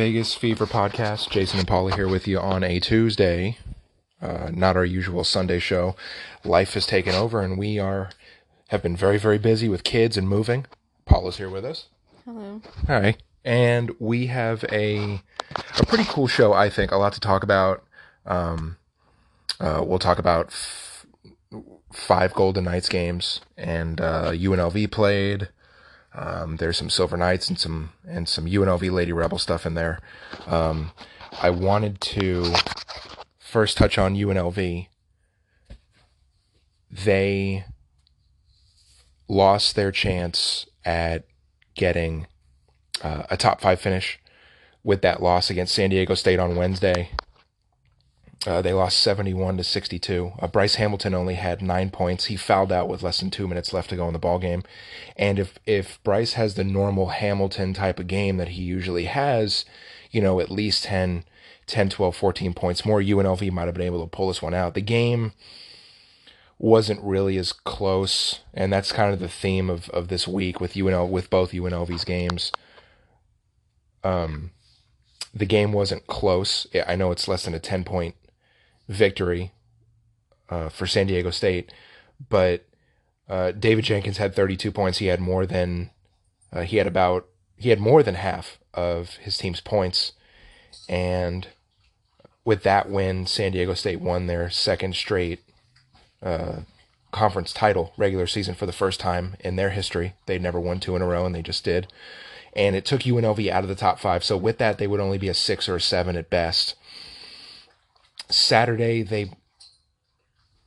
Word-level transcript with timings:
Vegas 0.00 0.34
Fever 0.34 0.64
podcast. 0.64 1.28
Jason 1.28 1.58
and 1.58 1.68
Paula 1.68 1.94
here 1.94 2.08
with 2.08 2.26
you 2.26 2.38
on 2.38 2.64
a 2.64 2.80
Tuesday, 2.80 3.58
uh, 4.22 4.50
not 4.50 4.74
our 4.74 4.84
usual 4.86 5.24
Sunday 5.24 5.58
show. 5.58 5.94
Life 6.42 6.72
has 6.72 6.86
taken 6.86 7.14
over, 7.14 7.42
and 7.42 7.58
we 7.58 7.78
are 7.78 8.08
have 8.68 8.82
been 8.82 8.96
very, 8.96 9.18
very 9.18 9.36
busy 9.36 9.68
with 9.68 9.84
kids 9.84 10.16
and 10.16 10.26
moving. 10.26 10.64
Paula's 11.04 11.36
here 11.36 11.50
with 11.50 11.66
us. 11.66 11.88
Hello. 12.24 12.62
Hi, 12.86 13.16
and 13.44 13.90
we 13.98 14.28
have 14.28 14.64
a 14.72 15.20
a 15.78 15.84
pretty 15.84 16.04
cool 16.04 16.26
show. 16.28 16.54
I 16.54 16.70
think 16.70 16.92
a 16.92 16.96
lot 16.96 17.12
to 17.12 17.20
talk 17.20 17.42
about. 17.42 17.84
Um, 18.24 18.78
uh, 19.60 19.84
we'll 19.86 19.98
talk 19.98 20.18
about 20.18 20.46
f- 20.46 21.04
five 21.92 22.32
Golden 22.32 22.64
Knights 22.64 22.88
games, 22.88 23.42
and 23.58 24.00
uh, 24.00 24.30
UNLV 24.30 24.90
played. 24.90 25.50
Um, 26.14 26.56
there's 26.56 26.76
some 26.76 26.90
Silver 26.90 27.16
Knights 27.16 27.48
and 27.48 27.58
some 27.58 27.92
and 28.06 28.28
some 28.28 28.46
UNLV 28.46 28.90
Lady 28.90 29.12
Rebel 29.12 29.38
stuff 29.38 29.64
in 29.64 29.74
there. 29.74 30.00
Um, 30.46 30.90
I 31.40 31.50
wanted 31.50 32.00
to 32.00 32.52
first 33.38 33.76
touch 33.76 33.98
on 33.98 34.16
UNLV. 34.16 34.88
They 36.90 37.64
lost 39.28 39.76
their 39.76 39.92
chance 39.92 40.66
at 40.84 41.24
getting 41.74 42.26
uh, 43.02 43.22
a 43.30 43.36
top 43.36 43.60
five 43.60 43.80
finish 43.80 44.18
with 44.82 45.02
that 45.02 45.22
loss 45.22 45.50
against 45.50 45.74
San 45.74 45.90
Diego 45.90 46.14
State 46.14 46.40
on 46.40 46.56
Wednesday. 46.56 47.10
Uh, 48.46 48.62
they 48.62 48.72
lost 48.72 48.98
71 49.00 49.58
to 49.58 49.64
62. 49.64 50.32
Uh, 50.38 50.46
Bryce 50.46 50.76
Hamilton 50.76 51.14
only 51.14 51.34
had 51.34 51.60
nine 51.60 51.90
points. 51.90 52.26
He 52.26 52.36
fouled 52.36 52.72
out 52.72 52.88
with 52.88 53.02
less 53.02 53.20
than 53.20 53.30
two 53.30 53.46
minutes 53.46 53.74
left 53.74 53.90
to 53.90 53.96
go 53.96 54.06
in 54.06 54.14
the 54.14 54.18
ball 54.18 54.38
game. 54.38 54.62
And 55.16 55.38
if 55.38 55.58
if 55.66 56.02
Bryce 56.04 56.34
has 56.34 56.54
the 56.54 56.64
normal 56.64 57.08
Hamilton 57.08 57.74
type 57.74 57.98
of 57.98 58.06
game 58.06 58.38
that 58.38 58.48
he 58.48 58.62
usually 58.62 59.04
has, 59.04 59.66
you 60.10 60.22
know, 60.22 60.40
at 60.40 60.50
least 60.50 60.84
10, 60.84 61.24
10 61.66 61.90
12, 61.90 62.16
14 62.16 62.54
points 62.54 62.86
more, 62.86 63.02
UNLV 63.02 63.50
might 63.52 63.66
have 63.66 63.74
been 63.74 63.86
able 63.86 64.02
to 64.02 64.16
pull 64.16 64.28
this 64.28 64.40
one 64.40 64.54
out. 64.54 64.72
The 64.72 64.80
game 64.80 65.32
wasn't 66.58 67.02
really 67.02 67.36
as 67.36 67.52
close, 67.52 68.40
and 68.54 68.72
that's 68.72 68.92
kind 68.92 69.12
of 69.12 69.20
the 69.20 69.28
theme 69.28 69.68
of, 69.68 69.90
of 69.90 70.08
this 70.08 70.26
week 70.26 70.60
with 70.60 70.74
UNL 70.74 71.08
with 71.08 71.28
both 71.28 71.52
UNLV's 71.52 72.04
games. 72.04 72.52
Um, 74.02 74.52
the 75.34 75.46
game 75.46 75.72
wasn't 75.72 76.06
close. 76.06 76.66
I 76.86 76.96
know 76.96 77.12
it's 77.12 77.28
less 77.28 77.44
than 77.44 77.54
a 77.54 77.58
10 77.58 77.84
point 77.84 78.14
victory 78.90 79.52
uh, 80.50 80.68
for 80.68 80.86
San 80.86 81.06
Diego 81.06 81.30
State, 81.30 81.72
but 82.28 82.66
uh, 83.28 83.52
David 83.52 83.84
Jenkins 83.84 84.18
had 84.18 84.34
32 84.34 84.72
points. 84.72 84.98
He 84.98 85.06
had 85.06 85.20
more 85.20 85.46
than 85.46 85.90
uh, 86.52 86.62
he 86.62 86.76
had 86.76 86.86
about 86.86 87.26
he 87.56 87.68
had 87.70 87.78
more 87.78 88.02
than 88.02 88.16
half 88.16 88.58
of 88.74 89.16
his 89.16 89.38
team's 89.38 89.60
points, 89.60 90.12
and 90.88 91.46
with 92.44 92.62
that 92.64 92.90
win, 92.90 93.26
San 93.26 93.52
Diego 93.52 93.74
State 93.74 94.00
won 94.00 94.26
their 94.26 94.50
second 94.50 94.96
straight 94.96 95.40
uh, 96.22 96.60
conference 97.12 97.52
title 97.52 97.92
regular 97.96 98.26
season 98.26 98.54
for 98.54 98.66
the 98.66 98.72
first 98.72 98.98
time 98.98 99.36
in 99.40 99.56
their 99.56 99.70
history. 99.70 100.14
They'd 100.26 100.42
never 100.42 100.58
won 100.58 100.80
two 100.80 100.96
in 100.96 101.02
a 101.02 101.06
row, 101.06 101.26
and 101.26 101.34
they 101.34 101.42
just 101.42 101.64
did. 101.64 101.86
And 102.54 102.74
it 102.74 102.84
took 102.84 103.02
UNLV 103.02 103.48
out 103.48 103.62
of 103.62 103.68
the 103.68 103.76
top 103.76 104.00
five. 104.00 104.24
So 104.24 104.36
with 104.36 104.58
that, 104.58 104.78
they 104.78 104.88
would 104.88 104.98
only 104.98 105.18
be 105.18 105.28
a 105.28 105.34
six 105.34 105.68
or 105.68 105.76
a 105.76 105.80
seven 105.80 106.16
at 106.16 106.30
best. 106.30 106.74
Saturday 108.30 109.02
they 109.02 109.32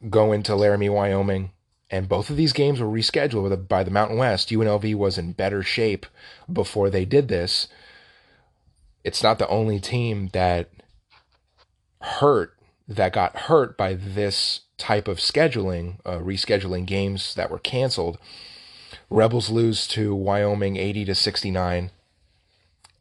go 0.09 0.31
into 0.31 0.55
Laramie, 0.55 0.89
Wyoming, 0.89 1.51
and 1.89 2.09
both 2.09 2.29
of 2.29 2.37
these 2.37 2.53
games 2.53 2.79
were 2.79 2.87
rescheduled 2.87 3.67
by 3.67 3.83
the 3.83 3.91
Mountain 3.91 4.17
West. 4.17 4.49
UNLV 4.49 4.95
was 4.95 5.17
in 5.17 5.33
better 5.33 5.63
shape 5.63 6.05
before 6.51 6.89
they 6.89 7.05
did 7.05 7.27
this. 7.27 7.67
It's 9.03 9.23
not 9.23 9.39
the 9.39 9.47
only 9.47 9.79
team 9.79 10.29
that 10.33 10.69
hurt 12.01 12.53
that 12.87 13.13
got 13.13 13.37
hurt 13.37 13.77
by 13.77 13.93
this 13.93 14.61
type 14.77 15.07
of 15.07 15.17
scheduling, 15.17 15.99
uh, 16.05 16.17
rescheduling 16.17 16.85
games 16.85 17.33
that 17.35 17.49
were 17.49 17.59
canceled. 17.59 18.17
Rebels 19.09 19.49
lose 19.49 19.87
to 19.89 20.13
Wyoming 20.13 20.75
80 20.75 21.05
to 21.05 21.15
69 21.15 21.91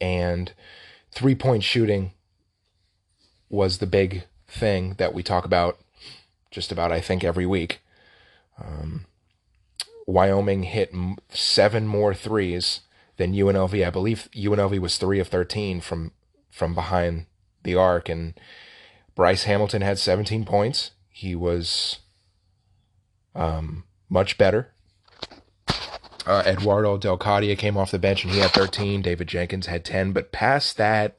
and 0.00 0.52
three 1.12 1.34
point 1.34 1.62
shooting 1.62 2.12
was 3.48 3.78
the 3.78 3.86
big 3.86 4.24
thing 4.52 4.94
that 4.98 5.14
we 5.14 5.22
talk 5.22 5.44
about 5.44 5.78
just 6.50 6.70
about, 6.70 6.92
I 6.92 7.00
think, 7.00 7.24
every 7.24 7.46
week. 7.46 7.80
Um, 8.62 9.06
Wyoming 10.06 10.64
hit 10.64 10.94
seven 11.30 11.86
more 11.86 12.14
threes 12.14 12.80
than 13.16 13.32
UNLV. 13.32 13.86
I 13.86 13.90
believe 13.90 14.28
UNLV 14.34 14.78
was 14.78 14.98
three 14.98 15.18
of 15.18 15.28
13 15.28 15.80
from, 15.80 16.12
from 16.50 16.74
behind 16.74 17.26
the 17.62 17.74
arc. 17.74 18.08
And 18.08 18.34
Bryce 19.14 19.44
Hamilton 19.44 19.82
had 19.82 19.98
17 19.98 20.44
points. 20.44 20.90
He 21.08 21.34
was 21.34 22.00
um, 23.34 23.84
much 24.08 24.36
better. 24.36 24.72
Uh, 26.24 26.42
Edoardo 26.46 26.98
Del 26.98 27.18
Cadia 27.18 27.58
came 27.58 27.76
off 27.76 27.90
the 27.90 27.98
bench 27.98 28.24
and 28.24 28.32
he 28.32 28.40
had 28.40 28.52
13. 28.52 29.02
David 29.02 29.28
Jenkins 29.28 29.66
had 29.66 29.84
10. 29.84 30.12
But 30.12 30.32
past 30.32 30.76
that, 30.76 31.18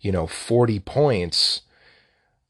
you 0.00 0.12
know, 0.12 0.26
40 0.26 0.80
points, 0.80 1.62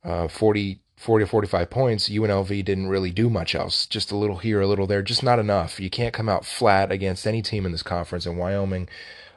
uh, 0.04 0.28
40, 0.28 0.80
40 0.96 1.24
to 1.24 1.30
45 1.30 1.70
points, 1.70 2.08
UNLV 2.08 2.64
didn't 2.64 2.88
really 2.88 3.10
do 3.10 3.30
much 3.30 3.54
else. 3.54 3.86
Just 3.86 4.10
a 4.10 4.16
little 4.16 4.38
here, 4.38 4.60
a 4.60 4.66
little 4.66 4.86
there, 4.86 5.02
just 5.02 5.22
not 5.22 5.38
enough. 5.38 5.80
You 5.80 5.90
can't 5.90 6.14
come 6.14 6.28
out 6.28 6.44
flat 6.44 6.90
against 6.90 7.26
any 7.26 7.42
team 7.42 7.66
in 7.66 7.72
this 7.72 7.82
conference. 7.82 8.26
And 8.26 8.38
Wyoming, 8.38 8.88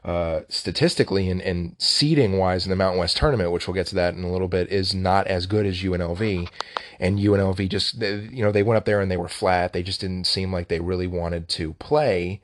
uh, 0.04 0.42
statistically 0.50 1.30
and, 1.30 1.42
and 1.42 1.76
seeding 1.78 2.38
wise 2.38 2.66
in 2.66 2.70
the 2.70 2.76
Mountain 2.76 3.00
West 3.00 3.16
tournament, 3.16 3.52
which 3.52 3.68
we'll 3.68 3.74
get 3.74 3.88
to 3.88 3.96
that 3.96 4.14
in 4.14 4.24
a 4.24 4.32
little 4.32 4.50
bit, 4.50 4.70
is 4.70 4.94
not 4.94 5.28
as 5.28 5.46
good 5.46 5.66
as 5.66 5.82
UNLV. 5.82 6.50
And 7.00 7.20
UNLV 7.20 7.70
just, 7.70 8.02
you 8.02 8.44
know, 8.44 8.52
they 8.52 8.64
went 8.64 8.78
up 8.78 8.86
there 8.86 9.00
and 9.00 9.10
they 9.10 9.18
were 9.18 9.30
flat. 9.30 9.72
They 9.72 9.84
just 9.84 10.02
didn't 10.02 10.28
seem 10.28 10.52
like 10.52 10.68
they 10.68 10.82
really 10.82 11.08
wanted 11.08 11.48
to 11.50 11.74
play 11.76 12.42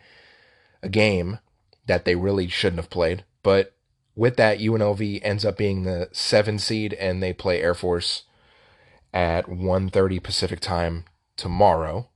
a 0.82 0.90
game 0.90 1.40
that 1.86 2.06
they 2.06 2.16
really 2.16 2.48
shouldn't 2.48 2.80
have 2.80 2.90
played. 2.90 3.26
But 3.44 3.74
with 4.20 4.36
that, 4.36 4.60
UNLV 4.60 5.22
ends 5.24 5.46
up 5.46 5.56
being 5.56 5.84
the 5.84 6.10
seven 6.12 6.60
seed, 6.60 6.94
and 6.96 7.24
they 7.24 7.32
play 7.32 7.62
Air 7.62 7.74
Force 7.74 8.24
at 9.14 9.46
1.30 9.46 10.22
Pacific 10.22 10.60
time 10.60 11.06
tomorrow. 11.38 12.10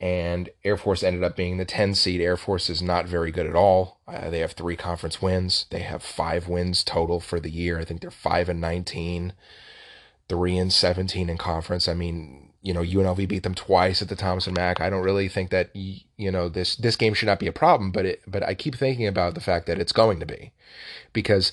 And 0.00 0.48
Air 0.64 0.78
Force 0.78 1.02
ended 1.02 1.22
up 1.22 1.36
being 1.36 1.58
the 1.58 1.66
10 1.66 1.94
seed. 1.94 2.22
Air 2.22 2.38
Force 2.38 2.70
is 2.70 2.80
not 2.80 3.06
very 3.06 3.30
good 3.30 3.46
at 3.46 3.54
all. 3.54 4.00
Uh, 4.08 4.30
they 4.30 4.38
have 4.38 4.52
three 4.52 4.76
conference 4.76 5.20
wins. 5.20 5.66
They 5.70 5.80
have 5.80 6.02
five 6.02 6.48
wins 6.48 6.82
total 6.82 7.20
for 7.20 7.38
the 7.38 7.50
year. 7.50 7.78
I 7.78 7.84
think 7.84 8.00
they're 8.00 8.10
5 8.10 8.48
and 8.48 8.60
19, 8.60 9.34
3 10.30 10.58
and 10.58 10.72
17 10.72 11.28
in 11.28 11.36
conference. 11.36 11.86
I 11.86 11.92
mean, 11.92 12.45
you 12.66 12.74
know, 12.74 12.82
UNLV 12.82 13.28
beat 13.28 13.44
them 13.44 13.54
twice 13.54 14.02
at 14.02 14.08
the 14.08 14.16
Thomas 14.16 14.48
& 14.48 14.50
Mack. 14.50 14.80
I 14.80 14.90
don't 14.90 15.04
really 15.04 15.28
think 15.28 15.50
that 15.50 15.70
you 15.74 16.32
know 16.32 16.48
this 16.48 16.74
this 16.74 16.96
game 16.96 17.14
should 17.14 17.26
not 17.26 17.38
be 17.38 17.46
a 17.46 17.52
problem, 17.52 17.92
but 17.92 18.04
it 18.04 18.22
but 18.26 18.42
I 18.42 18.54
keep 18.54 18.74
thinking 18.74 19.06
about 19.06 19.34
the 19.34 19.40
fact 19.40 19.66
that 19.66 19.78
it's 19.78 19.92
going 19.92 20.18
to 20.18 20.26
be 20.26 20.50
because 21.12 21.52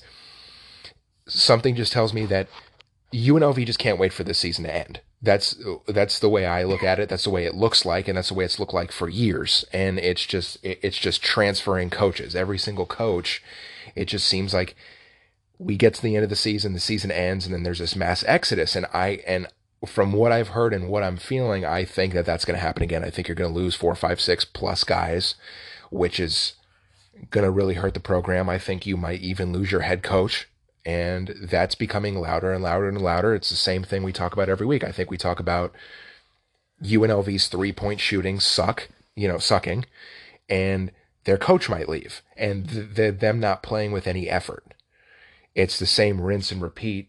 something 1.28 1.76
just 1.76 1.92
tells 1.92 2.12
me 2.12 2.26
that 2.26 2.48
UNLV 3.12 3.64
just 3.64 3.78
can't 3.78 3.98
wait 3.98 4.12
for 4.12 4.24
this 4.24 4.40
season 4.40 4.64
to 4.64 4.74
end. 4.74 5.00
That's 5.22 5.56
that's 5.86 6.18
the 6.18 6.28
way 6.28 6.46
I 6.46 6.64
look 6.64 6.82
at 6.82 6.98
it. 6.98 7.08
That's 7.08 7.24
the 7.24 7.30
way 7.30 7.44
it 7.44 7.54
looks 7.54 7.84
like, 7.84 8.08
and 8.08 8.18
that's 8.18 8.28
the 8.28 8.34
way 8.34 8.44
it's 8.44 8.58
looked 8.58 8.74
like 8.74 8.90
for 8.90 9.08
years. 9.08 9.64
And 9.72 10.00
it's 10.00 10.26
just 10.26 10.58
it's 10.64 10.98
just 10.98 11.22
transferring 11.22 11.90
coaches. 11.90 12.34
Every 12.34 12.58
single 12.58 12.86
coach, 12.86 13.40
it 13.94 14.06
just 14.06 14.26
seems 14.26 14.52
like 14.52 14.74
we 15.60 15.76
get 15.76 15.94
to 15.94 16.02
the 16.02 16.16
end 16.16 16.24
of 16.24 16.30
the 16.30 16.36
season, 16.36 16.72
the 16.72 16.80
season 16.80 17.12
ends, 17.12 17.46
and 17.46 17.54
then 17.54 17.62
there's 17.62 17.78
this 17.78 17.94
mass 17.94 18.24
exodus. 18.26 18.74
And 18.74 18.86
I 18.92 19.22
and 19.28 19.46
from 19.86 20.12
what 20.12 20.32
I've 20.32 20.48
heard 20.48 20.72
and 20.72 20.88
what 20.88 21.02
I'm 21.02 21.16
feeling, 21.16 21.64
I 21.64 21.84
think 21.84 22.12
that 22.14 22.26
that's 22.26 22.44
going 22.44 22.56
to 22.56 22.64
happen 22.64 22.82
again. 22.82 23.04
I 23.04 23.10
think 23.10 23.28
you're 23.28 23.34
going 23.34 23.52
to 23.52 23.58
lose 23.58 23.74
four, 23.74 23.94
five, 23.94 24.20
six 24.20 24.44
plus 24.44 24.84
guys, 24.84 25.34
which 25.90 26.18
is 26.20 26.54
going 27.30 27.44
to 27.44 27.50
really 27.50 27.74
hurt 27.74 27.94
the 27.94 28.00
program. 28.00 28.48
I 28.48 28.58
think 28.58 28.86
you 28.86 28.96
might 28.96 29.20
even 29.20 29.52
lose 29.52 29.70
your 29.70 29.82
head 29.82 30.02
coach 30.02 30.48
and 30.84 31.34
that's 31.40 31.74
becoming 31.74 32.20
louder 32.20 32.52
and 32.52 32.62
louder 32.62 32.88
and 32.88 33.00
louder. 33.00 33.34
It's 33.34 33.50
the 33.50 33.56
same 33.56 33.82
thing 33.84 34.02
we 34.02 34.12
talk 34.12 34.32
about 34.32 34.48
every 34.48 34.66
week. 34.66 34.84
I 34.84 34.92
think 34.92 35.10
we 35.10 35.16
talk 35.16 35.40
about 35.40 35.72
UNLV's 36.82 37.48
three 37.48 37.72
point 37.72 38.00
shooting 38.00 38.38
suck, 38.38 38.88
you 39.14 39.26
know, 39.26 39.38
sucking, 39.38 39.86
and 40.48 40.90
their 41.24 41.38
coach 41.38 41.70
might 41.70 41.88
leave, 41.88 42.22
and 42.36 42.94
th- 42.96 43.18
them 43.18 43.40
not 43.40 43.62
playing 43.62 43.92
with 43.92 44.06
any 44.06 44.28
effort. 44.28 44.74
It's 45.54 45.78
the 45.78 45.86
same 45.86 46.20
rinse 46.20 46.52
and 46.52 46.60
repeat 46.60 47.08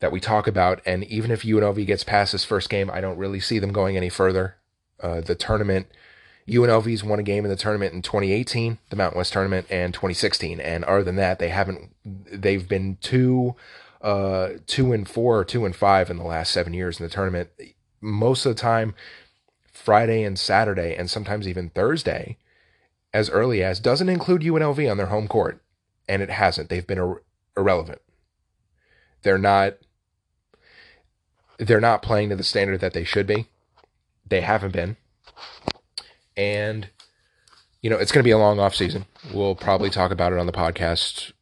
that 0.00 0.12
we 0.12 0.20
talk 0.20 0.46
about. 0.46 0.80
And 0.86 1.04
even 1.04 1.30
if 1.30 1.42
UNLV 1.42 1.86
gets 1.86 2.04
past 2.04 2.32
this 2.32 2.44
first 2.44 2.68
game, 2.68 2.90
I 2.90 3.00
don't 3.00 3.18
really 3.18 3.40
see 3.40 3.58
them 3.58 3.72
going 3.72 3.96
any 3.96 4.08
further. 4.08 4.56
Uh, 5.00 5.20
the 5.20 5.34
tournament 5.34 5.88
UNLV's 6.48 7.02
won 7.02 7.18
a 7.18 7.24
game 7.24 7.44
in 7.44 7.50
the 7.50 7.56
tournament 7.56 7.92
in 7.92 8.02
2018, 8.02 8.78
the 8.90 8.96
Mountain 8.96 9.18
West 9.18 9.32
tournament, 9.32 9.66
and 9.68 9.92
2016. 9.92 10.60
And 10.60 10.84
other 10.84 11.02
than 11.02 11.16
that, 11.16 11.38
they 11.38 11.48
haven't. 11.48 11.94
They've 12.04 12.66
been 12.66 12.98
two, 13.00 13.56
uh, 14.00 14.50
two 14.66 14.92
and 14.92 15.08
four 15.08 15.38
or 15.38 15.44
two 15.44 15.64
and 15.64 15.74
five 15.74 16.08
in 16.08 16.18
the 16.18 16.24
last 16.24 16.52
seven 16.52 16.72
years 16.72 17.00
in 17.00 17.04
the 17.04 17.10
tournament. 17.10 17.50
Most 18.00 18.46
of 18.46 18.54
the 18.54 18.60
time, 18.60 18.94
Friday 19.72 20.22
and 20.22 20.38
Saturday, 20.38 20.94
and 20.94 21.10
sometimes 21.10 21.48
even 21.48 21.70
Thursday, 21.70 22.38
as 23.12 23.28
early 23.28 23.62
as 23.64 23.80
doesn't 23.80 24.08
include 24.08 24.42
UNLV 24.42 24.88
on 24.88 24.98
their 24.98 25.06
home 25.06 25.26
court, 25.26 25.60
and 26.08 26.22
it 26.22 26.30
hasn't. 26.30 26.68
They've 26.68 26.86
been 26.86 26.98
a, 26.98 27.14
irrelevant. 27.56 28.02
They're 29.22 29.36
not 29.36 29.74
they're 31.58 31.80
not 31.80 32.02
playing 32.02 32.30
to 32.30 32.36
the 32.36 32.44
standard 32.44 32.80
that 32.80 32.92
they 32.92 33.04
should 33.04 33.26
be. 33.26 33.46
They 34.28 34.40
haven't 34.40 34.72
been. 34.72 34.96
And 36.36 36.90
you 37.82 37.90
know, 37.90 37.98
it's 37.98 38.10
going 38.10 38.22
to 38.22 38.26
be 38.26 38.32
a 38.32 38.38
long 38.38 38.58
off 38.58 38.74
season. 38.74 39.06
We'll 39.32 39.54
probably 39.54 39.90
talk 39.90 40.10
about 40.10 40.32
it 40.32 40.38
on 40.38 40.46
the 40.46 40.52
podcast 40.52 41.32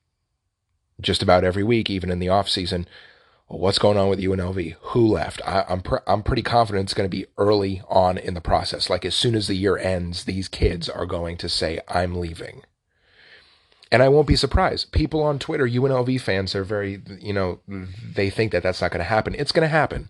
just 1.00 1.22
about 1.22 1.42
every 1.42 1.64
week, 1.64 1.88
even 1.88 2.10
in 2.10 2.18
the 2.18 2.28
off 2.28 2.48
season. 2.48 2.86
what's 3.46 3.78
going 3.78 3.96
on 3.96 4.08
with 4.08 4.20
UNLV? 4.20 4.74
Who 4.80 5.06
left? 5.06 5.40
I, 5.46 5.64
am 5.68 5.80
pr- 5.80 6.06
I'm 6.06 6.22
pretty 6.22 6.42
confident 6.42 6.84
it's 6.84 6.94
going 6.94 7.08
to 7.08 7.16
be 7.16 7.26
early 7.38 7.82
on 7.88 8.18
in 8.18 8.34
the 8.34 8.40
process. 8.40 8.90
Like 8.90 9.04
as 9.04 9.14
soon 9.14 9.34
as 9.34 9.46
the 9.46 9.54
year 9.54 9.78
ends, 9.78 10.24
these 10.24 10.48
kids 10.48 10.88
are 10.88 11.06
going 11.06 11.36
to 11.38 11.48
say, 11.48 11.80
"I'm 11.88 12.16
leaving." 12.16 12.62
And 13.92 14.02
I 14.02 14.08
won't 14.08 14.26
be 14.26 14.36
surprised. 14.36 14.92
People 14.92 15.22
on 15.22 15.38
Twitter, 15.38 15.68
UNLV 15.68 16.20
fans, 16.20 16.54
are 16.54 16.64
very, 16.64 17.02
you 17.20 17.32
know, 17.32 17.60
they 17.68 18.30
think 18.30 18.52
that 18.52 18.62
that's 18.62 18.80
not 18.80 18.90
going 18.90 19.00
to 19.00 19.04
happen. 19.04 19.34
It's 19.36 19.52
going 19.52 19.62
to 19.62 19.68
happen 19.68 20.08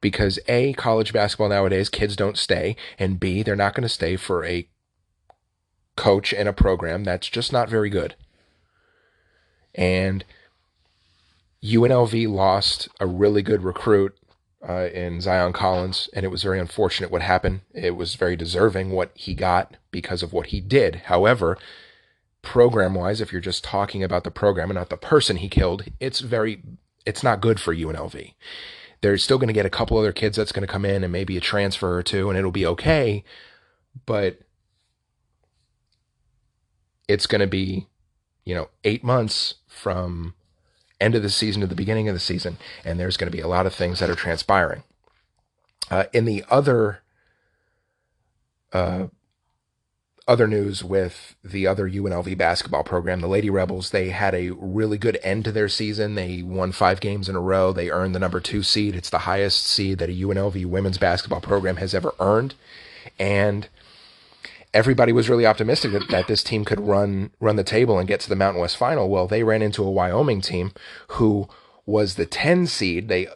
because 0.00 0.38
A, 0.48 0.72
college 0.74 1.12
basketball 1.12 1.48
nowadays, 1.48 1.88
kids 1.88 2.16
don't 2.16 2.38
stay. 2.38 2.76
And 2.98 3.20
B, 3.20 3.42
they're 3.42 3.56
not 3.56 3.74
going 3.74 3.82
to 3.82 3.88
stay 3.88 4.16
for 4.16 4.44
a 4.44 4.68
coach 5.96 6.32
and 6.32 6.48
a 6.48 6.52
program 6.52 7.04
that's 7.04 7.28
just 7.28 7.52
not 7.52 7.68
very 7.68 7.90
good. 7.90 8.14
And 9.74 10.24
UNLV 11.62 12.28
lost 12.28 12.88
a 13.00 13.06
really 13.06 13.42
good 13.42 13.62
recruit 13.62 14.16
uh, 14.68 14.88
in 14.92 15.18
Zaon 15.18 15.54
Collins, 15.54 16.08
and 16.12 16.24
it 16.24 16.28
was 16.28 16.42
very 16.42 16.58
unfortunate 16.58 17.10
what 17.10 17.22
happened. 17.22 17.60
It 17.72 17.96
was 17.96 18.14
very 18.14 18.36
deserving 18.36 18.90
what 18.90 19.10
he 19.14 19.34
got 19.34 19.76
because 19.90 20.22
of 20.22 20.32
what 20.32 20.46
he 20.46 20.60
did. 20.60 21.02
However, 21.06 21.58
program 22.42 22.94
wise, 22.94 23.20
if 23.20 23.32
you're 23.32 23.40
just 23.40 23.64
talking 23.64 24.02
about 24.02 24.24
the 24.24 24.30
program 24.30 24.70
and 24.70 24.78
not 24.78 24.90
the 24.90 24.96
person 24.96 25.36
he 25.36 25.48
killed, 25.48 25.84
it's 26.00 26.20
very, 26.20 26.62
it's 27.06 27.22
not 27.22 27.40
good 27.40 27.60
for 27.60 27.74
UNLV. 27.74 28.34
They're 29.00 29.18
still 29.18 29.38
going 29.38 29.48
to 29.48 29.54
get 29.54 29.66
a 29.66 29.70
couple 29.70 29.98
other 29.98 30.12
kids 30.12 30.36
that's 30.36 30.52
going 30.52 30.66
to 30.66 30.72
come 30.72 30.84
in 30.84 31.02
and 31.02 31.12
maybe 31.12 31.36
a 31.36 31.40
transfer 31.40 31.96
or 31.96 32.02
two, 32.02 32.28
and 32.28 32.38
it'll 32.38 32.52
be 32.52 32.66
okay. 32.66 33.24
But 34.06 34.40
it's 37.08 37.26
going 37.26 37.40
to 37.40 37.46
be, 37.46 37.88
you 38.44 38.54
know, 38.54 38.68
eight 38.84 39.02
months 39.02 39.54
from 39.66 40.34
end 41.00 41.14
of 41.14 41.22
the 41.22 41.30
season 41.30 41.60
to 41.60 41.66
the 41.66 41.74
beginning 41.74 42.08
of 42.08 42.14
the 42.14 42.20
season, 42.20 42.58
and 42.84 42.98
there's 42.98 43.16
going 43.16 43.30
to 43.30 43.36
be 43.36 43.42
a 43.42 43.48
lot 43.48 43.66
of 43.66 43.74
things 43.74 43.98
that 43.98 44.10
are 44.10 44.14
transpiring. 44.14 44.84
Uh, 45.90 46.04
in 46.12 46.24
the 46.24 46.44
other 46.48 47.02
uh, 48.72 49.06
other 50.28 50.46
news 50.46 50.84
with 50.84 51.34
the 51.42 51.66
other 51.66 51.88
UNLV 51.88 52.38
basketball 52.38 52.84
program, 52.84 53.20
the 53.20 53.28
Lady 53.28 53.50
Rebels, 53.50 53.90
they 53.90 54.10
had 54.10 54.34
a 54.34 54.50
really 54.50 54.98
good 54.98 55.18
end 55.22 55.44
to 55.44 55.52
their 55.52 55.68
season. 55.68 56.14
They 56.14 56.42
won 56.42 56.72
five 56.72 57.00
games 57.00 57.28
in 57.28 57.34
a 57.34 57.40
row. 57.40 57.72
They 57.72 57.90
earned 57.90 58.14
the 58.14 58.20
number 58.20 58.40
two 58.40 58.62
seed. 58.62 58.94
It's 58.94 59.10
the 59.10 59.18
highest 59.20 59.64
seed 59.64 59.98
that 59.98 60.10
a 60.10 60.12
UNLV 60.12 60.64
women's 60.66 60.98
basketball 60.98 61.40
program 61.40 61.76
has 61.76 61.94
ever 61.94 62.14
earned. 62.20 62.54
And 63.18 63.68
everybody 64.72 65.12
was 65.12 65.28
really 65.28 65.46
optimistic 65.46 65.92
that, 65.92 66.08
that 66.10 66.28
this 66.28 66.42
team 66.42 66.64
could 66.64 66.80
run 66.80 67.30
run 67.40 67.56
the 67.56 67.64
table 67.64 67.98
and 67.98 68.08
get 68.08 68.20
to 68.20 68.28
the 68.28 68.36
Mountain 68.36 68.60
West 68.60 68.76
final. 68.76 69.08
Well, 69.08 69.26
they 69.26 69.42
ran 69.42 69.62
into 69.62 69.84
a 69.84 69.90
Wyoming 69.90 70.40
team 70.40 70.72
who 71.08 71.48
was 71.84 72.14
the 72.14 72.26
10 72.26 72.66
seed. 72.68 73.08
They 73.08 73.26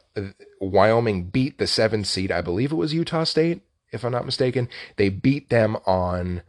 Wyoming 0.61 1.25
beat 1.25 1.59
the 1.59 1.67
7 1.67 2.05
seed. 2.05 2.31
I 2.31 2.41
believe 2.41 2.73
it 2.73 2.77
was 2.77 2.95
Utah 2.95 3.25
State, 3.25 3.63
if 3.91 4.05
I'm 4.05 4.13
not 4.13 4.25
mistaken. 4.25 4.69
They 4.97 5.09
beat 5.09 5.51
them 5.51 5.77
on 5.85 6.43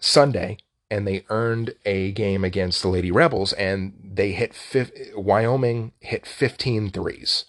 Sunday 0.00 0.58
and 0.90 1.06
they 1.06 1.24
earned 1.28 1.74
a 1.84 2.12
game 2.12 2.44
against 2.44 2.82
the 2.82 2.88
Lady 2.88 3.10
Rebels 3.10 3.52
and 3.54 3.92
they 4.02 4.32
hit 4.32 4.54
Wyoming 5.14 5.92
hit 6.00 6.26
15 6.26 6.90
threes. 6.90 7.44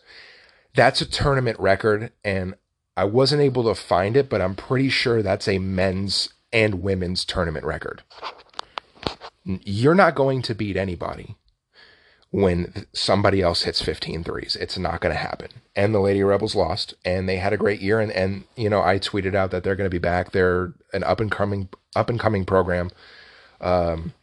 That's 0.76 1.02
a 1.02 1.06
tournament 1.06 1.60
record 1.60 2.12
and 2.24 2.56
I 2.96 3.04
wasn't 3.04 3.44
able 3.44 3.64
to 3.66 3.76
find 3.76 4.18
it, 4.18 4.28
but 4.28 4.42
I'm 4.42 4.56
pretty 4.56 4.90
sure 4.90 5.22
that's 5.22 5.48
a 5.48 5.60
men's 5.60 6.34
and 6.52 6.82
women's 6.82 7.26
tournament 7.26 7.66
record. 7.66 8.02
You're 9.44 9.96
not 9.96 10.16
going 10.16 10.42
to 10.44 10.56
beat 10.56 10.76
anybody 10.76 11.36
when 12.32 12.86
somebody 12.94 13.42
else 13.42 13.64
hits 13.64 13.82
15 13.82 14.24
threes. 14.24 14.58
It's 14.60 14.78
not 14.78 15.00
going 15.00 15.14
to 15.14 15.20
happen. 15.20 15.50
And 15.76 15.94
the 15.94 16.00
Lady 16.00 16.22
Rebels 16.24 16.56
lost, 16.56 16.94
and 17.06 17.28
they 17.28 17.38
had 17.38 17.54
a 17.54 17.58
great 17.58 17.82
year. 17.82 18.00
And, 18.00 18.12
and 18.12 18.44
you 18.56 18.70
know, 18.70 18.82
I 18.82 19.00
tweeted 19.00 19.34
out 19.34 19.52
that 19.52 19.64
they're 19.64 19.76
going 19.76 19.90
to 19.90 19.94
be 19.94 19.98
back. 19.98 20.32
They're 20.32 20.74
an 20.94 21.04
up 21.04 21.20
and 21.20 21.32
coming 21.32 21.70
up 21.96 22.10
and 22.10 22.20
coming 22.20 22.46
program. 22.46 22.92
Um, 23.62 24.14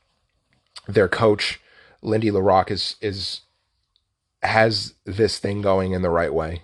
their 0.87 1.09
coach, 1.09 1.61
Lindy 2.03 2.31
La 2.31 2.41
Rocque, 2.41 2.71
is 2.71 2.97
is 3.01 3.41
has 4.43 4.95
this 5.05 5.39
thing 5.39 5.63
going 5.63 5.93
in 5.93 6.03
the 6.03 6.11
right 6.11 6.33
way. 6.33 6.63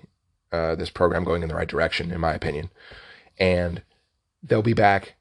Uh, 0.52 0.74
this 0.74 0.90
program 0.90 1.24
going 1.24 1.42
in 1.42 1.48
the 1.48 1.54
right 1.54 1.68
direction, 1.68 2.10
in 2.10 2.20
my 2.20 2.34
opinion. 2.34 2.70
And 3.38 3.82
they'll 4.42 4.62
be 4.62 4.74
back. 4.74 5.14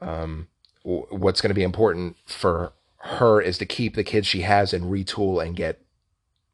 Um, 0.00 0.48
what's 0.82 1.40
going 1.40 1.50
to 1.50 1.54
be 1.54 1.62
important 1.62 2.16
for 2.26 2.72
her 3.04 3.40
is 3.40 3.58
to 3.58 3.66
keep 3.66 3.94
the 3.94 4.04
kids 4.04 4.26
she 4.26 4.42
has 4.42 4.72
and 4.72 4.84
retool 4.84 5.44
and 5.44 5.56
get 5.56 5.82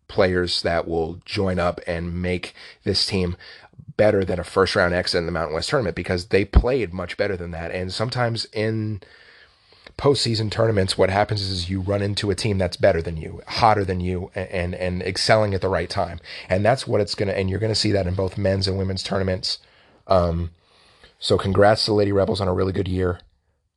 players 0.08 0.62
that 0.62 0.88
will 0.88 1.20
join 1.26 1.58
up 1.58 1.80
and 1.86 2.22
make 2.22 2.54
this 2.84 3.06
team 3.06 3.36
better 3.96 4.24
than 4.24 4.40
a 4.40 4.44
first 4.44 4.74
round 4.74 4.94
exit 4.94 5.18
in 5.18 5.26
the 5.26 5.32
Mountain 5.32 5.54
West 5.54 5.68
tournament 5.68 5.94
because 5.94 6.26
they 6.26 6.44
played 6.44 6.94
much 6.94 7.18
better 7.18 7.36
than 7.36 7.50
that. 7.50 7.70
And 7.70 7.92
sometimes 7.92 8.46
in 8.46 9.02
postseason 9.98 10.50
tournaments, 10.50 10.96
what 10.96 11.10
happens 11.10 11.42
is 11.42 11.68
you 11.68 11.80
run 11.80 12.00
into 12.00 12.30
a 12.30 12.34
team 12.34 12.56
that's 12.56 12.78
better 12.78 13.02
than 13.02 13.18
you, 13.18 13.42
hotter 13.46 13.84
than 13.84 14.00
you, 14.00 14.30
and 14.34 14.74
and 14.74 15.02
excelling 15.02 15.52
at 15.52 15.60
the 15.60 15.68
right 15.68 15.90
time. 15.90 16.18
And 16.48 16.64
that's 16.64 16.86
what 16.86 17.02
it's 17.02 17.14
gonna. 17.14 17.32
And 17.32 17.50
you're 17.50 17.60
gonna 17.60 17.74
see 17.74 17.92
that 17.92 18.06
in 18.06 18.14
both 18.14 18.38
men's 18.38 18.66
and 18.66 18.78
women's 18.78 19.02
tournaments. 19.02 19.58
Um, 20.06 20.52
so 21.18 21.36
congrats 21.36 21.84
to 21.84 21.90
the 21.90 21.96
Lady 21.96 22.12
Rebels 22.12 22.40
on 22.40 22.48
a 22.48 22.54
really 22.54 22.72
good 22.72 22.88
year, 22.88 23.20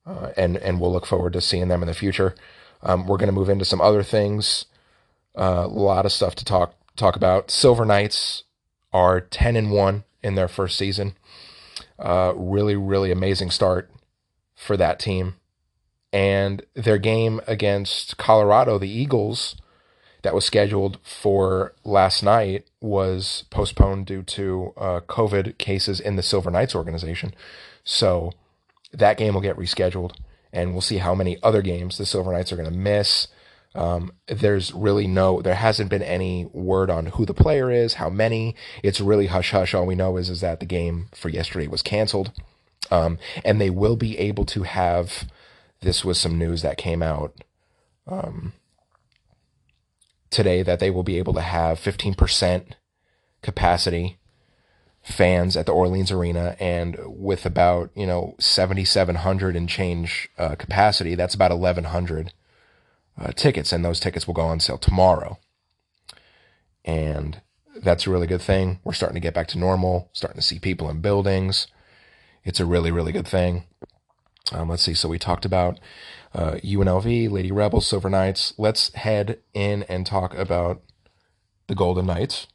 uh, 0.06 0.30
and 0.38 0.56
and 0.56 0.80
we'll 0.80 0.94
look 0.94 1.06
forward 1.06 1.34
to 1.34 1.42
seeing 1.42 1.68
them 1.68 1.82
in 1.82 1.88
the 1.88 1.94
future. 1.94 2.36
Um, 2.84 3.08
we're 3.08 3.18
gonna 3.18 3.32
move 3.32 3.50
into 3.50 3.66
some 3.66 3.82
other 3.82 4.04
things. 4.04 4.66
Uh, 5.38 5.64
a 5.66 5.68
lot 5.68 6.06
of 6.06 6.12
stuff 6.12 6.36
to 6.36 6.46
talk 6.46 6.76
talk 6.96 7.16
about. 7.16 7.52
Silver 7.52 7.86
Knights 7.86 8.44
are 8.92 9.22
ten 9.22 9.56
and 9.56 9.72
one 9.72 10.04
in 10.22 10.36
their 10.36 10.48
first 10.48 10.78
season. 10.78 11.16
Uh, 11.98 12.34
really, 12.36 12.76
really 12.76 13.12
amazing 13.12 13.52
start 13.52 13.90
for 14.56 14.76
that 14.78 15.00
team. 15.00 15.36
And 16.14 16.64
their 16.74 16.98
game 16.98 17.40
against 17.48 18.18
Colorado, 18.18 18.78
the 18.78 18.90
Eagles, 18.90 19.56
that 20.24 20.36
was 20.36 20.46
scheduled 20.46 21.00
for 21.04 21.74
last 21.84 22.22
night 22.22 22.68
was 22.80 23.46
postponed 23.50 24.06
due 24.06 24.24
to 24.24 24.74
uh, 24.78 25.00
COVID 25.02 25.58
cases 25.58 26.00
in 26.00 26.16
the 26.16 26.24
Silver 26.24 26.52
Knights 26.52 26.76
organization. 26.76 27.34
So 27.84 28.32
that 28.92 29.18
game 29.18 29.34
will 29.34 29.42
get 29.42 29.58
rescheduled, 29.58 30.14
and 30.54 30.72
we'll 30.72 30.82
see 30.82 30.98
how 30.98 31.16
many 31.16 31.38
other 31.44 31.62
games 31.62 31.98
the 31.98 32.06
Silver 32.06 32.32
Knights 32.32 32.52
are 32.52 32.58
going 32.58 32.70
to 32.70 32.78
miss. 32.78 33.28
Um, 33.74 34.12
there's 34.28 34.74
really 34.74 35.08
no, 35.08 35.42
there 35.42 35.56
hasn't 35.56 35.90
been 35.90 36.02
any 36.02 36.46
word 36.52 36.90
on 36.90 37.08
who 37.08 37.26
the 37.26 37.34
player 37.34 37.72
is, 37.72 37.96
how 37.96 38.10
many. 38.10 38.56
It's 38.84 39.00
really 39.00 39.28
hush 39.28 39.52
hush. 39.52 39.74
All 39.74 39.86
we 39.86 39.96
know 39.96 40.18
is 40.18 40.30
is 40.30 40.42
that 40.42 40.60
the 40.60 40.66
game 40.66 41.08
for 41.14 41.30
yesterday 41.30 41.68
was 41.68 41.82
canceled, 41.82 42.32
um, 42.90 43.18
and 43.46 43.62
they 43.62 43.70
will 43.70 43.96
be 43.96 44.18
able 44.18 44.46
to 44.46 44.64
have. 44.64 45.26
This 45.82 46.06
was 46.06 46.20
some 46.20 46.38
news 46.38 46.62
that 46.62 46.78
came 46.78 47.02
out 47.02 47.34
um, 48.06 48.54
today 50.30 50.62
that 50.64 50.80
they 50.80 50.92
will 50.92 51.04
be 51.04 51.18
able 51.18 51.34
to 51.34 51.42
have 51.42 51.80
15% 51.80 52.74
capacity 53.42 54.18
fans 55.04 55.58
at 55.58 55.66
the 55.66 55.72
Orleans 55.72 56.12
Arena, 56.12 56.56
and 56.60 56.98
with 57.06 57.46
about 57.46 57.90
you 57.96 58.06
know 58.06 58.36
7,700 58.40 59.56
and 59.56 59.68
change 59.68 60.30
uh, 60.38 60.56
capacity, 60.56 61.16
that's 61.16 61.36
about 61.36 61.52
1,100 61.52 62.34
uh, 63.18 63.32
tickets, 63.34 63.72
and 63.72 63.84
those 63.84 64.00
tickets 64.00 64.28
will 64.28 64.34
go 64.34 64.44
on 64.44 64.60
sale 64.60 64.78
tomorrow. 64.78 65.38
And 66.84 67.42
that's 67.76 68.08
a 68.08 68.10
really 68.10 68.28
good 68.28 68.42
thing. 68.42 68.80
We're 68.84 68.94
starting 68.94 69.16
to 69.16 69.20
get 69.20 69.34
back 69.34 69.48
to 69.50 69.60
normal, 69.60 70.10
starting 70.14 70.40
to 70.40 70.46
see 70.46 70.60
people 70.60 70.90
in 70.90 71.02
buildings. 71.02 71.68
It's 72.44 72.60
a 72.60 72.66
really, 72.66 72.92
really 72.92 73.12
good 73.12 73.28
thing. 73.28 73.66
Um, 74.52 74.70
let's 74.70 74.84
see. 74.84 74.94
So 74.94 75.08
we 75.08 75.20
talked 75.20 75.46
about 75.46 75.80
uh, 76.34 76.56
UNLV, 76.64 77.30
Lady 77.30 77.52
Rebels, 77.52 77.88
Silver 77.88 78.10
Knights. 78.10 78.54
Let's 78.58 78.94
head 78.96 79.40
in 79.54 79.84
and 79.84 80.06
talk 80.06 80.34
about 80.36 80.82
the 81.68 81.76
Golden 81.76 82.06
Knights. 82.06 82.48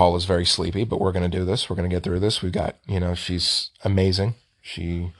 Paul 0.00 0.16
is 0.16 0.24
very 0.24 0.46
sleepy, 0.46 0.84
but 0.84 0.98
we're 0.98 1.12
going 1.12 1.30
to 1.30 1.38
do 1.38 1.44
this. 1.44 1.68
We're 1.68 1.76
going 1.76 1.86
to 1.86 1.94
get 1.94 2.02
through 2.02 2.20
this. 2.20 2.40
We've 2.40 2.50
got, 2.50 2.76
you 2.88 2.98
know, 2.98 3.14
she's 3.14 3.68
amazing. 3.84 4.34
She 4.62 5.12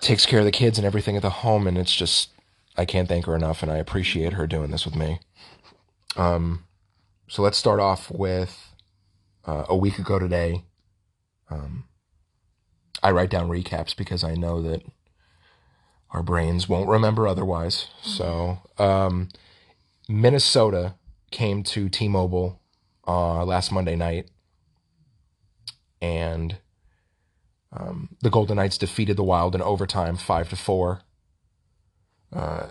takes 0.00 0.24
care 0.24 0.38
of 0.38 0.46
the 0.46 0.50
kids 0.50 0.78
and 0.78 0.86
everything 0.86 1.16
at 1.16 1.20
the 1.20 1.28
home, 1.28 1.66
and 1.66 1.76
it's 1.76 1.94
just 1.94 2.30
I 2.74 2.86
can't 2.86 3.10
thank 3.10 3.26
her 3.26 3.36
enough, 3.36 3.62
and 3.62 3.70
I 3.70 3.76
appreciate 3.76 4.32
her 4.32 4.46
doing 4.46 4.70
this 4.70 4.86
with 4.86 4.96
me. 4.96 5.20
Um, 6.16 6.64
so 7.28 7.42
let's 7.42 7.58
start 7.58 7.80
off 7.80 8.10
with 8.10 8.72
uh, 9.44 9.66
a 9.68 9.76
week 9.76 9.98
ago 9.98 10.18
today. 10.18 10.64
Um, 11.50 11.84
I 13.02 13.10
write 13.10 13.28
down 13.28 13.50
recaps 13.50 13.94
because 13.94 14.24
I 14.24 14.36
know 14.36 14.62
that 14.62 14.84
our 16.12 16.22
brains 16.22 16.66
won't 16.66 16.88
remember 16.88 17.28
otherwise. 17.28 17.88
So, 18.00 18.60
um, 18.78 19.28
Minnesota 20.08 20.94
came 21.30 21.62
to 21.64 21.90
T-Mobile 21.90 22.61
uh, 23.06 23.44
last 23.44 23.72
Monday 23.72 23.96
night, 23.96 24.30
and 26.00 26.56
um, 27.72 28.10
the 28.20 28.30
Golden 28.30 28.56
Knights 28.56 28.78
defeated 28.78 29.16
the 29.16 29.24
Wild 29.24 29.54
in 29.54 29.62
overtime, 29.62 30.16
five 30.16 30.48
to 30.50 30.56
four. 30.56 31.02
Uh, 32.32 32.68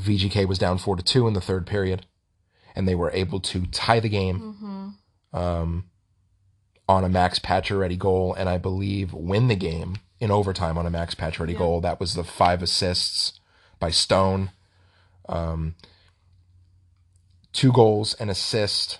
VGK 0.00 0.46
was 0.46 0.58
down 0.58 0.78
four 0.78 0.96
to 0.96 1.02
two 1.02 1.26
in 1.26 1.34
the 1.34 1.40
third 1.40 1.66
period, 1.66 2.06
and 2.74 2.86
they 2.88 2.94
were 2.94 3.10
able 3.12 3.40
to 3.40 3.66
tie 3.66 4.00
the 4.00 4.08
game 4.08 4.94
um, 5.32 5.84
on 6.88 7.04
a 7.04 7.08
Max 7.08 7.38
Pacioretty 7.38 7.98
goal, 7.98 8.34
and 8.34 8.48
I 8.48 8.58
believe 8.58 9.12
win 9.12 9.48
the 9.48 9.56
game 9.56 9.96
in 10.20 10.30
overtime 10.30 10.78
on 10.78 10.86
a 10.86 10.90
Max 10.90 11.14
Pacioretty 11.14 11.52
Yeah. 11.52 11.58
goal. 11.58 11.80
That 11.80 12.00
was 12.00 12.14
the 12.14 12.24
five 12.24 12.62
assists 12.62 13.38
by 13.80 13.90
Stone, 13.90 14.50
um, 15.28 15.74
two 17.52 17.72
goals 17.72 18.14
and 18.14 18.30
assist 18.30 18.98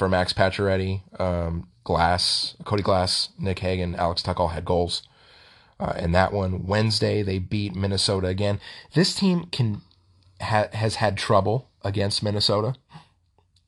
for 0.00 0.08
Max 0.08 0.32
Pacioretty. 0.32 1.02
Um, 1.20 1.68
Glass, 1.84 2.56
Cody 2.64 2.82
Glass, 2.82 3.28
Nick 3.38 3.58
Hague, 3.58 3.94
Alex 3.96 4.22
Tuch 4.22 4.38
all 4.38 4.48
had 4.48 4.64
goals. 4.64 5.02
Uh, 5.78 5.92
and 5.94 6.14
that 6.14 6.32
one 6.32 6.66
Wednesday 6.66 7.22
they 7.22 7.38
beat 7.38 7.74
Minnesota 7.74 8.28
again. 8.28 8.60
This 8.94 9.14
team 9.14 9.44
can 9.52 9.82
ha- 10.40 10.70
has 10.72 10.94
had 10.94 11.18
trouble 11.18 11.68
against 11.84 12.22
Minnesota, 12.22 12.76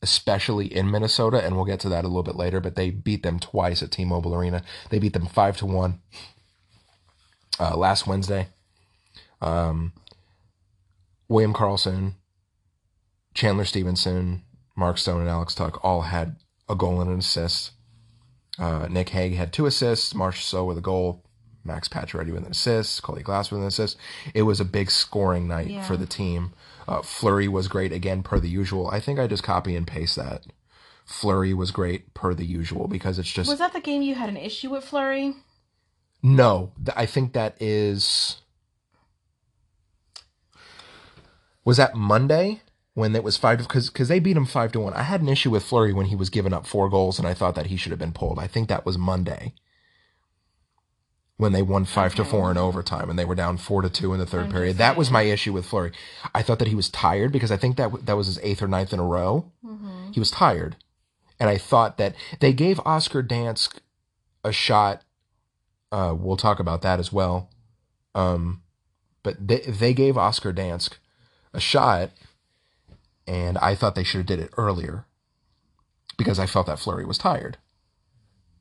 especially 0.00 0.74
in 0.74 0.90
Minnesota, 0.90 1.44
and 1.44 1.54
we'll 1.54 1.66
get 1.66 1.80
to 1.80 1.90
that 1.90 2.06
a 2.06 2.08
little 2.08 2.22
bit 2.22 2.36
later. 2.36 2.60
But 2.60 2.76
they 2.76 2.88
beat 2.88 3.22
them 3.22 3.38
twice 3.38 3.82
at 3.82 3.90
T-Mobile 3.90 4.34
Arena. 4.34 4.62
They 4.88 4.98
beat 4.98 5.12
them 5.12 5.26
five 5.26 5.58
to 5.58 5.66
one 5.66 6.00
uh, 7.60 7.76
last 7.76 8.06
Wednesday. 8.06 8.48
Um, 9.42 9.92
William 11.28 11.52
Karlsson, 11.52 12.14
Chandler 13.34 13.66
Stephenson, 13.66 14.44
Mark 14.76 14.98
Stone, 14.98 15.20
and 15.20 15.28
Alex 15.30 15.54
Tuch 15.54 15.76
all 15.82 16.02
had 16.02 16.36
a 16.68 16.74
goal 16.74 17.00
and 17.00 17.10
an 17.10 17.18
assist. 17.18 17.72
Uh, 18.58 18.86
Nick 18.90 19.10
Hague 19.10 19.34
had 19.34 19.52
two 19.52 19.66
assists, 19.66 20.12
Marchessault 20.12 20.66
with 20.66 20.78
a 20.78 20.82
goal, 20.82 21.24
Max 21.64 21.88
Pacioretty 21.88 22.32
with 22.32 22.44
an 22.44 22.50
assist, 22.50 23.02
Cody 23.02 23.22
Glass 23.22 23.50
with 23.50 23.60
an 23.60 23.66
assist. 23.66 23.96
It 24.34 24.42
was 24.42 24.60
a 24.60 24.64
big 24.64 24.90
scoring 24.90 25.46
night 25.48 25.68
Yeah. 25.68 25.82
for 25.82 25.96
the 25.96 26.06
team. 26.06 26.52
Uh, 26.88 27.02
Fleury 27.02 27.48
was 27.48 27.68
great 27.68 27.92
again, 27.92 28.22
per 28.22 28.38
the 28.40 28.48
usual. 28.48 28.88
I 28.88 28.98
think 29.00 29.18
I 29.20 29.26
just 29.26 29.42
copy 29.42 29.76
and 29.76 29.86
paste 29.86 30.16
that. 30.16 30.46
Fleury 31.04 31.52
was 31.54 31.70
great 31.70 32.12
per 32.14 32.34
the 32.34 32.44
usual 32.46 32.88
because 32.88 33.18
it's 33.18 33.30
just 33.30 33.48
Was 33.48 33.58
that 33.58 33.72
the 33.72 33.80
game 33.80 34.02
you 34.02 34.14
had 34.14 34.28
an 34.28 34.36
issue 34.36 34.70
with 34.70 34.84
Fleury? 34.84 35.34
no. 36.22 36.72
th- 36.84 36.96
I 36.96 37.06
think 37.06 37.32
that 37.34 37.56
is. 37.60 38.36
Was 41.64 41.76
that 41.76 41.94
Monday 41.94 42.61
when 42.94 43.14
it 43.14 43.24
was 43.24 43.36
five? 43.36 43.58
Because 43.58 43.90
because 43.90 44.08
they 44.08 44.18
beat 44.18 44.36
him 44.36 44.46
five 44.46 44.72
to 44.72 44.80
one. 44.80 44.94
I 44.94 45.02
had 45.02 45.20
an 45.20 45.28
issue 45.28 45.50
with 45.50 45.64
Fleury 45.64 45.92
when 45.92 46.06
he 46.06 46.16
was 46.16 46.30
giving 46.30 46.52
up 46.52 46.66
four 46.66 46.88
goals, 46.88 47.18
and 47.18 47.26
I 47.26 47.34
thought 47.34 47.54
that 47.54 47.66
he 47.66 47.76
should 47.76 47.90
have 47.90 47.98
been 47.98 48.12
pulled. 48.12 48.38
I 48.38 48.46
think 48.46 48.68
that 48.68 48.86
was 48.86 48.98
Monday 48.98 49.54
when 51.36 51.52
they 51.52 51.62
won 51.62 51.84
five 51.84 52.14
to 52.14 52.24
four 52.24 52.50
in 52.50 52.58
overtime, 52.58 53.10
and 53.10 53.18
they 53.18 53.24
were 53.24 53.34
down 53.34 53.56
four 53.56 53.82
to 53.82 53.90
two 53.90 54.12
in 54.12 54.20
the 54.20 54.26
third 54.26 54.50
period. 54.50 54.76
That 54.78 54.96
was 54.96 55.10
my 55.10 55.22
issue 55.22 55.52
with 55.52 55.66
Fleury. 55.66 55.92
I 56.34 56.42
thought 56.42 56.58
that 56.60 56.68
he 56.68 56.74
was 56.74 56.88
tired 56.88 57.32
because 57.32 57.50
I 57.50 57.56
think 57.56 57.76
that 57.76 58.06
that 58.06 58.16
was 58.16 58.26
his 58.26 58.38
eighth 58.42 58.62
or 58.62 58.68
ninth 58.68 58.92
in 58.92 59.00
a 59.00 59.04
row. 59.04 59.50
He 60.12 60.20
was 60.20 60.30
tired, 60.30 60.76
and 61.40 61.48
I 61.48 61.58
thought 61.58 61.96
that 61.98 62.14
they 62.40 62.52
gave 62.52 62.80
Oscar 62.84 63.22
Dansk 63.22 63.78
a 64.44 64.52
shot 64.52 65.02
uh, 65.92 66.16
we'll 66.18 66.38
talk 66.38 66.58
about 66.58 66.82
that 66.82 66.98
as 66.98 67.12
well. 67.12 67.50
Um, 68.14 68.62
but 69.22 69.46
they 69.46 69.58
they 69.58 69.94
gave 69.94 70.16
Oscar 70.16 70.52
Dansk 70.52 70.94
a 71.52 71.60
shot, 71.60 72.10
and 73.26 73.58
I 73.58 73.74
thought 73.74 73.94
they 73.94 74.04
should 74.04 74.18
have 74.18 74.26
did 74.26 74.40
it 74.40 74.50
earlier 74.56 75.06
because 76.16 76.38
I 76.38 76.46
felt 76.46 76.66
that 76.66 76.78
Fleury 76.78 77.04
was 77.04 77.18
tired, 77.18 77.58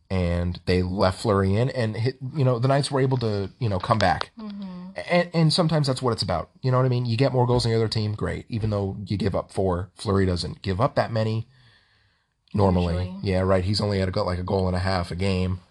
and 0.09 0.59
they 0.65 0.81
left 0.81 1.21
Fleury 1.21 1.55
in, 1.55 1.69
and 1.69 1.95
hit, 1.95 2.17
you 2.35 2.43
know 2.43 2.59
the 2.59 2.67
Knights 2.67 2.91
were 2.91 3.01
able 3.01 3.17
to 3.17 3.49
you 3.59 3.69
know 3.69 3.79
come 3.79 3.99
back, 3.99 4.31
and 5.09 5.29
and 5.33 5.53
sometimes 5.53 5.87
that's 5.87 6.01
what 6.01 6.11
it's 6.11 6.23
about. 6.23 6.49
You 6.61 6.71
know 6.71 6.77
what 6.77 6.85
I 6.85 6.89
mean? 6.89 7.05
You 7.05 7.17
get 7.17 7.33
more 7.33 7.47
goals 7.47 7.63
than 7.63 7.71
the 7.71 7.77
other 7.77 7.87
team, 7.87 8.13
great. 8.13 8.45
Even 8.49 8.69
though 8.69 8.97
you 9.05 9.17
give 9.17 9.35
up 9.35 9.51
four, 9.51 9.91
Fleury 9.95 10.25
doesn't 10.25 10.61
give 10.61 10.81
up 10.81 10.95
that 10.95 11.11
many. 11.11 11.47
Normally, 12.53 13.05
Usually. 13.05 13.19
yeah, 13.23 13.39
right. 13.39 13.63
He's 13.63 13.79
only 13.79 13.99
had 13.99 14.09
a 14.13 14.23
like 14.23 14.39
a 14.39 14.43
goal 14.43 14.67
and 14.67 14.75
a 14.75 14.79
half 14.79 15.09
a 15.11 15.15
game. 15.15 15.61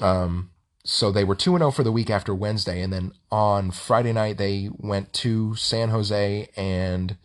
Um, 0.00 0.50
so 0.84 1.12
they 1.12 1.24
were 1.24 1.34
2 1.34 1.58
0 1.58 1.70
for 1.70 1.82
the 1.82 1.92
week 1.92 2.10
after 2.10 2.34
Wednesday. 2.34 2.80
And 2.80 2.92
then 2.92 3.12
on 3.30 3.70
Friday 3.70 4.12
night, 4.12 4.38
they 4.38 4.68
went 4.72 5.12
to 5.14 5.54
San 5.54 5.90
Jose 5.90 6.48
and 6.56 7.16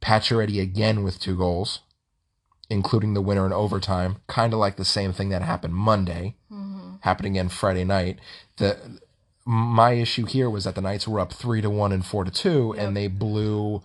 Pacioretty 0.00 0.60
again 0.60 1.02
with 1.02 1.18
two 1.20 1.36
goals, 1.36 1.80
including 2.70 3.14
the 3.14 3.20
winner 3.22 3.46
in 3.46 3.52
overtime. 3.52 4.16
Kind 4.26 4.52
of 4.52 4.58
like 4.58 4.76
the 4.76 4.84
same 4.84 5.12
thing 5.12 5.28
that 5.30 5.42
happened 5.42 5.74
Monday, 5.74 6.36
mm-hmm. 6.52 6.96
happened 7.00 7.26
again 7.26 7.48
Friday 7.48 7.84
night. 7.84 8.18
The 8.58 9.00
my 9.44 9.92
issue 9.92 10.26
here 10.26 10.50
was 10.50 10.64
that 10.64 10.74
the 10.74 10.82
Knights 10.82 11.08
were 11.08 11.20
up 11.20 11.32
three 11.32 11.60
to 11.62 11.70
one 11.70 11.90
and 11.92 12.04
four 12.04 12.22
to 12.24 12.30
two, 12.30 12.74
and 12.76 12.94
they 12.96 13.06
blew 13.08 13.82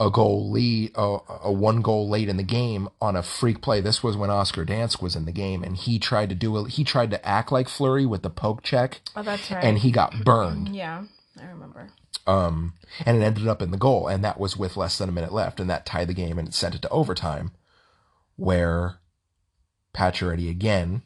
a 0.00 0.10
goal 0.10 0.50
lead, 0.50 0.90
a, 0.96 1.18
a 1.44 1.52
one 1.52 1.80
goal 1.82 2.08
late 2.08 2.28
in 2.28 2.36
the 2.38 2.42
game 2.42 2.88
on 3.00 3.14
a 3.14 3.22
freak 3.22 3.60
play. 3.60 3.80
This 3.80 4.02
was 4.02 4.16
when 4.16 4.30
Oscar 4.30 4.64
Dansk 4.64 5.00
was 5.02 5.14
in 5.14 5.26
the 5.26 5.32
game, 5.32 5.62
and 5.62 5.76
he 5.76 5.98
tried 5.98 6.30
to 6.30 6.34
do 6.34 6.56
a, 6.56 6.68
he 6.68 6.82
tried 6.82 7.10
to 7.10 7.24
act 7.28 7.52
like 7.52 7.68
Fleury 7.68 8.06
with 8.06 8.22
the 8.22 8.30
poke 8.30 8.62
check, 8.62 9.02
Oh, 9.14 9.22
that's 9.22 9.50
right. 9.50 9.62
and 9.62 9.78
he 9.78 9.90
got 9.92 10.24
burned. 10.24 10.74
yeah, 10.74 11.04
I 11.40 11.46
remember. 11.46 11.88
Um, 12.26 12.74
and 13.04 13.16
it 13.16 13.24
ended 13.24 13.48
up 13.48 13.62
in 13.62 13.70
the 13.70 13.76
goal, 13.76 14.06
and 14.06 14.22
that 14.24 14.38
was 14.38 14.56
with 14.56 14.76
less 14.76 14.98
than 14.98 15.08
a 15.08 15.12
minute 15.12 15.32
left, 15.32 15.58
and 15.58 15.68
that 15.70 15.86
tied 15.86 16.08
the 16.08 16.14
game 16.14 16.38
and 16.38 16.46
it 16.46 16.54
sent 16.54 16.74
it 16.74 16.82
to 16.82 16.88
overtime, 16.90 17.52
where 18.36 18.98
Pacioretty 19.94 20.48
again 20.48 21.02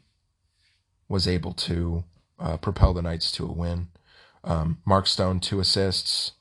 was 1.09 1.27
able 1.27 1.53
to 1.53 2.03
uh, 2.39 2.57
propel 2.57 2.93
the 2.93 3.01
Knights 3.01 3.31
to 3.33 3.45
a 3.45 3.51
win. 3.51 3.87
Um, 4.43 4.79
Mark 4.85 5.07
Stone 5.07 5.39
two 5.39 5.59
assists. 5.59 6.33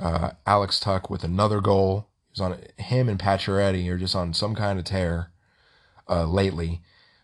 Uh, 0.00 0.30
Alex 0.46 0.80
Tuch 0.80 1.10
with 1.10 1.24
another 1.24 1.60
goal. 1.60 2.08
He 2.28 2.40
was 2.40 2.40
on 2.40 2.58
him 2.76 3.08
and 3.08 3.18
Pacioretty 3.18 3.88
are 3.88 3.98
just 3.98 4.16
on 4.16 4.32
some 4.32 4.54
kind 4.54 4.78
of 4.78 4.84
tear 4.84 5.30
uh, 6.08 6.24
lately. 6.26 6.80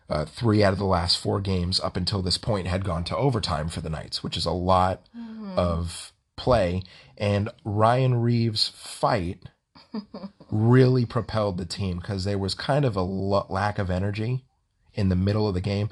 Uh, 0.09 0.25
three 0.25 0.63
out 0.63 0.73
of 0.73 0.79
the 0.79 0.85
last 0.85 1.19
four 1.19 1.39
games 1.39 1.79
up 1.79 1.95
until 1.95 2.21
this 2.23 2.37
point 2.37 2.65
had 2.67 2.83
gone 2.83 3.03
to 3.03 3.15
overtime 3.15 3.69
for 3.69 3.81
the 3.81 3.91
Knights, 3.91 4.23
which 4.23 4.35
is 4.35 4.45
a 4.45 4.51
lot 4.51 5.05
of 5.57 6.13
play. 6.35 6.83
And 7.17 7.49
Ryan 7.63 8.21
Reaves' 8.21 8.69
fight 8.69 9.39
really 10.51 11.05
propelled 11.05 11.57
the 11.57 11.65
team 11.65 11.99
because 11.99 12.23
there 12.23 12.37
was 12.37 12.53
kind 12.55 12.85
of 12.85 12.95
a 12.95 13.01
lo- 13.01 13.45
lack 13.49 13.79
of 13.79 13.89
energy 13.89 14.45
in 14.93 15.09
the 15.09 15.15
middle 15.15 15.47
of 15.47 15.53
the 15.53 15.61
game. 15.61 15.89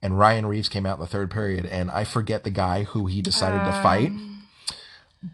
And 0.00 0.18
Ryan 0.18 0.46
Reaves 0.46 0.68
came 0.68 0.86
out 0.86 0.98
in 0.98 1.00
the 1.00 1.08
third 1.08 1.30
period, 1.30 1.66
and 1.66 1.90
I 1.90 2.04
forget 2.04 2.44
the 2.44 2.50
guy 2.50 2.84
who 2.84 3.06
he 3.06 3.20
decided 3.20 3.64
to 3.64 3.82
fight, 3.82 4.10
um. 4.10 4.44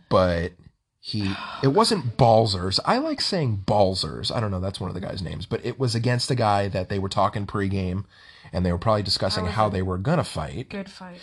but 0.09 0.53
he 0.99 1.35
it 1.63 1.69
wasn't 1.69 2.17
Balcers. 2.17 2.81
I 2.87 2.97
like 2.97 3.21
saying 3.21 3.65
Balcers. 3.67 4.31
I 4.31 4.41
don't 4.41 4.51
know, 4.51 4.61
that's 4.61 4.81
one 4.81 4.89
of 4.89 4.95
the 4.95 5.03
guy's 5.03 5.21
names, 5.21 5.45
but 5.45 5.63
it 5.67 5.79
was 5.79 5.95
against 5.95 6.31
a 6.31 6.35
guy 6.35 6.69
that 6.69 6.89
they 6.89 6.99
were 6.99 7.11
talking 7.11 7.47
pregame, 7.47 8.07
and 8.55 8.65
they 8.65 8.73
were 8.73 8.79
probably 8.79 9.03
discussing 9.03 9.45
how 9.45 9.69
they 9.69 9.83
were 9.83 9.99
gonna 9.99 10.25
fight. 10.25 10.71
Good 10.71 10.91
fight. 10.91 11.21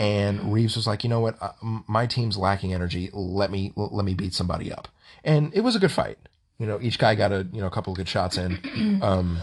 And 0.00 0.50
Reaves 0.52 0.76
was 0.76 0.86
like, 0.86 1.04
you 1.04 1.10
know 1.10 1.20
what, 1.20 1.36
uh, 1.42 1.52
my 1.86 2.06
team's 2.06 2.38
lacking 2.38 2.72
energy. 2.72 3.10
Let 3.12 3.50
me 3.50 3.72
let 3.76 4.04
me 4.06 4.14
beat 4.14 4.32
somebody 4.32 4.72
up. 4.72 4.88
And 5.24 5.54
it 5.54 5.60
was 5.60 5.76
a 5.76 5.78
good 5.78 5.92
fight. 5.92 6.16
You 6.58 6.66
know, 6.66 6.78
each 6.80 6.98
guy 6.98 7.14
got 7.14 7.32
a 7.32 7.46
you 7.52 7.60
know 7.60 7.66
a 7.66 7.70
couple 7.70 7.92
of 7.92 7.98
good 7.98 8.08
shots 8.08 8.36
in. 8.38 9.00
Um, 9.02 9.40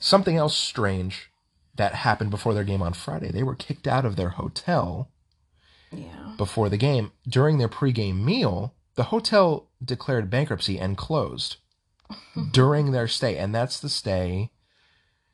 something 0.00 0.36
else 0.36 0.54
strange 0.56 1.30
that 1.76 1.94
happened 1.94 2.30
before 2.30 2.54
their 2.54 2.64
game 2.64 2.82
on 2.82 2.92
Friday. 2.92 3.30
They 3.30 3.42
were 3.42 3.54
kicked 3.54 3.86
out 3.86 4.04
of 4.04 4.16
their 4.16 4.30
hotel 4.30 5.10
Yeah. 5.90 6.34
before 6.36 6.68
the 6.68 6.76
game. 6.76 7.12
During 7.28 7.58
their 7.58 7.68
pregame 7.68 8.22
meal, 8.22 8.74
the 8.94 9.04
hotel 9.04 9.68
declared 9.84 10.30
bankruptcy 10.30 10.78
and 10.78 10.96
closed 10.96 11.56
during 12.52 12.92
their 12.92 13.08
stay. 13.08 13.36
And 13.36 13.54
that's 13.54 13.80
the 13.80 13.88
stay, 13.88 14.50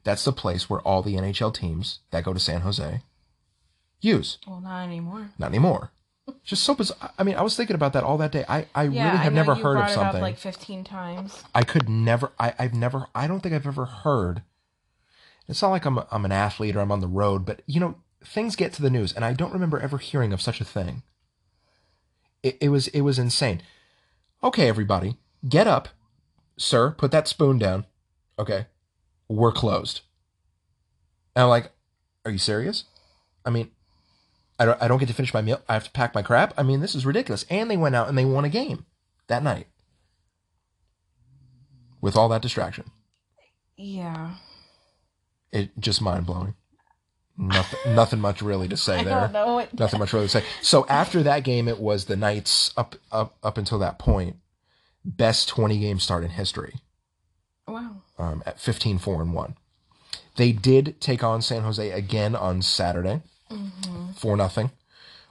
that's 0.04 0.24
the 0.24 0.32
place 0.32 0.68
where 0.70 0.80
all 0.80 1.02
the 1.02 1.14
NHL 1.16 1.52
teams 1.54 2.00
that 2.10 2.24
go 2.24 2.32
to 2.32 2.40
San 2.40 2.60
Jose 2.62 3.02
use. 4.02 4.38
Well, 4.46 4.60
not 4.60 4.82
anymore. 4.82 5.30
Not 5.38 5.48
anymore. 5.48 5.90
Just 6.44 6.62
so 6.64 6.74
bizarre. 6.74 7.10
I 7.18 7.22
mean, 7.24 7.34
I 7.36 7.42
was 7.42 7.56
thinking 7.56 7.74
about 7.74 7.92
that 7.94 8.04
all 8.04 8.18
that 8.18 8.32
day. 8.32 8.44
I, 8.48 8.66
I 8.74 8.84
Yeah, 8.84 9.06
really 9.06 9.18
have 9.24 9.32
know 9.32 9.42
never 9.42 9.54
heard 9.54 9.78
of 9.78 9.90
something. 9.90 10.20
Like 10.20 10.38
fifteen 10.38 10.84
times. 10.84 11.42
I 11.54 11.62
could 11.62 11.88
never. 11.88 12.32
I, 12.38 12.54
I've 12.58 12.74
never. 12.74 13.06
I 13.14 13.26
don't 13.26 13.40
think 13.40 13.54
I've 13.54 13.66
ever 13.66 13.86
heard. 13.86 14.42
It's 15.48 15.62
not 15.62 15.70
like 15.70 15.84
I'm. 15.84 15.98
I'm 16.10 16.24
an 16.24 16.32
athlete 16.32 16.76
or 16.76 16.80
I'm 16.80 16.92
on 16.92 17.00
the 17.00 17.08
road, 17.08 17.44
but 17.44 17.62
you 17.66 17.80
know, 17.80 17.96
things 18.24 18.56
get 18.56 18.72
to 18.74 18.82
the 18.82 18.90
news, 18.90 19.12
and 19.12 19.24
I 19.24 19.32
don't 19.32 19.52
remember 19.52 19.80
ever 19.80 19.98
hearing 19.98 20.32
of 20.32 20.40
such 20.40 20.60
a 20.60 20.64
thing. 20.64 21.02
It, 22.42 22.56
it 22.60 22.68
was. 22.68 22.88
It 22.88 23.00
was 23.02 23.18
insane. 23.18 23.62
Okay, 24.44 24.68
everybody, 24.68 25.16
get 25.48 25.66
up, 25.66 25.88
sir. 26.56 26.92
Put 26.92 27.10
that 27.12 27.28
spoon 27.28 27.58
down. 27.58 27.86
Okay, 28.38 28.66
we're 29.28 29.52
closed. 29.52 30.00
And 31.34 31.44
I'm 31.44 31.48
like, 31.48 31.70
are 32.24 32.30
you 32.30 32.38
serious? 32.38 32.84
I 33.44 33.50
mean, 33.50 33.70
I 34.62 34.64
don't, 34.64 34.82
I 34.82 34.86
don't 34.88 34.98
get 34.98 35.08
to 35.08 35.14
finish 35.14 35.34
my 35.34 35.42
meal. 35.42 35.60
I 35.68 35.74
have 35.74 35.84
to 35.84 35.90
pack 35.90 36.14
my 36.14 36.22
crap. 36.22 36.54
I 36.56 36.62
mean, 36.62 36.80
this 36.80 36.94
is 36.94 37.04
ridiculous. 37.04 37.44
And 37.50 37.68
they 37.68 37.76
went 37.76 37.96
out 37.96 38.08
and 38.08 38.16
they 38.16 38.24
won 38.24 38.44
a 38.44 38.48
game 38.48 38.86
that 39.26 39.42
night 39.42 39.66
with 42.00 42.16
all 42.16 42.28
that 42.28 42.42
distraction. 42.42 42.84
Yeah. 43.76 44.34
It 45.50 45.70
just 45.78 46.00
mind 46.00 46.26
blowing. 46.26 46.54
Nothing, 47.36 47.78
nothing 47.94 48.20
much 48.20 48.40
really 48.42 48.68
to 48.68 48.76
say 48.76 48.98
I 49.00 49.04
there. 49.04 49.20
don't 49.20 49.32
know. 49.32 49.54
What, 49.54 49.78
Nothing 49.78 49.98
much 49.98 50.12
really 50.12 50.26
to 50.26 50.30
say. 50.40 50.44
So 50.60 50.86
after 50.88 51.22
that 51.22 51.44
game, 51.44 51.66
it 51.68 51.80
was 51.80 52.04
the 52.04 52.16
Knights 52.16 52.72
up 52.76 52.94
up 53.10 53.36
up 53.42 53.58
until 53.58 53.78
that 53.80 53.98
point 53.98 54.36
best 55.04 55.48
twenty 55.48 55.78
game 55.80 55.98
start 55.98 56.22
in 56.22 56.30
history 56.30 56.74
Wow. 57.66 58.02
um, 58.18 58.42
at 58.46 58.60
15 58.60 58.98
4 58.98 59.22
and 59.22 59.34
one. 59.34 59.56
They 60.36 60.52
did 60.52 61.00
take 61.00 61.24
on 61.24 61.42
San 61.42 61.62
Jose 61.62 61.90
again 61.90 62.36
on 62.36 62.62
Saturday, 62.62 63.22
four 64.16 64.36
nothing. 64.36 64.70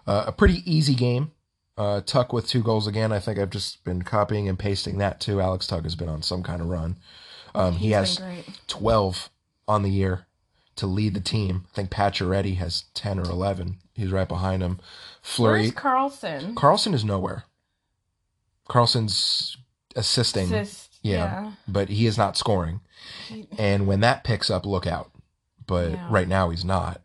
Uh, 0.08 0.26
a 0.28 0.32
pretty 0.32 0.62
easy 0.72 0.94
game. 0.96 1.32
Uh, 1.78 2.02
Tuch 2.02 2.32
with 2.34 2.48
two 2.48 2.62
goals 2.62 2.86
again. 2.88 3.12
I 3.12 3.20
think 3.20 3.40
I've 3.40 3.50
just 3.50 3.84
been 3.84 4.02
copying 4.04 4.48
and 4.50 4.58
pasting 4.60 4.98
that 5.00 5.20
too. 5.20 5.40
Alex 5.42 5.68
Tuch 5.68 5.84
has 5.84 5.96
been 5.96 6.10
on 6.10 6.22
some 6.22 6.44
kind 6.44 6.62
of 6.62 6.68
run. 6.68 6.98
Um, 7.56 7.76
he 7.76 7.92
has 7.92 8.18
great. 8.20 8.46
12 8.68 9.30
on 9.68 9.84
the 9.84 9.90
year 9.90 10.26
to 10.76 10.88
lead 10.88 11.14
the 11.14 11.20
team. 11.22 11.66
I 11.72 11.76
think 11.76 11.90
Pacioretty 11.90 12.58
has 12.58 12.86
10 12.94 13.20
or 13.20 13.24
11. 13.24 13.78
He's 13.94 14.12
right 14.12 14.28
behind 14.28 14.62
him. 14.64 14.80
Fleury. 15.22 15.62
Where's 15.62 15.72
Karlsson? 15.74 16.54
Karlsson 16.56 16.94
is 16.94 17.04
nowhere. 17.06 17.44
Karlsson's 18.70 19.58
assisting, 19.96 20.54
Assist. 20.54 20.98
yeah, 21.02 21.16
Yeah. 21.44 21.52
but 21.68 21.90
he 21.90 22.06
is 22.06 22.18
not 22.18 22.38
scoring. 22.38 22.82
He- 23.28 23.48
And 23.58 23.88
when 23.88 24.00
that 24.02 24.24
picks 24.24 24.50
up, 24.50 24.66
look 24.66 24.88
out. 24.88 25.12
But 25.68 25.98
right 26.10 26.28
now, 26.28 26.50
he's 26.50 26.66
not. 26.66 27.02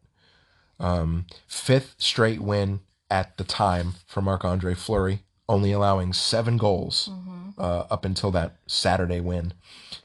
Um, 0.79 1.27
fifth 1.47 1.95
straight 1.99 2.41
win 2.41 2.81
at 3.11 3.37
the 3.39 3.45
time 3.45 3.95
for 4.07 4.21
Marc 4.21 4.45
Andre 4.45 4.75
Fleury, 4.75 5.23
only 5.49 5.73
allowing 5.73 6.13
seven 6.13 6.57
goals 6.57 7.09
Mhm. 7.11 7.55
uh, 7.59 7.85
up 7.91 8.05
until 8.05 8.31
that 8.33 8.57
Saturday 8.67 9.21
win. 9.21 9.53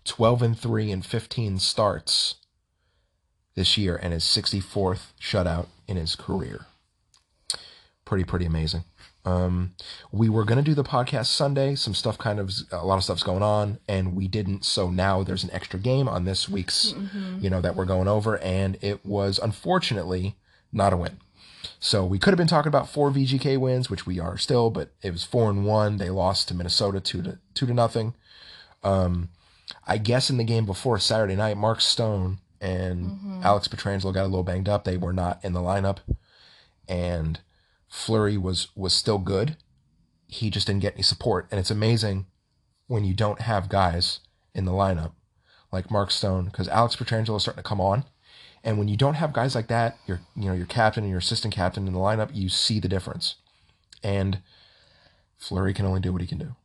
12 0.06 0.42
and 0.42 0.58
3 0.58 0.92
and 0.92 1.06
15 1.06 1.60
starts 1.60 2.36
this 3.56 3.78
year 3.78 3.98
and 4.02 4.14
his 4.14 4.24
64th 4.24 5.14
shutout 5.20 5.68
in 5.88 5.98
his 5.98 6.16
career. 6.16 6.68
Pretty, 8.06 8.24
pretty 8.24 8.46
amazing. 8.46 8.84
Um, 9.24 9.74
we 10.12 10.30
were 10.30 10.44
going 10.46 10.58
to 10.58 10.64
do 10.64 10.74
the 10.74 10.84
podcast 10.84 11.28
Sunday. 11.28 11.76
Some 11.76 11.94
stuff 11.94 12.18
kind 12.18 12.40
of, 12.40 12.52
a 12.72 12.86
lot 12.86 12.98
of 12.98 13.04
stuff's 13.04 13.22
going 13.24 13.44
on, 13.44 13.78
and 13.88 14.16
we 14.16 14.28
didn't. 14.28 14.66
So 14.66 14.90
now 14.90 15.22
there's 15.24 15.44
an 15.44 15.52
extra 15.52 15.80
game 15.80 16.08
on 16.10 16.26
this 16.26 16.50
week's, 16.50 16.94
you 17.40 17.50
know, 17.50 17.62
that 17.62 17.76
we're 17.76 17.86
going 17.86 18.08
over, 18.08 18.38
and 18.40 18.78
it 18.82 19.06
was 19.06 19.38
unfortunately 19.38 20.36
not 20.72 20.94
a 20.94 20.98
win. 20.98 21.18
So 21.80 22.06
we 22.06 22.20
could 22.20 22.32
have 22.32 22.38
been 22.38 22.48
talking 22.48 22.70
about 22.70 22.90
four 22.90 23.12
VGK 23.12 23.58
wins, 23.60 23.90
which 23.90 24.06
we 24.06 24.20
are 24.20 24.38
still, 24.38 24.70
but 24.70 24.92
it 25.02 25.12
was 25.12 25.24
four 25.24 25.50
and 25.50 25.66
one. 25.66 25.98
They 25.98 26.10
lost 26.10 26.48
to 26.48 26.54
Minnesota 26.54 27.00
two 27.00 27.22
to 27.24 27.40
two 27.54 27.66
to 27.66 27.74
nothing. 27.74 28.14
Um, 28.84 29.30
I 29.86 29.98
guess 29.98 30.30
in 30.30 30.38
the 30.38 30.44
game 30.44 30.66
before 30.66 31.00
Saturday 31.00 31.36
night, 31.36 31.58
Mark 31.58 31.82
Stone 31.82 32.40
and 32.60 33.44
Alex 33.44 33.68
Pietrangelo 33.68 34.14
got 34.14 34.24
a 34.24 34.28
little 34.28 34.44
banged 34.44 34.70
up. 34.70 34.84
They 34.84 34.98
were 34.98 35.14
not 35.14 35.44
in 35.44 35.54
the 35.54 35.60
lineup, 35.60 35.98
and 36.88 37.40
Fleury 37.88 38.38
was 38.38 38.68
was 38.76 38.94
still 38.94 39.18
good. 39.18 39.58
He 40.28 40.50
just 40.50 40.68
didn't 40.68 40.82
get 40.82 40.94
any 40.94 41.04
support, 41.04 41.48
and 41.52 41.60
it's 41.60 41.72
amazing 41.72 42.28
when 42.88 43.04
you 43.04 43.14
don't 43.14 43.42
have 43.42 43.70
guys 43.70 44.20
in 44.54 44.66
the 44.66 44.72
lineup 44.72 45.14
like 45.72 45.90
Mark 45.90 46.12
Stone 46.12 46.46
because 46.46 46.68
Alex 46.68 46.96
Pietrangelo 46.96 47.38
is 47.38 47.44
starting 47.44 47.64
to 47.64 47.68
come 47.68 47.82
on. 47.82 48.04
And 48.64 48.78
when 48.78 48.88
you 48.88 48.98
don't 48.98 49.16
have 49.16 49.34
guys 49.34 49.56
like 49.56 49.68
that, 49.68 49.98
your 50.06 50.22
you 50.36 50.46
know 50.46 50.54
your 50.54 50.66
captain 50.66 51.04
and 51.04 51.10
your 51.10 51.20
assistant 51.20 51.54
captain 51.54 51.88
in 51.88 51.94
the 51.94 52.00
lineup, 52.00 52.30
you 52.34 52.50
see 52.50 52.80
the 52.80 52.88
difference. 52.88 53.36
And 54.04 54.40
Fleury 55.38 55.74
can 55.74 55.86
only 55.86 56.00
do 56.00 56.12
what 56.12 56.22
he 56.22 56.28
can 56.28 56.38
do. 56.38 56.56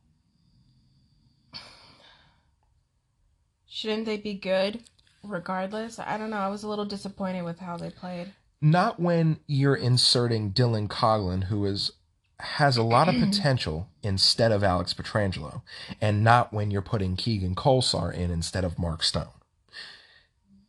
Shouldn't 3.67 4.05
they 4.05 4.17
be 4.17 4.33
good 4.33 4.83
regardless? 5.23 5.99
I 5.99 6.17
don't 6.17 6.29
know. 6.29 6.37
I 6.37 6.47
was 6.47 6.63
a 6.63 6.67
little 6.67 6.85
disappointed 6.85 7.43
with 7.43 7.59
how 7.59 7.77
they 7.77 7.89
played. 7.89 8.33
Not 8.59 8.99
when 8.99 9.39
you're 9.45 9.75
inserting 9.75 10.51
Dylan 10.51 10.87
Coghlan, 10.87 11.45
who 11.45 11.65
is 11.65 11.91
has 12.39 12.77
a 12.77 12.83
lot 12.83 13.07
of 13.07 13.15
potential 13.19 13.89
instead 14.03 14.51
of 14.51 14.63
Alex 14.63 14.93
Pietrangelo, 14.93 15.61
and 16.01 16.23
not 16.23 16.53
when 16.53 16.71
you're 16.71 16.81
putting 16.81 17.15
Keegan 17.15 17.55
Kolesar 17.55 18.13
in 18.13 18.31
instead 18.31 18.63
of 18.63 18.79
Mark 18.79 19.03
Stone. 19.03 19.36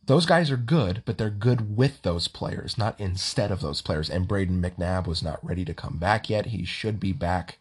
Those 0.09 0.25
guys 0.25 0.49
are 0.49 0.57
good, 0.57 1.03
but 1.05 1.19
they're 1.19 1.29
good 1.29 1.77
with 1.77 2.01
those 2.01 2.27
players, 2.27 2.79
not 2.79 2.99
instead 2.99 3.51
of 3.51 3.61
those 3.61 3.83
players. 3.83 4.09
And 4.09 4.27
Brayden 4.27 4.59
McNabb 4.59 5.05
was 5.05 5.21
not 5.21 5.37
ready 5.45 5.63
to 5.63 5.73
come 5.75 5.97
back 5.99 6.31
yet. 6.31 6.47
He 6.47 6.65
should 6.65 6.99
be 6.99 7.13
back 7.13 7.59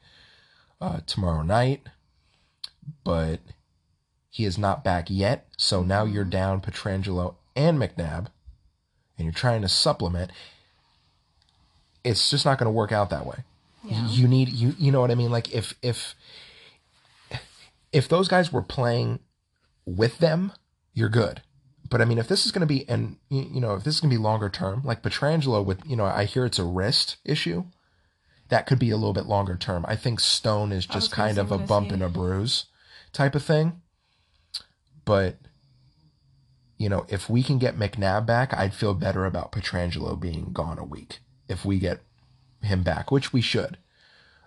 uh, 0.81 1.01
tomorrow 1.07 1.43
night, 1.43 1.83
but 3.05 3.41
he 4.31 4.47
is 4.47 4.57
not 4.57 4.83
back 4.83 5.09
yet. 5.11 5.47
So 5.59 5.83
now 5.83 6.05
you're 6.05 6.25
down 6.25 6.63
Pietrangelo 6.63 7.35
and 7.55 7.79
McNabb, 7.79 8.29
and 9.19 9.27
you're 9.27 9.33
trying 9.33 9.61
to 9.61 9.69
supplement. 9.69 10.31
It's 12.03 12.31
just 12.31 12.47
not 12.47 12.59
going 12.59 12.65
to 12.65 12.71
work 12.71 12.93
out 12.93 13.11
that 13.11 13.27
way. 13.27 13.45
Yeah. 13.85 14.09
You 14.09 14.27
need 14.27 14.49
you 14.49 14.75
you 14.79 14.91
know 14.91 15.03
what 15.03 15.11
I 15.11 15.17
mean? 15.17 15.31
Like 15.31 15.53
if 15.53 15.75
if 15.83 16.15
if 17.93 18.09
those 18.09 18.27
guys 18.27 18.51
were 18.51 18.63
playing 18.63 19.19
with 19.85 20.17
them, 20.17 20.53
you're 20.95 21.11
good. 21.11 21.43
But 21.91 22.03
I 22.03 22.05
mean, 22.05 22.19
if 22.19 22.29
this 22.29 22.45
is 22.45 22.53
going 22.53 22.61
to 22.61 22.67
be, 22.67 22.89
and 22.89 23.17
you 23.31 23.61
know, 23.61 23.75
if 23.75 23.85
this 23.85 23.95
is 23.95 24.01
going 24.01 24.11
to 24.11 24.17
be 24.17 24.23
longer 24.23 24.49
term, 24.49 24.83
like 24.85 25.03
Pietrangelo 25.03 25.65
with, 25.65 25.81
you 25.87 25.97
know, 25.97 26.05
I 26.05 26.25
hear 26.25 26.45
it's 26.45 26.59
a 26.59 26.65
wrist 26.65 27.17
issue. 27.25 27.65
That 28.49 28.67
could 28.67 28.79
be 28.79 28.91
a 28.91 28.97
little 28.97 29.13
bit 29.13 29.27
longer 29.27 29.57
term. 29.57 29.85
I 29.89 29.97
think 29.97 30.21
Stone 30.21 30.73
is 30.73 30.87
just 30.87 31.13
kind 31.13 31.39
of 31.39 31.53
a 31.53 31.59
bump 31.59 31.91
and 31.91 32.03
a 32.03 32.09
bruise 32.09 32.67
type 33.13 33.35
of 33.35 33.43
thing. 33.43 33.83
But, 35.05 35.37
you 36.79 36.89
know, 36.89 37.05
if 37.09 37.29
we 37.29 37.43
can 37.43 37.59
get 37.59 37.79
McNabb 37.79 38.27
back, 38.27 38.55
I'd 38.55 38.75
feel 38.75 38.95
better 38.95 39.27
about 39.27 39.53
Pietrangelo 39.53 40.19
being 40.19 40.53
gone 40.53 40.79
a 40.79 40.85
week. 40.85 41.19
If 41.47 41.65
we 41.65 41.79
get 41.79 42.01
him 42.63 42.83
back, 42.83 43.11
which 43.11 43.33
we 43.33 43.41
should. 43.41 43.79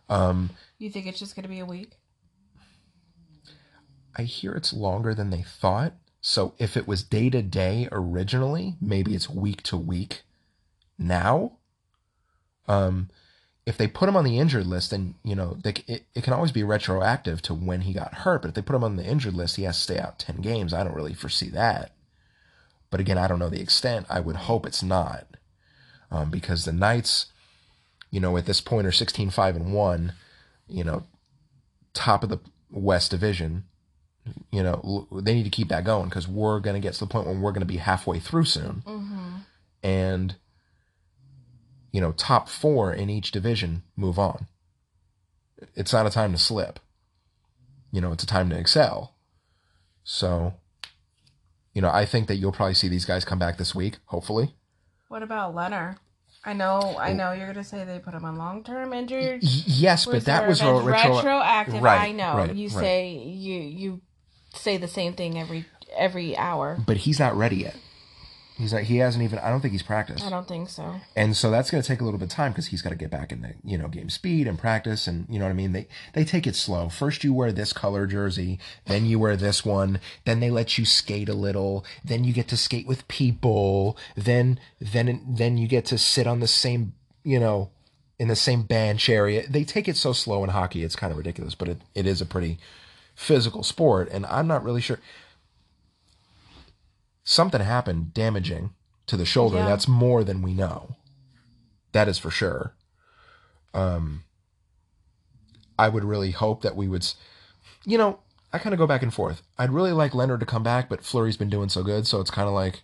Um, 0.10 0.52
You 0.78 0.90
think 0.90 1.08
it's 1.08 1.20
just 1.20 1.36
going 1.36 1.44
to 1.44 1.50
be 1.50 1.60
a 1.60 1.66
week? 1.66 1.94
I 4.16 4.24
hear 4.24 4.52
it's 4.52 4.74
longer 4.74 5.14
than 5.14 5.30
they 5.30 5.42
thought. 5.42 5.94
So 6.22 6.54
if 6.60 6.78
it 6.78 6.88
was 6.88 7.04
day 7.04 7.32
to 7.32 7.42
day 7.42 7.90
originally, 7.92 8.76
maybe 8.80 9.16
it's 9.16 9.30
week 9.30 9.64
to 9.64 9.78
week 9.78 10.22
now. 10.98 11.54
Um, 12.68 13.10
if 13.66 13.78
they 13.78 13.88
put 13.88 14.08
him 14.08 14.16
on 14.16 14.24
the 14.24 14.38
injured 14.38 14.68
list, 14.68 14.92
then 14.92 15.16
you 15.24 15.36
know 15.36 15.58
they, 15.64 15.74
it, 15.88 16.06
it 16.14 16.24
can 16.24 16.34
always 16.34 16.52
be 16.52 16.64
retroactive 16.64 17.42
to 17.44 17.56
when 17.56 17.82
he 17.82 17.94
got 17.94 18.14
hurt. 18.14 18.44
But 18.44 18.50
if 18.50 18.54
they 18.54 18.62
put 18.62 18.76
him 18.76 18.84
on 18.84 18.96
the 18.96 19.04
injured 19.04 19.34
list, 19.34 19.56
he 19.56 19.64
has 19.64 19.78
to 19.78 19.82
stay 19.82 19.98
out 19.98 20.20
ten 20.20 20.38
games. 20.38 20.74
I 20.74 20.84
don't 20.84 20.96
really 20.96 21.16
foresee 21.16 21.50
that. 21.50 21.92
But 22.92 23.00
again, 23.00 23.18
I 23.18 23.28
don't 23.28 23.40
know 23.40 23.50
the 23.50 23.62
extent. 23.62 24.06
I 24.10 24.20
would 24.20 24.36
hope 24.36 24.66
it's 24.66 24.84
not, 24.84 25.26
um, 26.12 26.30
because 26.30 26.66
the 26.66 26.74
Knights, 26.74 27.28
you 28.12 28.20
know, 28.20 28.36
at 28.36 28.46
this 28.46 28.60
point 28.60 28.86
are 28.86 28.92
16-5 28.92 29.56
and 29.56 29.74
one, 29.74 30.14
you 30.68 30.84
know, 30.84 31.04
top 31.94 32.22
of 32.22 32.30
the 32.30 32.40
West 32.70 33.10
Division 33.10 33.64
you 34.52 34.64
know 34.64 35.08
they 35.12 35.34
need 35.34 35.44
to 35.44 35.50
keep 35.50 35.70
that 35.70 35.84
going 35.84 36.06
because 36.10 36.28
we're 36.28 36.60
going 36.60 36.74
to 36.76 36.80
get 36.80 36.94
to 36.94 37.00
the 37.02 37.08
point 37.08 37.28
when 37.28 37.42
we're 37.42 37.52
going 37.52 37.62
to 37.62 37.66
be 37.66 37.78
halfway 37.78 38.20
through 38.20 38.46
soon 38.46 38.84
Mm-hmm. 38.86 39.30
and 39.84 40.36
you 41.92 42.02
know 42.02 42.12
top 42.14 42.48
four 42.50 42.94
in 42.94 43.10
each 43.10 43.32
division 43.32 43.84
move 43.96 44.18
on 44.18 44.48
it's 45.76 45.94
not 45.94 46.06
a 46.06 46.10
time 46.10 46.32
to 46.32 46.38
slip 46.38 46.80
you 47.92 48.00
know 48.02 48.12
it's 48.12 48.24
a 48.24 48.28
time 48.28 48.50
to 48.50 48.58
excel 48.58 49.14
so 50.04 50.54
you 51.74 51.82
know 51.82 51.90
i 51.92 52.06
think 52.06 52.28
that 52.28 52.36
you'll 52.38 52.52
probably 52.52 52.74
see 52.74 52.88
these 52.88 53.06
guys 53.06 53.26
come 53.26 53.40
back 53.40 53.58
this 53.58 53.76
week 53.76 53.98
hopefully 54.06 54.54
What 55.10 55.24
about 55.24 55.54
Lehner? 55.56 55.98
I 56.44 56.54
know, 56.54 56.96
I 57.00 57.14
know 57.14 57.34
you're 57.34 57.46
gonna 57.46 57.64
say 57.64 57.84
they 57.84 58.00
put 58.00 58.16
him 58.16 58.26
on 58.26 58.36
long 58.36 58.64
term 58.64 58.94
injured. 58.94 59.44
Y- 59.44 59.50
yes 59.68 60.08
but 60.08 60.26
that 60.26 60.48
was 60.48 60.60
reserve 60.60 60.74
ro- 60.74 60.80
and 60.80 60.88
retro- 60.88 61.16
retroactive. 61.18 61.82
Right, 61.84 62.02
I 62.02 62.12
know. 62.14 62.36
right, 62.38 62.56
you 62.56 62.70
right. 62.70 62.80
say 62.80 63.10
you 63.12 63.60
you 63.62 64.02
say 64.54 64.78
the 64.78 64.88
same 64.88 65.14
thing 65.14 65.38
every 65.40 65.66
every 65.96 66.38
hour. 66.38 66.78
but 66.86 66.98
he's 66.98 67.20
not 67.20 67.36
ready 67.36 67.58
yet. 67.58 67.76
He's 68.58 68.74
not 68.74 68.84
he 68.84 68.98
hasn't 68.98 69.24
even 69.24 69.40
i 69.40 69.50
don't 69.50 69.62
think 69.62 69.72
he's 69.72 69.82
practiced. 69.82 70.24
I 70.24 70.30
don't 70.30 70.48
think 70.48 70.70
so. 70.70 71.00
and 71.16 71.36
so 71.36 71.50
that's 71.50 71.72
going 71.72 71.82
to 71.82 71.88
take 71.88 72.00
a 72.00 72.04
little 72.04 72.20
bit 72.20 72.26
of 72.26 72.32
time 72.32 72.52
because 72.52 72.68
he's 72.68 72.82
got 72.84 72.90
to 72.90 72.96
get 72.96 73.10
back 73.10 73.32
in 73.32 73.42
the 73.42 73.54
you 73.64 73.78
know 73.78 73.88
game 73.88 74.10
speed 74.10 74.48
and 74.48 74.60
practice 74.60 75.08
and 75.08 75.26
you 75.30 75.40
know 75.40 75.46
what 75.46 75.52
i 75.52 75.56
mean? 75.56 75.72
They 75.72 75.88
they 76.14 76.24
take 76.24 76.46
it 76.46 76.56
slow. 76.56 76.90
First 76.90 77.24
you 77.24 77.34
wear 77.34 77.52
this 77.52 77.74
color 77.74 78.06
jersey 78.06 78.60
then 78.86 79.06
you 79.06 79.18
wear 79.18 79.36
this 79.36 79.66
one 79.66 80.00
then 80.26 80.42
they 80.42 80.52
let 80.52 80.78
you 80.78 80.86
skate 80.86 81.30
a 81.30 81.34
little 81.34 81.84
then 82.06 82.24
you 82.24 82.34
get 82.34 82.48
to 82.50 82.58
skate 82.58 82.86
with 82.88 83.08
people 83.08 83.98
then 84.16 84.60
then 84.80 85.26
then 85.28 85.58
you 85.58 85.68
get 85.68 85.86
to 85.86 85.98
sit 85.98 86.28
on 86.28 86.40
the 86.40 86.48
same 86.48 86.94
you 87.24 87.40
know 87.40 87.72
in 88.20 88.28
the 88.28 88.36
same 88.36 88.62
bench 88.62 89.10
area. 89.10 89.48
They 89.50 89.64
take 89.64 89.88
it 89.88 89.98
so 89.98 90.14
slow 90.14 90.44
in 90.44 90.52
hockey 90.52 90.84
it's 90.84 90.96
kind 90.96 91.10
of 91.10 91.18
ridiculous 91.18 91.56
but 91.56 91.68
it, 91.70 91.82
it 91.96 92.06
is 92.06 92.22
a 92.22 92.26
pretty 92.28 92.60
physical 93.22 93.64
sport 93.64 94.10
and 94.12 94.26
i'm 94.26 94.48
not 94.48 94.64
really 94.64 94.82
sure 94.82 95.00
something 97.24 97.62
happened 97.62 98.14
damaging 98.14 98.72
to 99.08 99.16
the 99.18 99.26
shoulder 99.26 99.58
Yeah. 99.58 99.66
that's 99.66 99.88
more 99.88 100.24
than 100.24 100.42
we 100.42 100.54
know 100.54 100.96
That 101.94 102.08
is 102.08 102.18
for 102.18 102.32
sure. 102.32 102.74
Um, 103.74 104.24
I 105.78 105.90
would 105.90 106.06
really 106.06 106.32
hope 106.32 106.62
that 106.62 106.76
we 106.78 106.88
would, 106.88 107.06
you 107.86 107.98
know, 107.98 108.20
I 108.54 108.60
kind 108.60 108.74
of 108.74 108.78
go 108.80 108.88
back 108.88 109.04
and 109.04 109.14
forth. 109.14 109.42
I'd 109.58 109.72
really 109.74 109.92
like 109.92 110.14
Lehner 110.14 110.40
to 110.40 110.46
come 110.46 110.64
back, 110.64 110.88
but 110.88 111.04
Fleury's 111.04 111.36
been 111.36 111.50
doing 111.50 111.68
so 111.68 111.84
good, 111.84 112.08
so 112.08 112.22
it's 112.22 112.32
kind 112.32 112.48
of 112.48 112.54
like, 112.54 112.84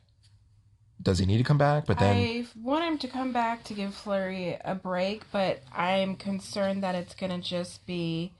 does 1.02 1.20
he 1.20 1.26
need 1.26 1.38
to 1.38 1.46
come 1.46 1.58
back? 1.58 1.86
But 1.86 2.00
then, 2.00 2.18
I 2.18 2.46
want 2.62 2.84
him 2.84 2.98
to 2.98 3.08
come 3.08 3.32
back 3.32 3.64
to 3.64 3.74
give 3.74 3.94
Fleury 3.94 4.58
a 4.66 4.76
break, 4.76 5.24
but 5.32 5.64
I'm 5.74 6.18
concerned 6.18 6.84
that 6.84 6.96
it's 6.96 7.16
going 7.16 7.32
to 7.32 7.40
just 7.40 7.86
be 7.86 8.34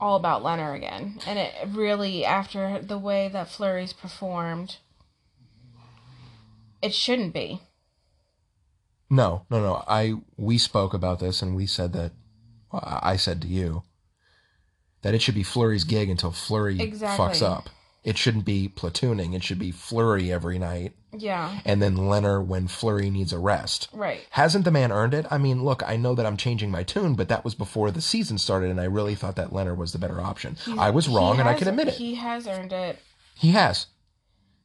all 0.00 0.16
about 0.16 0.42
Lehner 0.42 0.76
again. 0.76 1.20
And 1.26 1.38
it 1.38 1.52
really, 1.68 2.24
after 2.24 2.80
the 2.80 2.98
way 2.98 3.28
that 3.28 3.48
Fleury's 3.48 3.92
performed, 3.92 4.76
it 6.82 6.94
shouldn't 6.94 7.34
be. 7.34 7.60
no, 9.10 9.44
no, 9.50 9.60
no. 9.60 9.84
I 9.88 10.14
we 10.36 10.58
spoke 10.58 10.94
about 10.94 11.18
this, 11.18 11.42
and 11.42 11.56
we 11.56 11.66
said 11.66 11.92
that 11.94 12.12
well, 12.72 12.82
I 12.84 13.12
I 13.12 13.16
said 13.16 13.42
to 13.42 13.48
you 13.48 13.82
that 15.02 15.14
it 15.14 15.22
should 15.22 15.34
be 15.34 15.42
Fleury's 15.42 15.84
gig 15.84 16.10
until 16.10 16.30
Fleury 16.32 16.80
Exactly. 16.80 17.24
fucks 17.24 17.42
up. 17.42 17.68
It 18.08 18.16
shouldn't 18.16 18.44
be 18.44 18.68
platooning. 18.74 19.34
It 19.34 19.42
should 19.44 19.58
be 19.58 19.70
Fleury 19.70 20.32
every 20.32 20.58
night, 20.58 20.94
Yeah, 21.12 21.60
and 21.66 21.82
then 21.82 21.96
Lehner 21.96 22.44
when 22.44 22.66
Fleury 22.68 23.10
needs 23.10 23.32
a 23.32 23.38
rest. 23.38 23.88
right. 23.92 24.20
Hasn't 24.30 24.64
the 24.64 24.70
man 24.70 24.90
earned 24.92 25.12
it? 25.14 25.26
I 25.30 25.36
mean, 25.38 25.62
look, 25.64 25.82
I 25.86 25.96
know 25.96 26.14
that 26.14 26.24
I'm 26.26 26.36
changing 26.36 26.70
my 26.70 26.82
tune, 26.84 27.14
but 27.14 27.28
that 27.28 27.44
was 27.44 27.54
before 27.54 27.90
the 27.90 28.00
season 28.00 28.38
started, 28.38 28.70
and 28.70 28.80
I 28.80 28.84
really 28.84 29.14
thought 29.14 29.36
that 29.36 29.50
Lehner 29.50 29.76
was 29.76 29.92
the 29.92 29.98
better 29.98 30.20
option. 30.20 30.56
I 30.78 30.90
was 30.90 31.08
wrong, 31.08 31.38
and 31.40 31.48
I 31.48 31.54
can 31.54 31.68
admit 31.68 31.88
it. 31.88 31.94
He 31.94 32.14
has 32.14 32.46
earned 32.46 32.72
it. 32.72 32.98
He 33.34 33.50
has. 33.50 33.86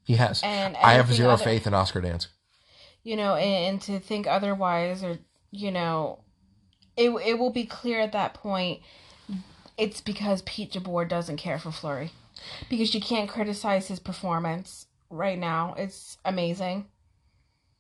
He 0.05 0.15
has. 0.15 0.41
And 0.43 0.75
I 0.77 0.93
have 0.93 1.11
zero 1.13 1.31
other- 1.33 1.43
faith 1.43 1.67
in 1.67 1.73
Oscar 1.73 2.01
Dansk. 2.01 2.27
you 3.03 3.15
know, 3.17 3.35
and, 3.35 3.65
and 3.73 3.81
to 3.81 3.99
think 3.99 4.25
otherwise, 4.27 5.03
or 5.03 5.17
you 5.51 5.71
know, 5.71 6.19
it 6.95 7.09
it 7.25 7.37
will 7.39 7.51
be 7.51 7.65
clear 7.65 7.99
at 7.99 8.13
that 8.13 8.33
point. 8.33 8.81
It's 9.77 10.01
because 10.01 10.41
Pete 10.43 10.71
DeBoer 10.73 11.09
doesn't 11.09 11.37
care 11.37 11.57
for 11.59 11.71
Fleury, 11.71 12.11
because 12.69 12.93
you 12.93 13.01
can't 13.01 13.29
criticize 13.29 13.87
his 13.87 13.99
performance 13.99 14.87
right 15.09 15.37
now. 15.37 15.75
It's 15.77 16.17
amazing. 16.25 16.85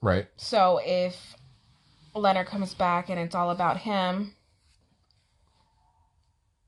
Right. 0.01 0.27
So 0.37 0.79
if 0.83 1.35
Lehner 2.15 2.45
comes 2.45 2.73
back 2.73 3.09
and 3.09 3.19
it's 3.19 3.35
all 3.35 3.49
about 3.51 3.77
him, 3.77 4.33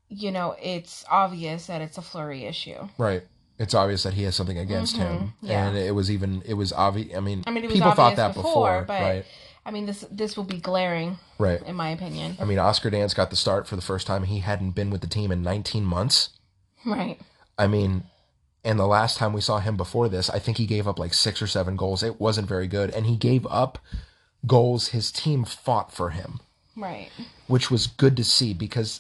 you 0.10 0.32
know, 0.32 0.56
it's 0.62 1.04
obvious 1.10 1.68
that 1.68 1.82
it's 1.82 1.98
a 1.98 2.02
Fleury 2.02 2.46
issue. 2.46 2.88
Right. 2.98 3.24
It's 3.58 3.74
obvious 3.74 4.04
that 4.04 4.14
he 4.14 4.24
has 4.24 4.36
something 4.36 4.58
against 4.58 4.98
him, 4.98 5.16
Mm-hmm. 5.18 5.48
yeah. 5.48 5.68
and 5.68 5.78
it 5.78 5.96
was 5.96 6.12
even 6.12 6.42
it 6.46 6.56
was 6.56 6.74
obvious. 6.74 7.16
I 7.16 7.22
mean, 7.22 7.44
I 7.48 7.52
mean, 7.52 7.70
people 7.70 7.92
thought 7.94 8.18
that 8.18 8.34
before, 8.34 8.82
before, 8.82 8.84
but 8.86 9.02
right? 9.02 9.26
I 9.66 9.72
mean, 9.72 9.86
this 9.86 10.06
this 10.12 10.36
will 10.36 10.44
be 10.44 10.58
glaring, 10.60 11.18
Right. 11.40 11.62
in 11.64 11.76
my 11.76 11.90
opinion. 11.90 12.36
I 12.40 12.44
mean, 12.44 12.60
Oscar 12.60 12.92
Dansk 12.92 13.16
got 13.16 13.30
the 13.30 13.38
start 13.38 13.66
for 13.66 13.78
the 13.78 13.82
first 13.82 14.08
time. 14.08 14.24
He 14.24 14.40
hadn't 14.40 14.72
been 14.72 14.90
with 14.90 15.00
the 15.02 15.08
team 15.08 15.32
in 15.32 15.42
19 15.42 15.86
months. 15.86 16.32
Right. 16.86 17.18
I 17.58 17.68
mean, 17.68 18.04
and 18.64 18.78
the 18.80 18.88
last 18.88 19.18
time 19.18 19.34
we 19.34 19.42
saw 19.42 19.60
him 19.60 19.78
before 19.78 20.10
this, 20.10 20.30
I 20.30 20.40
think 20.40 20.58
he 20.58 20.66
gave 20.66 20.88
up 20.88 21.00
like 21.00 21.14
six 21.14 21.42
or 21.42 21.48
seven 21.48 21.76
goals. 21.76 22.04
It 22.04 22.20
wasn't 22.20 22.48
very 22.48 22.68
good, 22.68 22.90
and 22.92 23.06
he 23.06 23.16
gave 23.16 23.46
up 23.48 23.80
goals 24.46 24.90
his 24.90 25.12
team 25.12 25.44
fought 25.46 25.92
for 25.94 26.10
him. 26.12 26.40
Right. 26.78 27.10
which 27.48 27.72
was 27.72 27.88
good 27.88 28.18
to 28.18 28.24
see 28.26 28.54
because 28.54 29.00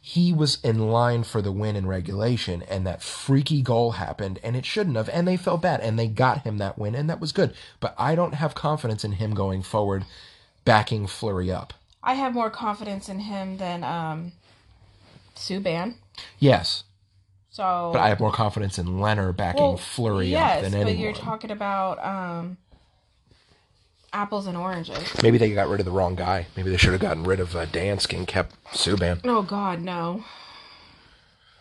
he 0.00 0.32
was 0.32 0.58
in 0.64 0.88
line 0.90 1.22
for 1.22 1.40
the 1.40 1.52
win 1.52 1.76
in 1.76 1.86
regulation 1.86 2.60
and 2.62 2.84
that 2.84 3.04
freaky 3.04 3.62
goal 3.62 3.92
happened 3.92 4.40
and 4.42 4.56
it 4.56 4.66
shouldn't 4.66 4.96
have 4.96 5.08
and 5.10 5.28
they 5.28 5.36
felt 5.36 5.62
bad 5.62 5.78
and 5.80 5.96
they 5.96 6.08
got 6.08 6.42
him 6.42 6.58
that 6.58 6.76
win 6.76 6.96
and 6.96 7.08
that 7.08 7.20
was 7.20 7.30
good 7.30 7.54
but 7.78 7.94
i 7.96 8.16
don't 8.16 8.34
have 8.34 8.56
confidence 8.56 9.04
in 9.04 9.12
him 9.12 9.32
going 9.32 9.62
forward 9.62 10.04
backing 10.64 11.06
fleury 11.06 11.52
up 11.52 11.72
I 12.02 12.14
have 12.14 12.34
more 12.34 12.50
confidence 12.50 13.08
in 13.08 13.20
him 13.20 13.58
than 13.58 13.84
um 13.84 14.32
Subban. 15.36 15.94
yes 16.40 16.82
So 17.52 17.90
but 17.92 18.00
i 18.00 18.08
have 18.08 18.18
more 18.18 18.32
confidence 18.32 18.78
in 18.78 18.86
lehner 18.86 19.34
backing 19.36 19.62
well, 19.62 19.76
fleury 19.76 20.28
yes, 20.28 20.56
up 20.56 20.62
than 20.64 20.74
anyone. 20.74 20.84
but 20.86 20.90
anyone 20.90 21.04
you're 21.04 21.22
talking 21.22 21.50
about 21.50 22.02
um 22.04 22.56
apples 24.12 24.46
and 24.46 24.56
oranges. 24.56 25.22
maybe 25.22 25.38
they 25.38 25.52
got 25.52 25.68
rid 25.68 25.78
of 25.80 25.86
the 25.86 25.92
wrong 25.92 26.14
guy 26.14 26.46
maybe 26.56 26.70
they 26.70 26.76
should 26.78 26.92
have 26.92 27.00
gotten 27.00 27.24
rid 27.24 27.40
of 27.40 27.54
uh, 27.54 27.66
dansk 27.66 28.16
and 28.16 28.26
kept 28.26 28.54
subban 28.72 29.20
Oh 29.24 29.42
God, 29.42 29.80
no. 29.80 30.24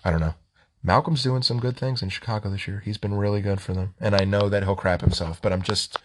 i 0.04 0.10
don't 0.12 0.20
know 0.22 0.34
malcolm's 0.82 1.24
doing 1.24 1.42
some 1.44 1.60
good 1.60 1.76
things 1.78 2.02
in 2.02 2.08
chicago 2.10 2.50
this 2.50 2.68
year 2.68 2.82
he's 2.86 2.98
been 2.98 3.14
really 3.14 3.42
good 3.42 3.60
for 3.62 3.74
them 3.74 3.94
and 4.00 4.16
i 4.16 4.24
know 4.24 4.48
that 4.50 4.64
he'll 4.64 4.76
crap 4.76 5.02
himself 5.02 5.42
but 5.42 5.52
i'm 5.54 5.62
just 5.62 5.98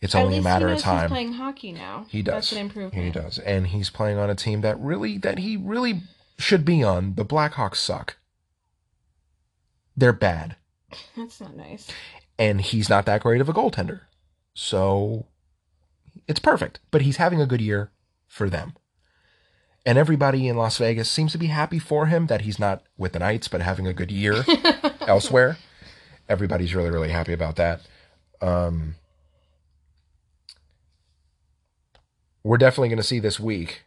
it's 0.00 0.14
At 0.16 0.24
only 0.24 0.38
a 0.38 0.42
matter 0.42 0.68
he 0.68 0.74
of 0.74 0.80
time 0.80 1.02
He's 1.02 1.10
playing 1.10 1.32
hockey 1.34 1.72
now. 1.72 2.04
He 2.10 2.20
does. 2.20 2.34
That's 2.34 2.52
an 2.52 2.58
improvement. 2.58 3.04
He 3.04 3.10
does, 3.10 3.38
and 3.38 3.68
he's 3.68 3.88
playing 3.88 4.18
on 4.18 4.28
a 4.28 4.34
team 4.34 4.60
that 4.60 4.78
really 4.78 5.16
that 5.18 5.38
he 5.38 5.56
really 5.56 6.02
should 6.38 6.66
be 6.66 6.82
on. 6.82 7.14
The 7.14 7.24
Blackhawks 7.24 7.76
suck. 7.76 8.16
They're 9.96 10.12
bad, 10.12 10.56
That's 11.16 11.40
not 11.40 11.56
nice. 11.56 11.88
and 12.38 12.60
he's 12.60 12.88
not 12.88 13.06
that 13.06 13.22
great 13.22 13.40
of 13.40 13.48
a 13.48 13.52
goaltender. 13.52 14.00
So 14.54 15.26
it's 16.28 16.40
perfect. 16.40 16.80
But 16.90 17.02
he's 17.02 17.16
having 17.18 17.40
a 17.40 17.46
good 17.46 17.60
year 17.60 17.90
for 18.28 18.48
them. 18.50 18.74
And 19.86 19.98
everybody 19.98 20.48
in 20.48 20.56
Las 20.56 20.78
Vegas 20.78 21.10
seems 21.10 21.32
to 21.32 21.38
be 21.38 21.46
happy 21.48 21.78
for 21.78 22.06
him 22.06 22.26
that 22.28 22.40
he's 22.42 22.58
not 22.58 22.82
with 22.96 23.12
the 23.12 23.18
Knights, 23.18 23.48
but 23.48 23.60
having 23.60 23.86
a 23.86 23.92
good 23.92 24.10
year 24.10 24.44
elsewhere. 25.06 25.58
Everybody's 26.28 26.74
really, 26.74 26.90
really 26.90 27.10
happy 27.10 27.32
about 27.34 27.56
that. 27.56 27.82
Um, 28.40 28.94
we're 32.42 32.56
definitely 32.58 32.88
going 32.88 32.96
to 32.96 33.02
see 33.02 33.18
this 33.20 33.38
week, 33.38 33.82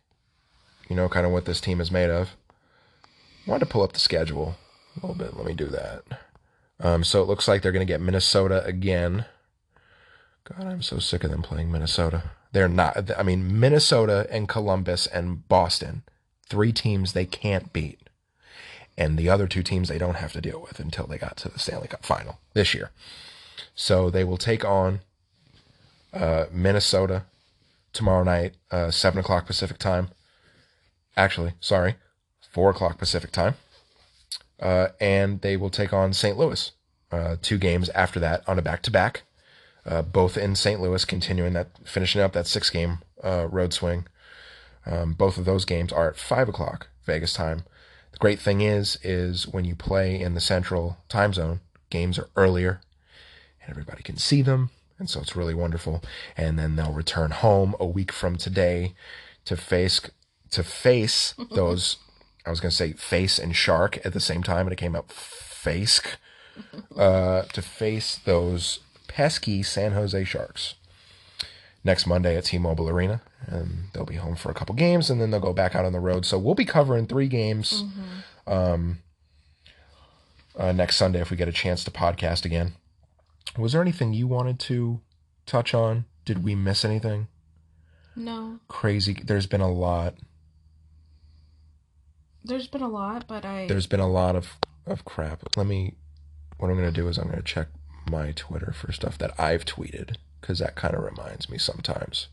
you 0.89 0.95
know, 0.95 1.09
kind 1.09 1.25
of 1.25 1.31
what 1.31 1.45
this 1.45 1.59
team 1.61 1.81
is 1.81 1.91
made 1.91 2.09
of. 2.09 2.35
I 3.47 3.51
wanted 3.51 3.65
to 3.65 3.71
pull 3.71 3.81
up 3.83 3.93
the 3.93 3.99
schedule 3.99 4.55
a 4.97 5.05
little 5.05 5.15
bit. 5.15 5.35
Let 5.35 5.45
me 5.45 5.53
do 5.53 5.67
that. 5.67 6.03
Um, 6.79 7.03
so 7.03 7.21
it 7.21 7.27
looks 7.27 7.47
like 7.47 7.61
they're 7.61 7.71
going 7.71 7.85
to 7.85 7.91
get 7.91 8.01
Minnesota 8.01 8.63
again. 8.65 9.25
God, 10.43 10.65
I'm 10.65 10.81
so 10.81 10.99
sick 10.99 11.23
of 11.23 11.31
them 11.31 11.41
playing 11.41 11.71
Minnesota. 11.71 12.23
They're 12.51 12.69
not. 12.69 13.11
I 13.17 13.23
mean, 13.23 13.59
Minnesota 13.59 14.27
and 14.29 14.47
Columbus 14.47 15.07
and 15.07 15.47
Boston, 15.47 16.03
three 16.49 16.71
teams 16.71 17.13
they 17.13 17.25
can't 17.25 17.73
beat, 17.73 17.99
and 18.97 19.17
the 19.17 19.29
other 19.29 19.47
two 19.47 19.63
teams 19.63 19.89
they 19.89 19.97
don't 19.97 20.15
have 20.15 20.33
to 20.33 20.41
deal 20.41 20.61
with 20.61 20.79
until 20.79 21.05
they 21.07 21.17
got 21.17 21.37
to 21.37 21.49
the 21.49 21.59
Stanley 21.59 21.87
Cup 21.87 22.05
final 22.05 22.39
this 22.53 22.73
year. 22.73 22.91
So 23.75 24.09
they 24.09 24.23
will 24.23 24.37
take 24.37 24.63
on 24.63 25.01
uh, 26.13 26.45
Minnesota 26.51 27.23
tomorrow 27.91 28.23
night, 28.23 28.53
uh, 28.71 28.91
seven 28.91 29.19
o'clock 29.19 29.45
Pacific 29.45 29.77
time. 29.77 30.09
Actually, 31.17 31.53
sorry, 31.59 31.95
four 32.49 32.69
o'clock 32.69 32.97
Pacific 32.97 33.31
time. 33.31 33.55
Uh, 34.59 34.87
and 34.99 35.41
they 35.41 35.55
will 35.55 35.69
take 35.69 35.93
on 35.93 36.13
St. 36.13 36.37
Louis. 36.37 36.71
Uh, 37.11 37.37
two 37.41 37.57
games 37.57 37.89
after 37.89 38.19
that 38.19 38.43
on 38.47 38.59
a 38.59 38.61
back 38.61 38.81
to 38.81 38.91
back, 38.91 39.23
both 40.11 40.37
in 40.37 40.55
St. 40.55 40.81
Louis, 40.81 41.05
continuing 41.05 41.53
that, 41.53 41.69
finishing 41.85 42.19
up 42.21 42.33
that 42.33 42.47
six 42.47 42.69
game 42.69 42.99
uh, 43.23 43.47
road 43.49 43.73
swing. 43.73 44.05
Um, 44.85 45.13
both 45.13 45.37
of 45.37 45.45
those 45.45 45.65
games 45.65 45.91
are 45.91 46.09
at 46.09 46.17
five 46.17 46.47
o'clock 46.47 46.87
Vegas 47.05 47.33
time. 47.33 47.63
The 48.11 48.17
great 48.19 48.39
thing 48.39 48.61
is, 48.61 48.97
is 49.03 49.47
when 49.47 49.65
you 49.65 49.75
play 49.75 50.19
in 50.19 50.33
the 50.33 50.41
central 50.41 50.97
time 51.09 51.33
zone, 51.33 51.59
games 51.89 52.17
are 52.17 52.29
earlier, 52.35 52.81
and 53.61 53.69
everybody 53.69 54.01
can 54.01 54.17
see 54.17 54.41
them, 54.41 54.69
and 54.97 55.09
so 55.09 55.19
it's 55.19 55.35
really 55.35 55.53
wonderful. 55.53 56.01
And 56.35 56.57
then 56.57 56.75
they'll 56.75 56.93
return 56.93 57.31
home 57.31 57.75
a 57.79 57.85
week 57.85 58.11
from 58.11 58.37
today 58.37 58.93
to 59.45 59.57
face 59.57 60.01
to 60.51 60.63
face 60.63 61.33
those. 61.51 61.97
I 62.47 62.49
was 62.49 62.59
going 62.59 62.69
to 62.71 62.75
say 62.75 62.93
face 62.93 63.37
and 63.37 63.55
shark 63.55 64.03
at 64.05 64.13
the 64.13 64.19
same 64.19 64.41
time, 64.41 64.65
and 64.67 64.73
it 64.73 64.77
came 64.77 64.95
out 64.95 65.11
face 65.11 66.01
uh, 66.95 67.43
to 67.43 67.61
face 67.61 68.19
those 68.25 68.79
pesky 69.07 69.61
San 69.63 69.91
Jose 69.91 70.23
Sharks 70.23 70.75
next 71.83 72.07
Monday 72.07 72.35
at 72.35 72.45
T-Mobile 72.45 72.89
Arena, 72.89 73.21
and 73.45 73.89
they'll 73.93 74.05
be 74.05 74.15
home 74.15 74.35
for 74.35 74.49
a 74.49 74.53
couple 74.53 74.75
games, 74.75 75.09
and 75.09 75.21
then 75.21 75.31
they'll 75.31 75.39
go 75.39 75.53
back 75.53 75.75
out 75.75 75.85
on 75.85 75.93
the 75.93 75.99
road. 75.99 76.25
So 76.25 76.37
we'll 76.37 76.55
be 76.55 76.65
covering 76.65 77.05
three 77.05 77.27
games 77.27 77.83
um, 78.45 78.99
uh, 80.57 80.71
next 80.71 80.95
Sunday 80.97 81.21
if 81.21 81.29
we 81.31 81.37
get 81.37 81.47
a 81.47 81.53
chance 81.53 81.83
to 81.83 81.91
podcast 81.91 82.45
again. 82.45 82.73
Was 83.57 83.73
there 83.73 83.81
anything 83.81 84.13
you 84.13 84.27
wanted 84.27 84.59
to 84.61 85.01
touch 85.45 85.73
on? 85.73 86.05
Did 86.25 86.43
we 86.43 86.55
miss 86.55 86.83
anything 86.83 87.27
No, 88.15 88.59
crazy? 88.67 89.13
There's 89.23 89.47
been 89.47 89.61
a 89.61 89.71
lot. 89.71 90.15
There's 92.47 92.67
been 92.67 92.81
a 92.81 92.87
lot, 92.89 93.25
but 93.27 93.45
I 93.45 93.67
There's 93.67 93.87
been 93.87 93.99
a 93.99 94.09
lot 94.09 94.35
of 94.35 94.57
of 94.85 95.05
crap. 95.05 95.43
Let 95.57 95.67
me. 95.67 95.95
What 96.57 96.69
I'm 96.69 96.75
gonna 96.75 96.91
do 96.91 97.07
is 97.07 97.17
I'm 97.17 97.29
gonna 97.29 97.41
check 97.41 97.67
my 98.09 98.31
Twitter 98.31 98.71
for 98.73 98.91
stuff 98.91 99.17
that 99.19 99.39
I've 99.39 99.65
tweeted 99.65 100.15
because 100.41 100.59
that 100.59 100.75
kind 100.75 100.95
of 100.95 101.03
reminds 101.03 101.49
me 101.49 101.57
sometimes. 101.57 102.27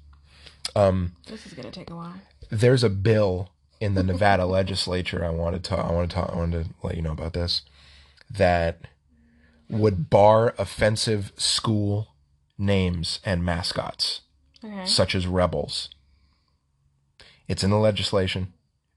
Um, 0.75 1.13
this 1.27 1.45
is 1.47 1.53
gonna 1.53 1.71
take 1.71 1.91
a 1.91 1.97
while. 1.97 2.15
there's 2.51 2.83
a 2.85 2.89
bill 2.91 3.51
in 3.81 3.95
the 3.95 4.03
Nevada 4.03 4.47
legislature. 4.59 5.25
I 5.25 5.31
wanted 5.31 5.63
to 5.65 5.77
I 5.77 5.93
want 5.93 6.09
to 6.11 6.15
talk, 6.15 6.31
I 6.33 6.37
wanted 6.37 6.65
to 6.65 6.71
let 6.83 6.97
you 6.97 7.03
know 7.03 7.13
about 7.13 7.35
this 7.35 7.63
that 8.31 8.87
would 9.69 10.09
bar 10.09 10.55
offensive 10.57 11.33
school 11.37 12.09
names 12.57 13.21
and 13.25 13.45
mascots, 13.45 14.23
Okay. 14.65 14.87
such 14.87 15.15
as 15.15 15.27
rebels. 15.27 15.91
It's 17.47 17.63
in 17.63 17.71
the 17.71 17.77
legislation. 17.77 18.54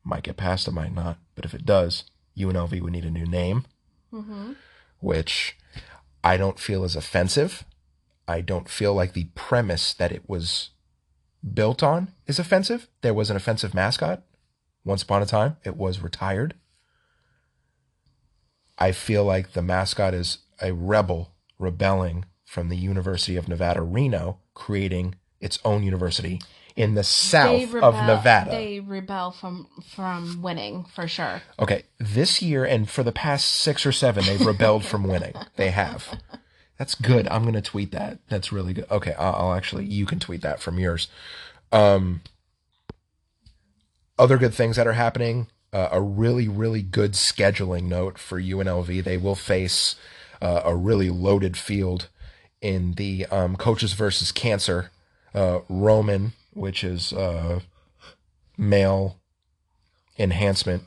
Might 0.07 0.23
get 0.23 0.37
passed, 0.37 0.69
it 0.69 0.71
might 0.71 0.93
not. 0.95 1.17
But 1.35 1.43
if 1.43 1.53
it 1.53 1.65
does, 1.65 2.05
UNLV 2.37 2.81
would 2.81 2.93
need 2.93 3.03
a 3.05 3.11
new 3.11 3.25
name, 3.25 3.65
Mm-hmm. 4.13 4.53
which 4.99 5.57
I 6.23 6.37
don't 6.37 6.57
feel 6.57 6.85
is 6.85 6.95
offensive. 6.95 7.65
I 8.25 8.39
don't 8.39 8.69
feel 8.69 8.93
like 8.93 9.11
the 9.11 9.27
premise 9.35 9.93
that 9.93 10.13
it 10.13 10.29
was 10.29 10.69
built 11.53 11.83
on 11.83 12.13
is 12.25 12.39
offensive. 12.39 12.87
There 13.01 13.13
was 13.13 13.29
an 13.29 13.35
offensive 13.35 13.73
mascot. 13.73 14.23
Once 14.85 15.03
upon 15.03 15.21
a 15.21 15.25
time, 15.25 15.57
it 15.65 15.75
was 15.75 15.99
retired. 16.01 16.55
I 18.77 18.93
feel 18.93 19.25
like 19.25 19.51
the 19.51 19.61
mascot 19.61 20.13
is 20.13 20.39
a 20.61 20.73
rebel 20.73 21.33
rebelling 21.59 22.23
from 22.45 22.69
the 22.69 22.77
University 22.77 23.35
of 23.35 23.49
Nevada, 23.49 23.81
Reno, 23.81 24.39
creating 24.53 25.15
its 25.41 25.59
own 25.65 25.83
university 25.83 26.41
in 26.77 26.93
the 26.93 27.03
south 27.03 27.73
of 27.73 27.95
Nevada. 27.95 28.51
They 28.51 28.79
rebel 28.79 29.31
from 29.31 29.67
from 29.95 30.41
winning 30.41 30.85
for 30.95 31.07
sure. 31.07 31.41
Okay, 31.59 31.83
this 31.97 32.41
year 32.41 32.63
and 32.63 32.89
for 32.89 33.03
the 33.03 33.11
past 33.11 33.47
six 33.47 33.85
or 33.85 33.91
seven, 33.91 34.23
they've 34.25 34.45
rebelled 34.45 34.85
from 34.85 35.03
winning. 35.07 35.33
They 35.55 35.71
have. 35.71 36.19
That's 36.77 36.93
good. 36.93 37.27
I'm 37.29 37.43
gonna 37.43 37.63
tweet 37.63 37.91
that. 37.91 38.19
That's 38.29 38.51
really 38.51 38.73
good. 38.73 38.85
Okay, 38.91 39.13
I'll, 39.13 39.33
I'll 39.33 39.53
actually. 39.53 39.85
You 39.85 40.05
can 40.05 40.19
tweet 40.19 40.43
that 40.43 40.61
from 40.61 40.77
yours. 40.77 41.07
Um, 41.71 42.21
other 44.19 44.37
good 44.37 44.53
things 44.53 44.75
that 44.75 44.87
are 44.87 44.93
happening. 44.93 45.47
Uh, 45.73 45.89
a 45.91 46.01
really, 46.01 46.47
really 46.47 46.81
good 46.81 47.11
scheduling 47.13 47.83
note 47.83 48.17
for 48.17 48.39
UNLV. 48.39 49.03
They 49.03 49.17
will 49.17 49.35
face 49.35 49.95
uh, 50.41 50.61
a 50.63 50.75
really 50.75 51.09
loaded 51.09 51.57
field 51.57 52.07
in 52.61 52.93
the 52.93 53.25
um, 53.25 53.55
coaches 53.55 53.93
versus 53.93 54.31
cancer. 54.31 54.91
Uh, 55.33 55.59
Roman, 55.67 56.33
which 56.57 56.83
is 56.83 57.13
uh, 57.13 57.61
male 58.57 59.19
enhancement 60.17 60.83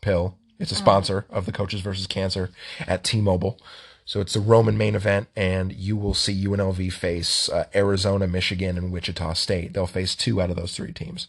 pill. 0.00 0.36
It's 0.58 0.72
a 0.72 0.76
sponsor 0.76 1.26
of 1.30 1.46
the 1.46 1.52
Coaches 1.52 1.80
versus 1.80 2.06
Cancer 2.06 2.50
at 2.80 3.04
T-Mobile. 3.04 3.58
So 4.04 4.20
it's 4.20 4.34
the 4.34 4.40
Roman 4.40 4.76
main 4.76 4.94
event, 4.94 5.28
and 5.36 5.72
you 5.72 5.96
will 5.96 6.14
see 6.14 6.44
UNLV 6.44 6.92
face 6.92 7.48
uh, 7.48 7.66
Arizona, 7.74 8.26
Michigan, 8.26 8.76
and 8.76 8.92
Wichita 8.92 9.34
State. 9.34 9.72
They'll 9.72 9.86
face 9.86 10.14
two 10.14 10.40
out 10.40 10.50
of 10.50 10.56
those 10.56 10.74
three 10.76 10.92
teams. 10.92 11.28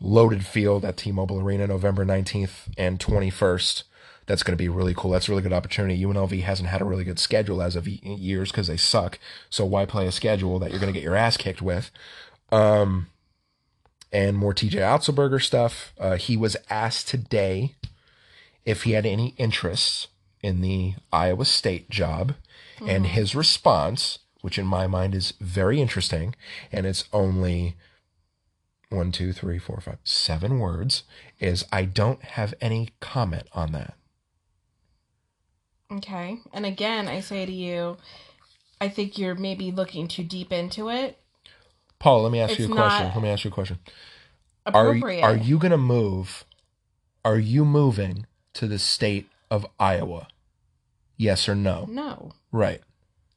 Loaded 0.00 0.44
field 0.46 0.84
at 0.84 0.96
T-Mobile 0.96 1.40
Arena, 1.40 1.66
November 1.66 2.04
19th 2.04 2.72
and 2.76 2.98
21st. 2.98 3.84
That's 4.26 4.42
going 4.42 4.56
to 4.56 4.62
be 4.62 4.70
really 4.70 4.94
cool. 4.94 5.10
That's 5.10 5.28
a 5.28 5.30
really 5.30 5.42
good 5.42 5.52
opportunity. 5.52 6.02
UNLV 6.02 6.42
hasn't 6.42 6.70
had 6.70 6.80
a 6.80 6.86
really 6.86 7.04
good 7.04 7.18
schedule 7.18 7.60
as 7.60 7.76
of 7.76 7.86
years 7.86 8.50
because 8.50 8.66
they 8.66 8.78
suck. 8.78 9.18
So 9.50 9.66
why 9.66 9.84
play 9.84 10.06
a 10.06 10.12
schedule 10.12 10.58
that 10.58 10.70
you're 10.70 10.80
going 10.80 10.92
to 10.92 10.98
get 10.98 11.04
your 11.04 11.16
ass 11.16 11.36
kicked 11.36 11.60
with? 11.60 11.90
Um, 12.50 13.08
and 14.12 14.36
more 14.36 14.54
TJ 14.54 14.74
Otzelberger 14.74 15.42
stuff. 15.42 15.92
Uh, 15.98 16.16
he 16.16 16.36
was 16.36 16.56
asked 16.70 17.08
today 17.08 17.74
if 18.64 18.84
he 18.84 18.92
had 18.92 19.04
any 19.04 19.34
interests 19.36 20.08
in 20.40 20.60
the 20.60 20.94
Iowa 21.12 21.44
State 21.44 21.90
job, 21.90 22.34
and 22.86 23.06
his 23.06 23.34
response, 23.34 24.18
which 24.42 24.58
in 24.58 24.66
my 24.66 24.86
mind 24.86 25.14
is 25.14 25.32
very 25.40 25.80
interesting, 25.80 26.34
and 26.70 26.86
it's 26.86 27.04
only 27.12 27.76
one, 28.90 29.10
two, 29.10 29.32
three, 29.32 29.58
four, 29.58 29.80
five, 29.80 29.98
seven 30.04 30.58
words, 30.58 31.04
is 31.40 31.64
I 31.72 31.84
don't 31.84 32.22
have 32.22 32.54
any 32.60 32.90
comment 33.00 33.48
on 33.52 33.72
that. 33.72 33.94
Okay. 35.90 36.38
And 36.52 36.66
again, 36.66 37.08
I 37.08 37.20
say 37.20 37.46
to 37.46 37.52
you, 37.52 37.96
I 38.80 38.88
think 38.88 39.18
you're 39.18 39.34
maybe 39.34 39.70
looking 39.70 40.08
too 40.08 40.24
deep 40.24 40.52
into 40.52 40.90
it. 40.90 41.18
Paul, 41.98 42.22
let 42.22 42.32
me 42.32 42.40
ask 42.40 42.52
It's 42.52 42.60
you 42.60 42.66
a 42.72 42.76
question. 42.76 43.06
Let 43.14 43.22
me 43.22 43.28
ask 43.30 43.44
you 43.44 43.50
a 43.50 43.54
question. 43.54 43.78
Are 44.66 44.88
Appropriate. 44.88 45.22
are 45.22 45.36
you 45.36 45.58
gonna 45.58 45.78
move? 45.78 46.44
Are 47.24 47.38
you 47.38 47.64
moving 47.64 48.26
to 48.54 48.66
the 48.66 48.78
state 48.78 49.28
of 49.50 49.66
Iowa? 49.78 50.28
Yes 51.16 51.48
or 51.48 51.54
no? 51.54 51.86
No. 51.88 52.32
Right. 52.52 52.80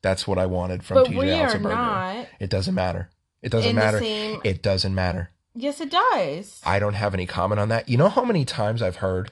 That's 0.01 0.27
what 0.27 0.37
I 0.37 0.45
wanted 0.45 0.83
from 0.83 0.95
But 0.95 1.07
TJ 1.07 1.17
we 1.17 1.31
are 1.31 1.59
not 1.59 2.27
It 2.39 2.49
doesn't 2.49 2.73
matter. 2.75 3.09
It 3.41 3.49
doesn't 3.51 3.75
matter. 3.75 3.99
same- 3.99 4.41
It 4.43 4.61
doesn't 4.61 4.93
matter. 4.95 5.31
Yes, 5.53 5.81
it 5.81 5.89
does. 5.89 6.61
I 6.65 6.79
don't 6.79 6.93
have 6.93 7.13
any 7.13 7.25
comment 7.25 7.59
on 7.59 7.69
that. 7.69 7.89
You 7.89 7.97
know 7.97 8.09
how 8.09 8.23
many 8.23 8.45
times 8.45 8.81
I've 8.81 8.97
heard 8.97 9.31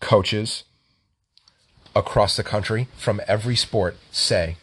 coaches 0.00 0.64
across 1.94 2.36
the 2.36 2.44
country 2.44 2.88
from 2.96 3.20
every 3.26 3.56
sport 3.56 3.96
say, 4.10 4.56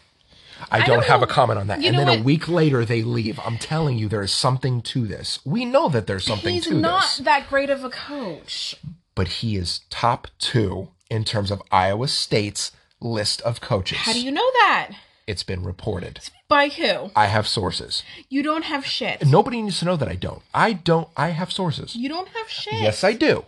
I 0.71 0.77
I 0.77 0.79
don't 0.79 0.97
don't 0.97 1.05
have 1.05 1.21
a 1.21 1.27
comment 1.27 1.59
on 1.59 1.67
that. 1.67 1.81
you 1.81 1.87
And 1.89 1.97
then 1.97 2.09
a 2.09 2.21
week 2.21 2.47
later 2.47 2.85
they 2.85 3.01
leave. 3.01 3.39
I'm 3.39 3.57
telling 3.57 3.97
you, 3.97 4.07
there 4.09 4.21
is 4.21 4.31
something 4.31 4.81
to 4.83 5.05
this. 5.07 5.39
We 5.45 5.65
know 5.65 5.89
that 5.89 6.07
there's 6.07 6.25
something 6.25 6.53
He's 6.53 6.63
to 6.65 6.69
this. 6.69 6.75
He's 6.77 6.81
not 6.81 7.19
that 7.23 7.49
great 7.49 7.69
of 7.69 7.83
a 7.83 7.89
coach. 7.89 8.75
But 9.15 9.27
he 9.27 9.55
is 9.57 9.81
top 9.89 10.27
two 10.39 10.89
in 11.09 11.23
terms 11.25 11.51
of 11.51 11.61
Iowa 11.71 12.07
State's 12.07 12.71
list 13.01 13.41
of 13.41 13.61
coaches. 13.61 13.97
How 13.99 14.13
do 14.13 14.21
you 14.23 14.31
know 14.31 14.49
that? 14.61 14.91
It's 15.27 15.43
been 15.43 15.63
reported. 15.63 16.19
By 16.47 16.69
who? 16.69 17.11
I 17.15 17.27
have 17.27 17.47
sources. 17.47 18.03
You 18.29 18.41
don't 18.41 18.63
have 18.63 18.85
shit. 18.85 19.25
Nobody 19.27 19.61
needs 19.61 19.79
to 19.79 19.85
know 19.85 19.95
that 19.97 20.07
I 20.09 20.15
don't. 20.15 20.41
I 20.53 20.73
don't. 20.73 21.07
I 21.15 21.29
have 21.29 21.51
sources. 21.51 21.95
You 21.95 22.09
don't 22.09 22.27
have 22.29 22.49
shit. 22.49 22.73
Yes, 22.73 23.03
I 23.03 23.13
do. 23.13 23.45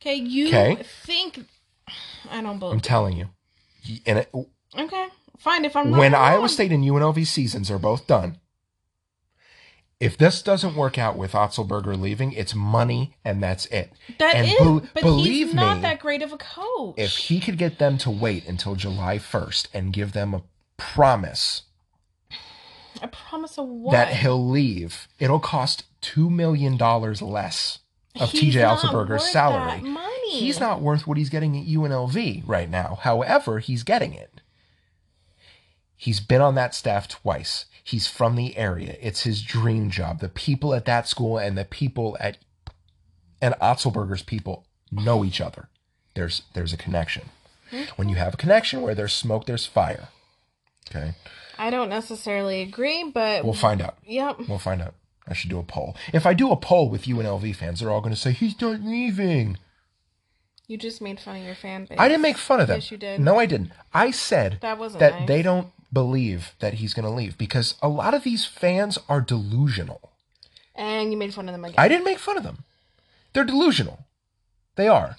Okay, 0.00 0.14
you 0.14 0.48
'Kay. 0.50 0.82
think 1.04 1.40
I 2.30 2.40
don't 2.42 2.58
believe. 2.58 2.74
I'm 2.74 2.80
telling 2.80 3.16
you. 3.16 3.30
And 4.06 4.18
it, 4.20 4.30
Okay, 4.78 5.08
fine. 5.42 5.64
If 5.64 5.76
I'm 5.76 5.90
not 5.90 5.98
when 5.98 6.12
wrong. 6.12 6.22
Iowa 6.22 6.48
State 6.48 6.72
and 6.72 6.84
UNLV 6.84 7.26
seasons 7.26 7.70
are 7.70 7.78
both 7.78 8.06
done, 8.06 8.38
if 10.00 10.18
this 10.18 10.42
doesn't 10.42 10.74
work 10.74 10.98
out 10.98 11.16
with 11.16 11.32
Otzelberger 11.32 11.98
leaving, 12.00 12.32
it's 12.32 12.54
money 12.54 13.16
and 13.24 13.42
that's 13.42 13.66
it. 13.66 13.92
that 14.18 14.34
and 14.34 14.46
is, 14.48 14.54
bel- 14.58 14.82
but 14.94 15.02
believe 15.02 15.48
he's 15.48 15.54
not 15.54 15.76
me, 15.76 15.82
that 15.82 16.00
great 16.00 16.22
of 16.22 16.32
a 16.32 16.38
coach. 16.38 16.94
If 16.96 17.16
he 17.16 17.38
could 17.38 17.56
get 17.56 17.78
them 17.78 17.98
to 17.98 18.10
wait 18.10 18.48
until 18.48 18.74
July 18.74 19.18
1st 19.18 19.68
and 19.72 19.92
give 19.92 20.12
them 20.12 20.34
a 20.34 20.42
promise 20.76 21.62
I 23.00 23.06
promise 23.06 23.56
a 23.58 23.62
what? 23.62 23.92
that 23.92 24.12
he'll 24.14 24.48
leave, 24.48 25.08
it'll 25.18 25.40
cost 25.40 25.84
$2 26.02 26.30
million 26.30 26.76
less 26.76 27.78
of 28.20 28.30
He's 28.30 28.54
TJ 28.54 28.76
Otzelberger's 28.76 29.30
salary. 29.30 29.80
that 29.80 29.84
money. 29.84 30.30
He's 30.30 30.60
not 30.60 30.80
worth 30.80 31.06
what 31.06 31.16
he's 31.16 31.30
getting 31.30 31.56
at 31.56 31.66
UNLV 31.66 32.42
right 32.46 32.68
now. 32.68 32.98
However, 33.02 33.60
he's 33.60 33.82
getting 33.82 34.12
it. 34.12 34.41
He's 36.02 36.18
been 36.18 36.40
on 36.40 36.56
that 36.56 36.74
staff 36.74 37.06
twice. 37.06 37.66
He's 37.84 38.08
from 38.08 38.34
the 38.34 38.56
area. 38.56 38.96
It's 39.00 39.22
his 39.22 39.40
dream 39.40 39.88
job. 39.88 40.18
The 40.18 40.28
people 40.28 40.74
at 40.74 40.84
that 40.86 41.06
school 41.06 41.38
and 41.38 41.56
the 41.56 41.64
people 41.64 42.16
at 42.18 42.38
and 43.40 43.54
Otzelberger's 43.62 44.24
people 44.24 44.66
know 44.90 45.24
each 45.24 45.40
other. 45.40 45.68
There's 46.14 46.42
there's 46.54 46.72
a 46.72 46.76
connection. 46.76 47.26
Hmm? 47.70 47.82
When 47.94 48.08
you 48.08 48.16
have 48.16 48.34
a 48.34 48.36
connection 48.36 48.82
where 48.82 48.96
there's 48.96 49.12
smoke, 49.12 49.46
there's 49.46 49.64
fire. 49.64 50.08
Okay. 50.90 51.14
I 51.56 51.70
don't 51.70 51.88
necessarily 51.88 52.62
agree, 52.62 53.08
but 53.14 53.44
We'll 53.44 53.54
find 53.54 53.80
out. 53.80 53.96
yep. 54.04 54.38
We'll 54.48 54.58
find 54.58 54.82
out. 54.82 54.94
I 55.28 55.34
should 55.34 55.50
do 55.50 55.60
a 55.60 55.62
poll. 55.62 55.94
If 56.12 56.26
I 56.26 56.34
do 56.34 56.50
a 56.50 56.56
poll 56.56 56.88
with 56.90 57.04
UNLV 57.04 57.54
fans, 57.54 57.78
they're 57.78 57.90
all 57.92 58.00
going 58.00 58.12
to 58.14 58.20
say 58.20 58.32
he's 58.32 58.60
not 58.60 58.80
leaving. 58.80 59.56
You 60.66 60.78
just 60.78 61.00
made 61.00 61.20
fun 61.20 61.36
of 61.36 61.44
your 61.44 61.54
fan 61.54 61.84
base. 61.84 61.98
I 62.00 62.08
didn't 62.08 62.22
make 62.22 62.38
fun 62.38 62.58
of 62.60 62.66
them. 62.66 62.78
Yes, 62.78 62.90
you 62.90 62.96
did. 62.96 63.20
No, 63.20 63.38
I 63.38 63.46
didn't. 63.46 63.70
I 63.94 64.10
said 64.10 64.58
That 64.62 64.78
wasn't 64.78 64.98
that 64.98 65.14
nice. 65.20 65.28
they 65.28 65.42
don't 65.42 65.68
believe 65.92 66.52
that 66.60 66.74
he's 66.74 66.94
going 66.94 67.04
to 67.04 67.10
leave 67.10 67.36
because 67.36 67.74
a 67.82 67.88
lot 67.88 68.14
of 68.14 68.24
these 68.24 68.44
fans 68.44 68.98
are 69.08 69.20
delusional. 69.20 70.10
And 70.74 71.12
you 71.12 71.18
made 71.18 71.34
fun 71.34 71.48
of 71.48 71.52
them 71.52 71.64
again. 71.64 71.74
I 71.78 71.88
didn't 71.88 72.04
make 72.04 72.18
fun 72.18 72.38
of 72.38 72.44
them. 72.44 72.64
They're 73.32 73.44
delusional. 73.44 74.06
They 74.76 74.88
are. 74.88 75.16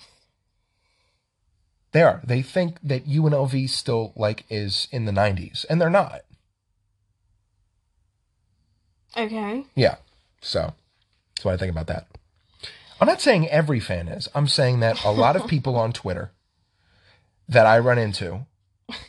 They 1.92 2.02
are. 2.02 2.22
They 2.24 2.42
think 2.42 2.78
that 2.82 3.08
UNLV 3.08 3.70
still 3.70 4.14
like 4.16 4.46
is 4.50 4.88
in 4.92 5.06
the 5.06 5.12
90s 5.12 5.66
and 5.70 5.80
they're 5.80 5.90
not. 5.90 6.22
okay. 9.16 9.66
Yeah. 9.76 9.98
So 10.42 10.74
that's 11.36 11.46
what 11.46 11.54
I 11.54 11.58
think 11.58 11.72
about 11.72 11.88
that. 11.88 12.08
I'm 13.00 13.08
not 13.08 13.22
saying 13.22 13.48
every 13.50 13.80
fan 13.80 14.08
is. 14.08 14.28
I'm 14.34 14.48
saying 14.48 14.80
that 14.80 15.04
a 15.04 15.12
lot 15.12 15.36
of 15.36 15.48
people 15.48 15.76
on 15.76 15.94
Twitter 15.94 16.32
that 17.48 17.66
I 17.68 17.78
run 17.78 18.00
into 18.00 18.46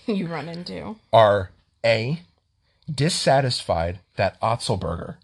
you 0.07 0.27
run 0.27 0.49
into. 0.49 0.97
are 1.13 1.51
A, 1.85 2.23
dissatisfied 2.93 4.01
that 4.17 4.41
Otzelberger 4.41 5.17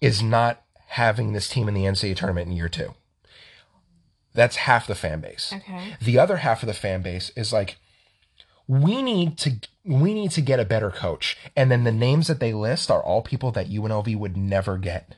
is 0.00 0.22
not 0.22 0.62
having 0.88 1.32
this 1.32 1.48
team 1.48 1.68
in 1.68 1.74
the 1.74 1.84
NCAA 1.84 2.16
tournament 2.16 2.48
in 2.48 2.56
year 2.56 2.68
two. 2.68 2.94
That's 4.34 4.56
half 4.56 4.86
the 4.86 4.94
fan 4.94 5.20
base. 5.20 5.52
Okay. 5.54 5.94
The 6.00 6.18
other 6.18 6.38
half 6.38 6.62
of 6.62 6.66
the 6.66 6.74
fan 6.74 7.02
base 7.02 7.30
is 7.36 7.52
like, 7.52 7.78
we 8.68 9.02
need 9.02 9.36
to 9.38 9.56
we 9.84 10.14
need 10.14 10.30
to 10.32 10.40
get 10.40 10.60
a 10.60 10.64
better 10.64 10.90
coach. 10.90 11.36
And 11.56 11.70
then 11.70 11.82
the 11.84 11.92
names 11.92 12.28
that 12.28 12.38
they 12.38 12.52
list 12.52 12.90
are 12.90 13.02
all 13.02 13.22
people 13.22 13.50
that 13.52 13.68
UNLV 13.68 14.16
would 14.16 14.36
never 14.36 14.78
get. 14.78 15.16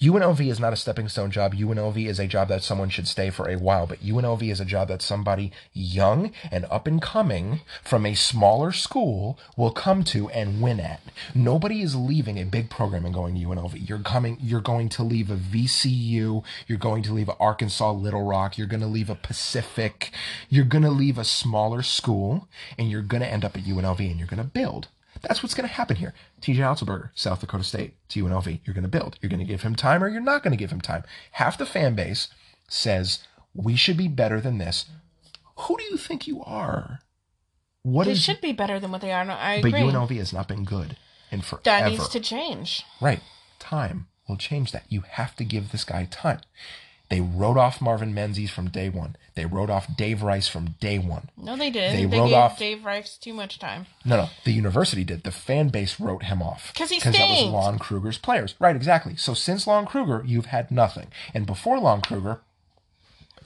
UNLV 0.00 0.40
is 0.48 0.60
not 0.60 0.72
a 0.72 0.76
stepping 0.76 1.08
stone 1.08 1.30
job. 1.30 1.54
UNLV 1.54 2.06
is 2.06 2.18
a 2.18 2.26
job 2.26 2.48
that 2.48 2.62
someone 2.62 2.88
should 2.88 3.08
stay 3.08 3.30
for 3.30 3.48
a 3.48 3.56
while, 3.56 3.86
but 3.86 4.00
UNLV 4.00 4.50
is 4.50 4.60
a 4.60 4.64
job 4.64 4.88
that 4.88 5.02
somebody 5.02 5.52
young 5.72 6.32
and 6.50 6.66
up 6.70 6.86
and 6.86 7.02
coming 7.02 7.60
from 7.82 8.06
a 8.06 8.14
smaller 8.14 8.72
school 8.72 9.38
will 9.56 9.72
come 9.72 10.04
to 10.04 10.28
and 10.30 10.60
win 10.60 10.78
at. 10.78 11.00
Nobody 11.34 11.82
is 11.82 11.96
leaving 11.96 12.38
a 12.38 12.44
big 12.44 12.70
program 12.70 13.04
and 13.04 13.14
going 13.14 13.34
to 13.34 13.40
UNLV. 13.40 13.88
You're 13.88 13.98
coming, 13.98 14.38
you're 14.40 14.60
going 14.60 14.88
to 14.90 15.02
leave 15.02 15.30
a 15.30 15.36
VCU, 15.36 16.44
you're 16.66 16.78
going 16.78 17.02
to 17.02 17.12
leave 17.12 17.30
Arkansas 17.40 17.92
Little 17.92 18.24
Rock, 18.24 18.56
you're 18.56 18.66
going 18.66 18.80
to 18.80 18.86
leave 18.86 19.10
a 19.10 19.14
Pacific, 19.14 20.12
you're 20.48 20.64
going 20.64 20.84
to 20.84 20.90
leave 20.90 21.18
a 21.18 21.24
smaller 21.24 21.82
school, 21.82 22.48
and 22.78 22.90
you're 22.90 23.02
going 23.02 23.22
to 23.22 23.32
end 23.32 23.44
up 23.44 23.56
at 23.56 23.64
UNLV 23.64 23.98
and 23.98 24.18
you're 24.18 24.28
going 24.28 24.38
to 24.38 24.44
build. 24.44 24.88
That's 25.22 25.42
what's 25.42 25.54
going 25.54 25.68
to 25.68 25.74
happen 25.74 25.96
here. 25.96 26.14
TJ 26.46 26.58
Otzelberger, 26.58 27.10
South 27.16 27.40
Dakota 27.40 27.64
State, 27.64 27.94
to 28.10 28.22
UNLV. 28.24 28.60
You're 28.64 28.74
going 28.74 28.82
to 28.84 28.88
build. 28.88 29.18
You're 29.20 29.30
going 29.30 29.40
to 29.40 29.44
give 29.44 29.62
him 29.62 29.74
time 29.74 30.04
or 30.04 30.08
you're 30.08 30.20
not 30.20 30.44
going 30.44 30.52
to 30.52 30.56
give 30.56 30.70
him 30.70 30.80
time. 30.80 31.02
Half 31.32 31.58
the 31.58 31.66
fan 31.66 31.96
base 31.96 32.28
says, 32.68 33.24
we 33.52 33.74
should 33.74 33.96
be 33.96 34.06
better 34.06 34.40
than 34.40 34.58
this. 34.58 34.86
Who 35.56 35.76
do 35.76 35.82
you 35.84 35.96
think 35.96 36.28
you 36.28 36.44
are? 36.44 37.00
What 37.82 38.04
They 38.04 38.12
is? 38.12 38.22
should 38.22 38.40
be 38.40 38.52
better 38.52 38.78
than 38.78 38.92
what 38.92 39.00
they 39.00 39.10
are. 39.10 39.24
No, 39.24 39.32
I 39.34 39.60
but 39.60 39.68
agree. 39.68 39.80
UNLV 39.80 40.16
has 40.18 40.32
not 40.32 40.46
been 40.46 40.62
good 40.64 40.96
in 41.32 41.40
forever. 41.40 41.62
that 41.64 41.88
needs 41.90 42.08
to 42.10 42.20
change. 42.20 42.84
Right. 43.00 43.20
Time 43.58 44.06
will 44.28 44.36
change 44.36 44.70
that. 44.70 44.84
You 44.88 45.00
have 45.02 45.34
to 45.36 45.44
give 45.44 45.72
this 45.72 45.82
guy 45.84 46.06
time. 46.08 46.40
They 47.08 47.20
wrote 47.20 47.56
off 47.56 47.80
Marvin 47.80 48.12
Menzies 48.12 48.50
from 48.50 48.68
day 48.68 48.88
one. 48.88 49.14
They 49.34 49.46
wrote 49.46 49.70
off 49.70 49.86
Dave 49.96 50.22
Rice 50.22 50.48
from 50.48 50.74
day 50.80 50.98
one. 50.98 51.30
No, 51.36 51.56
they 51.56 51.70
didn't. 51.70 51.96
They 51.96 52.04
They, 52.06 52.18
wrote 52.18 52.28
gave 52.28 52.36
off- 52.36 52.58
Dave 52.58 52.84
Rice 52.84 53.16
too 53.16 53.32
much 53.32 53.58
time. 53.60 53.86
No, 54.04 54.16
no, 54.16 54.30
the 54.44 54.52
university 54.52 55.04
did. 55.04 55.22
The 55.22 55.30
fan 55.30 55.68
base 55.68 56.00
wrote 56.00 56.24
him 56.24 56.42
off 56.42 56.72
'Cause 56.74 56.90
he 56.90 56.96
because 56.96 57.14
that 57.14 57.28
was. 57.28 57.44
Lon 57.52 57.78
Kruger's 57.78 58.18
players. 58.18 58.54
Right, 58.58 58.74
exactly. 58.74 59.14
So 59.16 59.34
since 59.34 59.66
Lon 59.68 59.86
Kruger, 59.86 60.24
you've 60.26 60.46
had 60.46 60.70
nothing, 60.72 61.08
and 61.32 61.46
before 61.46 61.78
Lon 61.78 62.00
Kruger, 62.00 62.40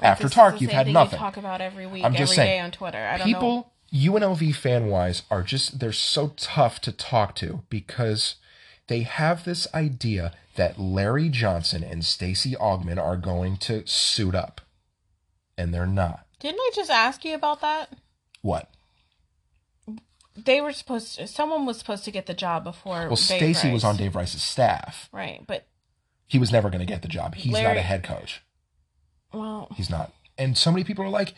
after 0.02 0.28
Tark, 0.30 0.60
you've 0.62 0.70
had 0.70 0.86
thing 0.86 0.94
nothing. 0.94 1.18
You 1.18 1.24
talk 1.24 1.36
about 1.36 1.60
every 1.60 1.86
week, 1.86 2.02
I'm 2.04 2.14
every 2.14 2.18
just 2.18 2.32
day 2.32 2.36
saying, 2.36 2.62
on 2.62 2.70
Twitter. 2.70 2.98
I 3.06 3.18
don't 3.18 3.26
know. 3.30 3.34
People, 3.34 3.72
UNLV 3.92 4.54
fan 4.54 4.86
wise, 4.88 5.22
are 5.30 5.42
just 5.42 5.80
they're 5.80 5.92
so 5.92 6.28
tough 6.36 6.80
to 6.82 6.92
talk 6.92 7.34
to 7.36 7.62
because 7.68 8.36
they 8.90 9.02
have 9.02 9.44
this 9.44 9.68
idea 9.72 10.32
that 10.56 10.80
Larry 10.80 11.28
Johnson 11.28 11.84
and 11.84 12.04
Stacey 12.04 12.56
Augmon 12.56 12.98
are 12.98 13.16
going 13.16 13.56
to 13.58 13.86
suit 13.86 14.34
up, 14.34 14.60
and 15.56 15.72
they're 15.72 15.86
not. 15.86 16.26
Didn't 16.40 16.58
I 16.58 16.70
just 16.74 16.90
ask 16.90 17.24
you 17.24 17.36
about 17.36 17.60
that? 17.60 17.90
What? 18.42 18.68
They 20.36 20.60
were 20.60 20.72
supposed 20.72 21.18
to. 21.18 21.28
Someone 21.28 21.66
was 21.66 21.78
supposed 21.78 22.04
to 22.04 22.10
get 22.10 22.26
the 22.26 22.34
job 22.34 22.64
before. 22.64 23.06
Well, 23.06 23.14
Stacey 23.14 23.70
was 23.70 23.84
on 23.84 23.96
Dave 23.96 24.16
Rice's 24.16 24.42
staff. 24.42 25.08
Right, 25.12 25.44
but 25.46 25.68
He 26.26 26.40
was 26.40 26.50
never 26.50 26.68
going 26.68 26.80
to 26.80 26.86
get 26.86 27.02
the 27.02 27.08
job. 27.08 27.36
He's 27.36 27.52
not 27.52 27.76
a 27.76 27.82
head 27.82 28.02
coach. 28.02 28.42
well, 29.32 29.68
He's 29.76 29.88
not. 29.88 30.12
And 30.36 30.58
so 30.58 30.72
many 30.72 30.82
people 30.82 31.04
are 31.04 31.08
like, 31.08 31.34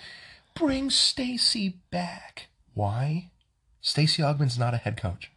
bring 0.55 0.89
Stacey 0.89 1.81
back. 1.91 2.49
Why? 2.73 3.31
Stacey 3.83 4.23
Augmon's 4.23 4.59
not 4.59 4.73
a 4.73 4.79
head 4.79 4.97
coach. 4.97 5.31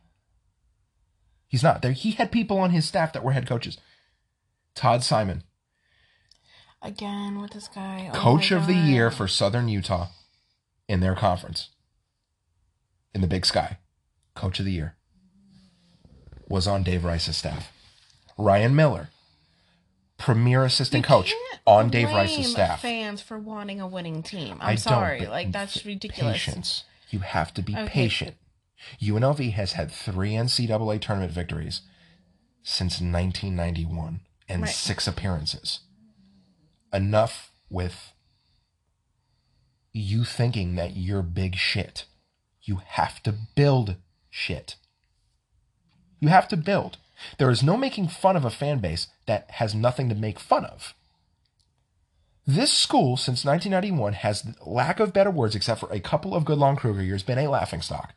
He's 1.48 1.64
not. 1.64 1.82
There 1.82 1.92
he 1.92 2.12
had 2.12 2.32
people 2.32 2.58
on 2.58 2.72
his 2.72 2.86
staff 2.86 3.14
that 3.14 3.24
were 3.24 3.32
head 3.32 3.48
coaches. 3.48 3.78
Todd 4.74 5.04
Simon, 5.04 5.44
again 6.82 7.40
with 7.42 7.52
this 7.52 7.68
guy. 7.68 8.10
Oh 8.14 8.18
coach 8.18 8.52
of 8.52 8.68
the 8.68 8.74
year 8.74 9.10
for 9.10 9.28
Southern 9.28 9.68
Utah 9.70 10.08
in 10.88 11.00
their 11.00 11.16
conference. 11.16 11.70
In 13.14 13.22
the 13.22 13.28
Big 13.28 13.46
Sky. 13.46 13.78
Coach 14.36 14.60
of 14.60 14.66
the 14.66 14.72
year. 14.74 14.96
Was 16.50 16.68
on 16.68 16.84
Dave 16.84 17.06
Rice's 17.06 17.38
staff. 17.38 17.72
Ryan 18.38 18.76
Miller, 18.76 19.10
premier 20.18 20.66
assistant 20.66 21.06
You 21.06 21.08
coach 21.08 21.28
can't 21.30 21.62
on 21.66 21.90
Dave 21.90 22.08
blame 22.08 22.18
Rice's 22.18 22.52
staff. 22.52 22.82
Fans 22.82 23.22
for 23.22 23.40
wanting 23.40 23.80
a 23.80 23.88
winning 23.88 24.22
team. 24.22 24.58
I'm 24.60 24.68
I 24.68 24.72
don't, 24.72 24.78
sorry, 24.80 25.20
but 25.20 25.30
like 25.30 25.52
that's 25.54 25.86
ridiculous. 25.86 26.34
Patience. 26.34 26.84
You 27.10 27.20
have 27.20 27.54
to 27.54 27.62
be 27.62 27.74
Okay. 27.74 27.88
patient. 27.88 28.36
UNLV 29.02 29.52
has 29.54 29.74
had 29.74 29.92
three 29.92 30.32
NCAA 30.32 31.00
tournament 31.00 31.32
victories 31.32 31.82
since 32.64 33.00
1991 33.02 34.22
and 34.48 34.64
Right. 34.64 34.74
six 34.74 35.08
appearances. 35.08 35.80
Enough 36.94 37.52
with 37.70 38.12
you 39.92 40.24
thinking 40.26 40.76
that 40.76 40.96
you're 40.98 41.22
big 41.22 41.56
shit. 41.56 42.06
You 42.62 42.78
have 42.86 43.24
to 43.24 43.32
build 43.32 43.96
shit. 44.30 44.76
You 46.20 46.28
have 46.30 46.48
to 46.50 46.58
build. 46.58 46.98
There 47.38 47.50
is 47.50 47.64
no 47.64 47.78
making 47.78 48.10
fun 48.10 48.36
of 48.36 48.44
a 48.44 48.50
fan 48.50 48.80
base 48.80 49.08
that 49.26 49.50
has 49.52 49.74
nothing 49.74 50.10
to 50.10 50.16
make 50.16 50.40
fun 50.40 50.66
of. 50.66 50.94
This 52.46 52.72
school, 52.74 53.18
since 53.18 53.46
1991, 53.46 54.14
has, 54.14 54.46
lack 54.66 55.00
of 55.00 55.14
better 55.14 55.32
words, 55.32 55.56
except 55.56 55.80
for 55.80 55.92
a 55.92 56.00
couple 56.00 56.36
of 56.36 56.46
good 56.46 56.58
Lon 56.58 56.76
Kruger 56.76 57.02
years, 57.02 57.24
been 57.24 57.40
a 57.40 57.48
laughingstock. 57.50 58.14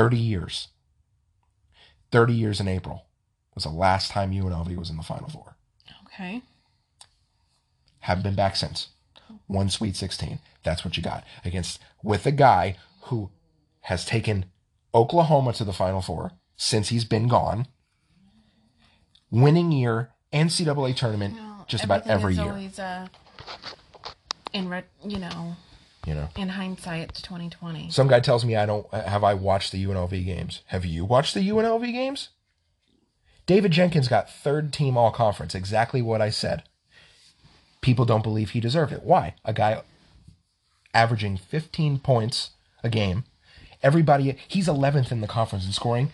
30 0.00 0.16
years. 0.16 0.68
30 2.10 2.32
years 2.32 2.58
in 2.58 2.68
April 2.68 3.04
was 3.54 3.64
the 3.64 3.70
last 3.70 4.10
time 4.10 4.32
UNLV 4.32 4.74
was 4.76 4.88
in 4.88 4.96
the 4.96 5.02
Final 5.02 5.28
Four. 5.28 5.56
Okay. 6.06 6.40
Haven't 8.00 8.22
been 8.22 8.34
back 8.34 8.56
since. 8.56 8.88
One 9.46 9.68
Sweet 9.68 9.94
16. 9.96 10.38
That's 10.64 10.86
what 10.86 10.96
you 10.96 11.02
got. 11.02 11.24
Against, 11.44 11.80
with 12.02 12.24
a 12.24 12.32
guy 12.32 12.76
who 13.02 13.30
has 13.82 14.06
taken 14.06 14.46
Oklahoma 14.94 15.52
to 15.52 15.64
the 15.64 15.72
Final 15.74 16.00
Four 16.00 16.32
since 16.56 16.88
he's 16.88 17.04
been 17.04 17.28
gone. 17.28 17.66
Winning 19.30 19.70
year, 19.70 20.10
NCAA 20.32 20.96
tournament, 20.96 21.34
Well, 21.34 21.64
just 21.68 21.84
about 21.84 22.06
every 22.06 22.34
year. 22.34 22.44
Always, 22.44 22.78
uh, 22.78 23.06
in 24.54 24.70
re- 24.70 24.82
you 25.04 25.18
know, 25.18 25.56
You 26.06 26.14
know. 26.14 26.28
in 26.34 26.48
hindsight, 26.48 27.10
it's 27.10 27.20
2020. 27.20 27.90
Some 27.90 28.08
guy 28.08 28.20
tells 28.20 28.44
me 28.44 28.56
I 28.56 28.64
don't 28.64 28.90
have 28.92 29.22
I 29.22 29.34
watched 29.34 29.70
the 29.70 29.84
UNLV 29.84 30.24
games. 30.24 30.62
Have 30.66 30.86
you 30.86 31.04
watched 31.04 31.34
the 31.34 31.46
UNLV 31.46 31.92
games? 31.92 32.30
David 33.44 33.72
Jenkins 33.72 34.08
got 34.08 34.30
third 34.30 34.72
team 34.72 34.96
all 34.96 35.10
conference, 35.10 35.54
exactly 35.54 36.00
what 36.00 36.22
I 36.22 36.30
said. 36.30 36.62
People 37.82 38.04
don't 38.04 38.22
believe 38.22 38.50
he 38.50 38.60
deserved 38.60 38.92
it. 38.92 39.02
Why? 39.02 39.34
A 39.44 39.52
guy 39.52 39.82
averaging 40.94 41.36
15 41.36 41.98
points 41.98 42.50
a 42.82 42.88
game. 42.88 43.24
Everybody 43.82 44.36
he's 44.46 44.68
11th 44.68 45.10
in 45.12 45.20
the 45.20 45.26
conference 45.26 45.66
in 45.66 45.72
scoring. 45.72 46.12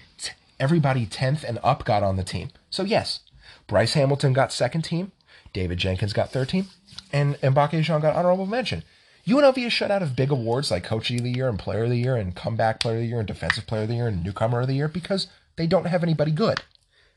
Everybody 0.58 1.06
10th 1.06 1.44
and 1.44 1.58
up 1.62 1.84
got 1.84 2.02
on 2.02 2.16
the 2.16 2.24
team. 2.24 2.48
So 2.70 2.82
yes, 2.82 3.20
Bryce 3.66 3.94
Hamilton 3.94 4.32
got 4.32 4.52
second 4.52 4.82
team, 4.82 5.12
David 5.52 5.78
Jenkins 5.78 6.12
got 6.12 6.30
third 6.30 6.48
team, 6.48 6.66
and 7.12 7.34
Mbacke 7.40 7.82
Diong 7.82 8.02
got 8.02 8.16
honorable 8.16 8.46
mention. 8.46 8.82
UNLV 9.26 9.58
is 9.58 9.72
shut 9.72 9.90
out 9.90 10.02
of 10.02 10.14
big 10.14 10.30
awards 10.30 10.70
like 10.70 10.84
Coach 10.84 11.10
of 11.10 11.22
the 11.22 11.30
Year 11.30 11.48
and 11.48 11.58
Player 11.58 11.84
of 11.84 11.90
the 11.90 11.98
Year 11.98 12.14
and 12.16 12.34
Comeback 12.34 12.78
Player 12.78 12.96
of 12.96 13.02
the 13.02 13.08
Year 13.08 13.18
and 13.18 13.26
Defensive 13.26 13.66
Player 13.66 13.82
of 13.82 13.88
the 13.88 13.96
Year 13.96 14.06
and 14.06 14.22
Newcomer 14.22 14.60
of 14.60 14.68
the 14.68 14.74
Year 14.74 14.88
because 14.88 15.26
they 15.56 15.66
don't 15.66 15.86
have 15.86 16.04
anybody 16.04 16.30
good. 16.30 16.62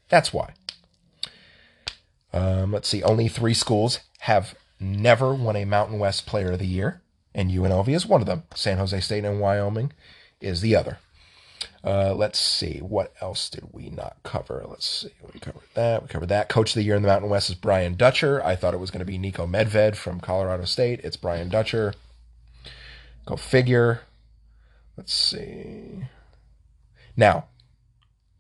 That's 0.10 0.34
why. 0.34 0.54
Um, 2.34 2.72
let's 2.72 2.88
see. 2.88 3.04
Only 3.04 3.28
three 3.28 3.54
schools 3.54 4.00
have 4.20 4.56
never 4.80 5.34
won 5.36 5.56
a 5.56 5.66
Mountain 5.66 6.00
West 6.00 6.26
Player 6.26 6.54
of 6.54 6.60
the 6.60 6.66
Year, 6.66 7.02
and 7.36 7.52
UNLV 7.52 7.88
is 7.90 8.08
one 8.08 8.22
of 8.22 8.28
them. 8.28 8.44
San 8.56 8.78
Jose 8.78 9.00
State 9.02 9.26
and 9.26 9.40
Wyoming 9.40 9.94
is 10.42 10.62
the 10.62 10.76
other. 10.76 10.98
Uh, 11.84 12.14
let's 12.14 12.40
see. 12.40 12.80
What 12.80 13.14
else 13.22 13.50
did 13.50 13.70
we 13.72 13.90
not 13.90 14.18
cover? 14.24 14.66
Let's 14.68 14.86
see. 14.86 15.12
We 15.34 15.40
covered 15.40 15.64
that. 15.76 16.02
We 16.02 16.08
covered 16.10 16.30
that. 16.30 16.50
Coach 16.50 16.72
of 16.72 16.76
the 16.76 16.84
Year 16.84 16.96
in 16.96 17.02
the 17.02 17.08
Mountain 17.08 17.30
West 17.30 17.50
is 17.50 17.56
Brian 17.56 17.96
Dutcher. 17.96 18.44
I 18.44 18.56
thought 18.56 18.74
it 18.74 18.80
was 18.80 18.92
going 18.92 19.00
to 19.00 19.06
be 19.06 19.18
Niko 19.18 19.50
Medved 19.50 19.96
from 19.96 20.20
Colorado 20.20 20.66
State. 20.66 21.00
It's 21.04 21.16
Brian 21.16 21.48
Dutcher. 21.48 21.94
Go 23.26 23.38
figure. 23.38 24.02
Let's 24.98 25.14
see. 25.14 26.04
Now, 27.16 27.46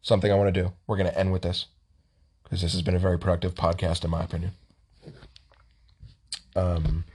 something 0.02 0.32
I 0.32 0.36
want 0.36 0.54
to 0.54 0.64
do. 0.64 0.74
We're 0.86 0.98
going 0.98 1.10
to 1.10 1.18
end 1.18 1.32
with 1.32 1.44
this 1.44 1.68
because 2.44 2.62
this 2.62 2.74
has 2.74 2.82
been 2.82 2.96
a 2.96 3.00
very 3.00 3.18
productive 3.18 3.56
podcast, 3.56 4.04
in 4.04 4.10
my 4.12 4.24
opinion. 4.24 4.52
Um, 6.56 7.06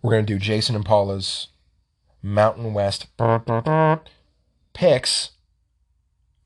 we're 0.00 0.12
going 0.12 0.24
to 0.24 0.32
do 0.32 0.38
Jason 0.38 0.74
and 0.74 0.84
Paula's 0.84 1.48
Mountain 2.22 2.72
West 2.72 3.08
picks, 4.72 5.30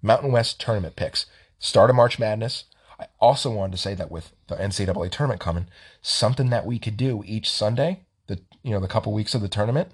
Mountain 0.03 0.33
West 0.33 0.61
tournament 0.61 0.97
picks. 0.97 1.27
Start 1.59 1.91
of 1.91 1.97
March 1.97 2.19
Madness. 2.19 2.65
I 2.99 3.07
also 3.21 3.51
wanted 3.51 3.73
to 3.73 3.79
say 3.79 3.95
that 3.95 4.11
with 4.11 4.33
the 4.49 4.57
NCAA 4.57 5.11
tournament 5.11 5.41
coming, 5.41 5.67
something 6.01 6.51
that 6.51 6.67
we 6.67 6.79
could 6.79 6.97
do 6.97 7.23
each 7.27 7.51
Sunday, 7.51 8.05
the 8.27 8.41
you 8.63 8.71
know 8.71 8.81
the 8.81 8.89
couple 8.89 9.13
weeks 9.13 9.35
of 9.35 9.41
the 9.43 9.49
tournament, 9.49 9.93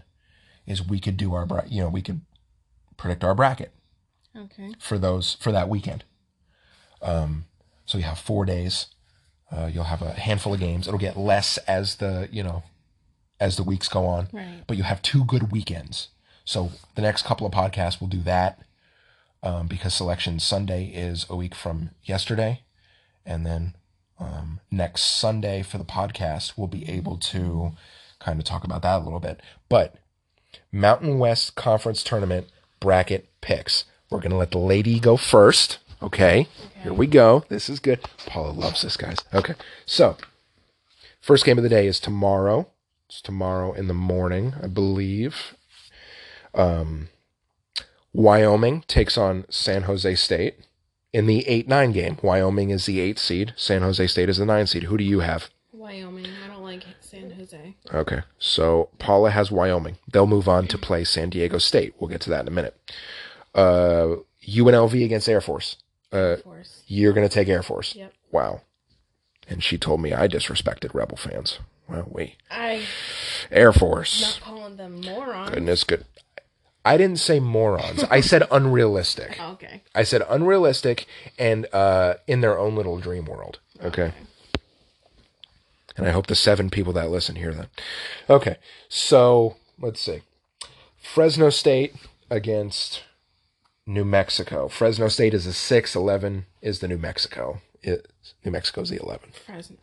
is 0.67 0.87
we 0.87 1.01
could 1.01 1.17
do 1.17 1.35
our 1.35 1.47
you 1.69 1.83
know 1.83 1.89
we 1.89 2.03
could 2.03 2.21
predict 2.97 3.25
our 3.25 3.35
bracket 3.35 3.73
Okay. 4.37 4.73
for 4.79 4.99
those 4.99 5.35
for 5.41 5.51
that 5.53 5.69
weekend. 5.69 6.05
Um, 7.01 7.47
so 7.85 7.99
you 7.99 8.05
have 8.05 8.19
four 8.19 8.45
days. 8.45 8.87
Uh, 9.51 9.69
you'll 9.73 9.85
have 9.85 10.01
a 10.03 10.13
handful 10.13 10.55
of 10.55 10.61
games. 10.61 10.87
It'll 10.87 10.99
get 10.99 11.17
less 11.17 11.59
as 11.59 11.97
the 11.97 12.29
you 12.31 12.43
know 12.43 12.63
as 13.41 13.57
the 13.57 13.65
weeks 13.65 13.89
go 13.89 14.07
on. 14.07 14.29
Right. 14.33 14.63
But 14.67 14.77
you 14.77 14.85
have 14.85 15.03
two 15.03 15.25
good 15.25 15.51
weekends. 15.51 16.09
So 16.45 16.73
the 16.95 17.03
next 17.03 17.25
couple 17.25 17.47
of 17.47 17.53
podcasts 17.53 18.01
will 18.01 18.09
do 18.09 18.23
that. 18.23 18.59
um, 19.45 19.67
because 19.67 19.93
Selection 19.93 20.39
Sunday 20.39 20.85
is 20.95 21.27
a 21.29 21.35
week 21.35 21.55
from 21.55 21.91
yesterday. 22.05 22.63
And 23.27 23.45
then 23.45 23.75
um, 24.21 24.61
next 24.71 25.03
Sunday 25.19 25.63
for 25.63 25.79
the 25.79 25.85
podcast, 25.85 26.53
we'll 26.57 26.69
be 26.69 26.89
able 26.89 27.17
to 27.19 27.73
kind 28.21 28.39
of 28.39 28.45
talk 28.45 28.63
about 28.63 28.83
that 28.83 29.01
a 29.01 29.05
little 29.05 29.19
bit. 29.19 29.41
But 29.69 29.97
Mountain 30.71 31.19
West 31.19 31.57
Conference 31.57 32.05
Tournament 32.05 32.47
bracket 32.79 33.29
picks. 33.41 33.85
We're 34.11 34.21
going 34.21 34.31
to 34.31 34.37
let 34.37 34.51
the 34.53 34.59
lady 34.59 35.01
go 35.01 35.17
first. 35.17 35.79
Okay. 36.01 36.47
Here 36.83 36.93
we 36.93 37.07
go. 37.09 37.45
This 37.49 37.69
is 37.69 37.81
good. 37.81 38.01
Paula 38.27 38.51
loves 38.53 38.83
this, 38.83 38.97
guys. 38.97 39.17
Okay. 39.35 39.55
So, 39.87 40.17
first 41.21 41.45
game 41.45 41.59
of 41.59 41.65
the 41.65 41.69
day 41.71 41.87
is 41.89 41.99
tomorrow. 41.99 42.69
It's 43.09 43.21
tomorrow 43.23 43.73
in 43.73 43.89
the 43.89 43.95
morning, 43.95 44.55
I 44.63 44.67
believe. 44.69 45.57
Um, 46.55 47.09
Wyoming 48.13 48.85
takes 48.87 49.17
on 49.17 49.45
San 49.49 49.83
Jose 49.85 50.15
State 50.17 50.57
in 51.13 51.27
the 51.27 51.47
8 51.49 51.69
9 51.69 51.93
game. 51.93 52.19
Wyoming 52.23 52.71
is 52.71 52.87
the 52.87 53.01
8 53.01 53.19
seed, 53.19 53.53
San 53.57 53.83
Jose 53.83 54.07
State 54.07 54.29
is 54.29 54.39
the 54.39 54.47
9 54.47 54.67
seed. 54.67 54.85
Who 54.85 54.97
do 54.99 55.05
you 55.05 55.21
have? 55.21 55.49
Wyoming. 55.73 56.27
I 56.45 56.49
don't 56.49 56.63
like 56.63 56.85
San 57.01 57.31
Jose. 57.33 57.75
Okay. 57.93 58.21
So 58.39 58.91
Paula 58.99 59.31
has 59.31 59.51
Wyoming. 59.51 59.97
They'll 60.13 60.27
move 60.27 60.49
on 60.49 60.67
to 60.69 60.79
play 60.79 61.05
San 61.05 61.31
Diego 61.31 61.59
State. 61.59 61.95
We'll 61.99 62.09
get 62.11 62.21
to 62.23 62.31
that 62.31 62.43
in 62.43 62.49
a 62.49 62.53
minute. 62.53 62.77
Uh, 63.55 64.17
UNLV 64.47 65.05
against 65.05 65.29
Air 65.29 65.41
Force. 65.41 65.77
Uh, 66.13 66.17
Of 66.17 66.45
course. 66.45 66.83
you're 66.87 67.13
going 67.15 67.29
to 67.29 67.35
take 67.35 67.49
Air 67.49 67.63
Force. 67.63 67.95
Yep. 67.97 68.13
Wow. 68.31 68.61
And 69.49 69.63
she 69.63 69.77
told 69.79 70.01
me 70.01 70.13
I 70.13 70.29
disrespected 70.29 70.95
Rebel 70.95 71.17
fans. 71.17 71.59
Well, 71.89 72.07
we. 72.11 72.37
I 72.51 72.85
Air 73.51 73.73
Force. 73.73 74.21
not 74.23 74.41
calling 74.41 74.77
them 74.77 75.01
morons. 75.01 75.51
Goodness 75.51 75.85
good. 75.85 76.05
I 76.85 76.97
didn't 76.97 77.19
say 77.19 77.39
morons. 77.41 78.05
I 78.05 78.21
said 78.21 78.47
unrealistic. 78.51 79.37
Oh, 79.41 79.53
okay. 79.53 79.83
I 79.95 80.03
said 80.03 80.23
unrealistic 80.29 81.07
and 81.39 81.67
uh, 81.73 82.15
in 82.27 82.41
their 82.41 82.59
own 82.59 82.75
little 82.75 82.99
dream 82.99 83.27
world. 83.27 83.61
Okay. 83.83 84.13
And 85.97 86.07
I 86.07 86.11
hope 86.11 86.27
the 86.27 86.35
seven 86.35 86.71
people 86.71 86.93
that 86.95 87.11
listen 87.11 87.37
hear 87.37 87.53
that. 87.53 87.69
Okay. 88.29 88.57
So 88.89 89.57
let's 89.79 90.01
see. 90.01 90.23
Fresno 91.01 91.51
State 91.51 91.95
against 92.31 93.03
New 93.87 94.05
Mexico. 94.05 94.69
Fresno 94.69 95.09
State 95.09 95.35
is 95.35 95.47
a 95.47 95.53
6, 95.53 95.95
11 95.95 96.47
is 96.63 96.79
the 96.79 96.89
New 96.89 96.99
Mexico. 96.99 97.61
It, 97.83 98.11
New 98.45 98.53
Mexico's 98.53 98.91
the 98.91 99.03
11. 99.03 99.31
Fresno. 99.47 99.77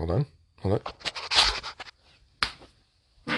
Hold 0.00 0.10
on. 0.12 0.26
Hold 0.62 0.82
on. 3.26 3.26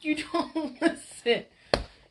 You 0.00 0.16
don't 0.16 0.82
listen. 0.82 1.44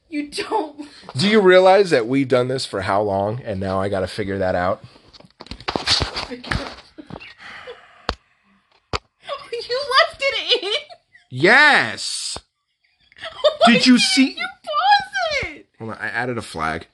You 0.09 0.32
don't. 0.32 0.88
Do 1.17 1.27
you 1.27 1.41
realize 1.41 1.89
that 1.89 2.07
we've 2.07 2.29
done 2.29 2.47
this 2.47 2.65
for 2.65 2.79
how 2.79 3.01
long 3.01 3.41
and 3.41 3.59
now 3.59 3.82
I 3.82 3.89
got 3.89 3.99
to 3.99 4.07
figure 4.07 4.38
that 4.38 4.55
out? 4.55 4.82
you 6.32 6.38
left 9.99 10.21
it 10.21 10.63
in. 10.63 10.71
Yes. 11.29 12.38
Did 13.65 13.86
you 13.86 13.99
see? 13.99 14.38
You 14.38 14.47
pause 14.63 15.49
it. 15.49 15.67
Hold 15.79 15.91
on, 15.91 15.97
I 15.97 16.07
added 16.07 16.38
a 16.38 16.41
flag. 16.41 16.88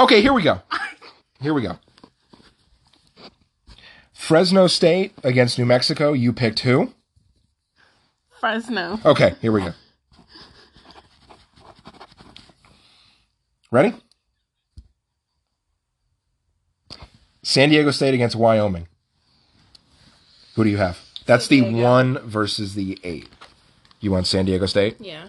Okay, 0.00 0.22
here 0.22 0.32
we 0.32 0.40
go. 0.42 0.62
Here 1.42 1.52
we 1.52 1.60
go. 1.60 1.78
Fresno 4.14 4.66
State 4.66 5.12
against 5.22 5.58
New 5.58 5.66
Mexico. 5.66 6.14
You 6.14 6.32
picked 6.32 6.60
who? 6.60 6.94
Fresno. 8.40 8.98
Okay, 9.04 9.34
here 9.42 9.52
we 9.52 9.60
go. 9.60 9.74
Ready? 13.70 13.94
San 17.42 17.68
Diego 17.68 17.90
State 17.90 18.14
against 18.14 18.36
Wyoming. 18.36 18.88
Who 20.54 20.64
do 20.64 20.70
you 20.70 20.78
have? 20.78 20.98
That's 21.26 21.46
the 21.46 21.60
Diego. 21.60 21.82
one 21.82 22.18
versus 22.20 22.74
the 22.74 22.98
eight. 23.04 23.28
You 24.00 24.12
want 24.12 24.26
San 24.26 24.46
Diego 24.46 24.64
State? 24.64 24.96
Yeah. 24.98 25.26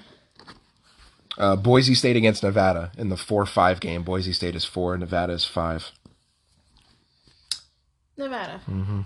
Uh, 1.38 1.56
Boise 1.56 1.96
State 1.96 2.16
against 2.16 2.44
Nevada 2.44 2.92
in 2.98 3.10
the 3.10 3.18
4 3.18 3.46
5 3.46 3.80
game. 3.80 4.04
Boise 4.04 4.34
State 4.34 4.56
is 4.56 4.66
4, 4.66 4.98
Nevada 4.98 5.34
is 5.34 5.46
5. 5.46 5.92
Nevada. 8.18 8.62
Of 8.68 9.06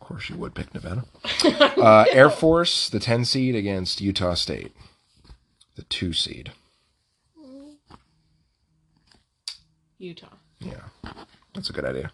course, 0.00 0.28
you 0.28 0.36
would 0.36 0.54
pick 0.54 0.72
Nevada. 0.74 1.04
Uh, 1.76 2.04
Air 2.10 2.30
Force, 2.30 2.88
the 2.88 2.98
10 2.98 3.24
seed 3.24 3.54
against 3.54 4.00
Utah 4.00 4.34
State, 4.34 4.72
the 5.76 5.82
2 5.82 6.12
seed. 6.12 6.52
Utah. 9.98 10.26
Yeah, 10.60 10.82
that's 11.54 11.70
a 11.70 11.72
good 11.72 11.84
idea. 11.84 12.12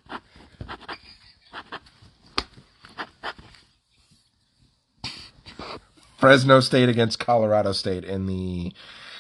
Fresno 6.23 6.61
State 6.61 6.89
against 6.89 7.19
Colorado 7.19 7.73
State 7.73 8.05
in 8.05 8.27
the 8.27 8.73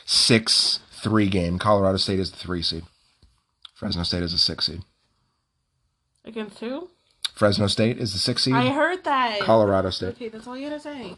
6 0.06 0.78
3 1.02 1.28
game. 1.28 1.58
Colorado 1.58 1.96
State 1.96 2.20
is 2.20 2.30
the 2.30 2.36
3 2.36 2.62
seed. 2.62 2.84
Fresno 3.74 4.04
State 4.04 4.22
is 4.22 4.32
a 4.32 4.38
6 4.38 4.64
seed. 4.64 4.82
Against 6.24 6.60
who? 6.60 6.90
Fresno 7.34 7.66
State 7.66 7.98
is 7.98 8.12
the 8.12 8.20
6 8.20 8.44
seed. 8.44 8.54
I 8.54 8.68
heard 8.68 9.02
that. 9.02 9.40
Colorado 9.40 9.90
State. 9.90 10.10
Okay, 10.10 10.28
that's 10.28 10.46
all 10.46 10.56
you 10.56 10.68
gotta 10.68 10.78
say. 10.78 11.16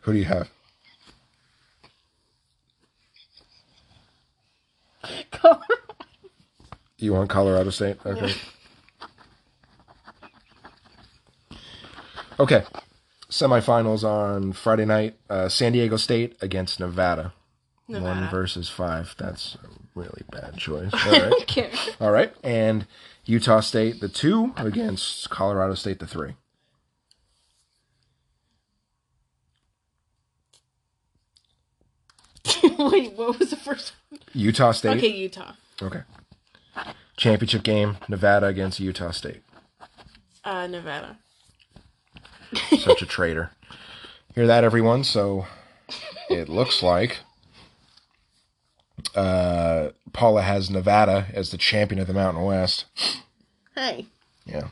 Who 0.00 0.14
do 0.14 0.18
you 0.18 0.24
have? 0.24 0.50
You 7.02 7.14
want 7.14 7.28
Colorado 7.28 7.70
State? 7.70 7.96
Okay. 8.06 8.32
Okay. 12.38 12.64
Semifinals 13.28 14.04
on 14.04 14.52
Friday 14.52 14.84
night. 14.84 15.16
Uh, 15.28 15.48
San 15.48 15.72
Diego 15.72 15.96
State 15.96 16.36
against 16.40 16.78
Nevada. 16.78 17.32
One 17.88 18.30
versus 18.30 18.68
five. 18.68 19.16
That's 19.18 19.56
a 19.56 19.68
really 19.96 20.22
bad 20.30 20.56
choice. 20.56 20.92
All 21.06 21.10
right. 21.10 21.96
All 22.00 22.10
right. 22.12 22.32
And 22.44 22.86
Utah 23.24 23.60
State, 23.60 24.00
the 24.00 24.08
two, 24.08 24.54
against 24.56 25.28
Colorado 25.28 25.74
State, 25.74 25.98
the 25.98 26.06
three. 26.06 26.36
Wait, 32.78 33.12
what 33.14 33.40
was 33.40 33.50
the 33.50 33.56
first 33.56 33.92
one? 34.08 34.20
Utah 34.34 34.70
State. 34.70 34.98
Okay, 34.98 35.08
Utah. 35.08 35.54
Okay. 35.82 36.02
Championship 37.26 37.62
game, 37.62 37.98
Nevada 38.08 38.46
against 38.46 38.80
Utah 38.80 39.12
State. 39.12 39.42
Uh, 40.42 40.66
Nevada. 40.66 41.18
Such 42.80 43.00
a 43.00 43.06
traitor. 43.16 43.52
Hear 44.34 44.48
that, 44.48 44.64
everyone? 44.64 45.04
So 45.04 45.46
it 46.28 46.48
looks 46.48 46.82
like 46.82 47.20
uh, 49.14 49.90
Paula 50.12 50.42
has 50.42 50.68
Nevada 50.68 51.28
as 51.32 51.52
the 51.52 51.58
champion 51.58 52.00
of 52.00 52.08
the 52.08 52.12
Mountain 52.12 52.42
West. 52.42 52.86
Hey, 53.76 54.06
Yeah. 54.44 54.68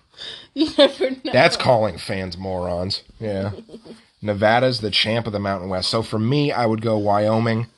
you 0.52 0.70
never 0.76 1.10
know. 1.10 1.32
That's 1.32 1.56
calling 1.56 1.98
fans 1.98 2.36
morons. 2.36 3.04
Yeah. 3.20 3.52
Nevada's 4.22 4.80
the 4.80 4.90
champ 4.90 5.28
of 5.28 5.32
the 5.32 5.38
Mountain 5.38 5.68
West. 5.68 5.88
So 5.88 6.02
for 6.02 6.18
me, 6.18 6.50
I 6.50 6.66
would 6.66 6.82
go 6.82 6.98
Wyoming 6.98 7.68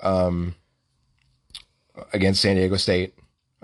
um, 0.00 0.56
against 2.12 2.42
San 2.42 2.56
Diego 2.56 2.76
State. 2.76 3.14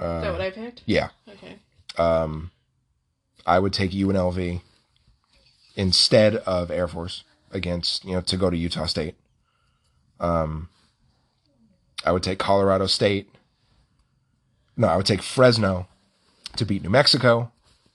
Is 0.01 0.22
that 0.22 0.32
what 0.32 0.40
I 0.40 0.51
picked? 0.51 0.82
Yeah. 0.86 1.11
Okay. 1.28 1.57
Um, 1.98 2.51
I 3.46 3.59
would 3.59 3.72
take 3.72 3.90
UNLV 3.90 4.62
instead 5.76 6.36
of 6.36 6.70
Air 6.70 6.88
Force 6.88 7.24
against, 7.51 8.05
you 8.05 8.12
know, 8.12 8.20
to 8.22 8.36
go 8.36 8.48
to 8.48 8.57
Utah 8.57 8.86
State. 8.86 9.14
Um, 10.18 10.68
I 12.05 12.12
would 12.12 12.22
take 12.22 12.38
Colorado 12.38 12.86
State. 12.86 13.28
No, 14.76 14.88
I 14.88 14.96
would 14.96 15.07
take 15.07 15.22
Fresno 15.22 15.86
to 16.57 16.64
beat 16.64 16.82
New 16.82 16.90
Mexico. 16.90 17.53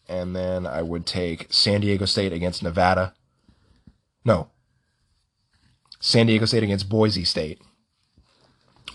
And 0.08 0.36
then 0.36 0.68
I 0.68 0.84
would 0.84 1.08
take 1.08 1.48
San 1.50 1.82
Diego 1.82 2.06
State 2.06 2.32
against 2.32 2.62
Nevada. 2.62 3.14
No. 4.24 4.50
San 6.00 6.28
Diego 6.28 6.46
State 6.46 6.62
against 6.62 6.88
Boise 6.88 7.24
State 7.24 7.60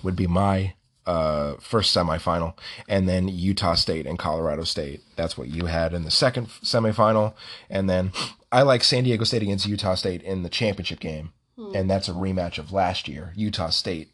would 0.04 0.14
be 0.14 0.28
my 0.28 0.74
uh, 1.10 1.56
first 1.58 1.94
semifinal, 1.94 2.54
and 2.88 3.08
then 3.08 3.26
Utah 3.26 3.74
State 3.74 4.06
and 4.06 4.16
Colorado 4.16 4.62
State. 4.62 5.02
That's 5.16 5.36
what 5.36 5.48
you 5.48 5.66
had 5.66 5.92
in 5.92 6.04
the 6.04 6.10
second 6.10 6.46
semifinal, 6.46 7.34
and 7.68 7.90
then 7.90 8.12
I 8.52 8.62
like 8.62 8.84
San 8.84 9.02
Diego 9.02 9.24
State 9.24 9.42
against 9.42 9.66
Utah 9.66 9.96
State 9.96 10.22
in 10.22 10.44
the 10.44 10.48
championship 10.48 11.00
game, 11.00 11.32
and 11.74 11.90
that's 11.90 12.08
a 12.08 12.12
rematch 12.12 12.58
of 12.58 12.72
last 12.72 13.08
year. 13.08 13.32
Utah 13.34 13.70
State 13.70 14.12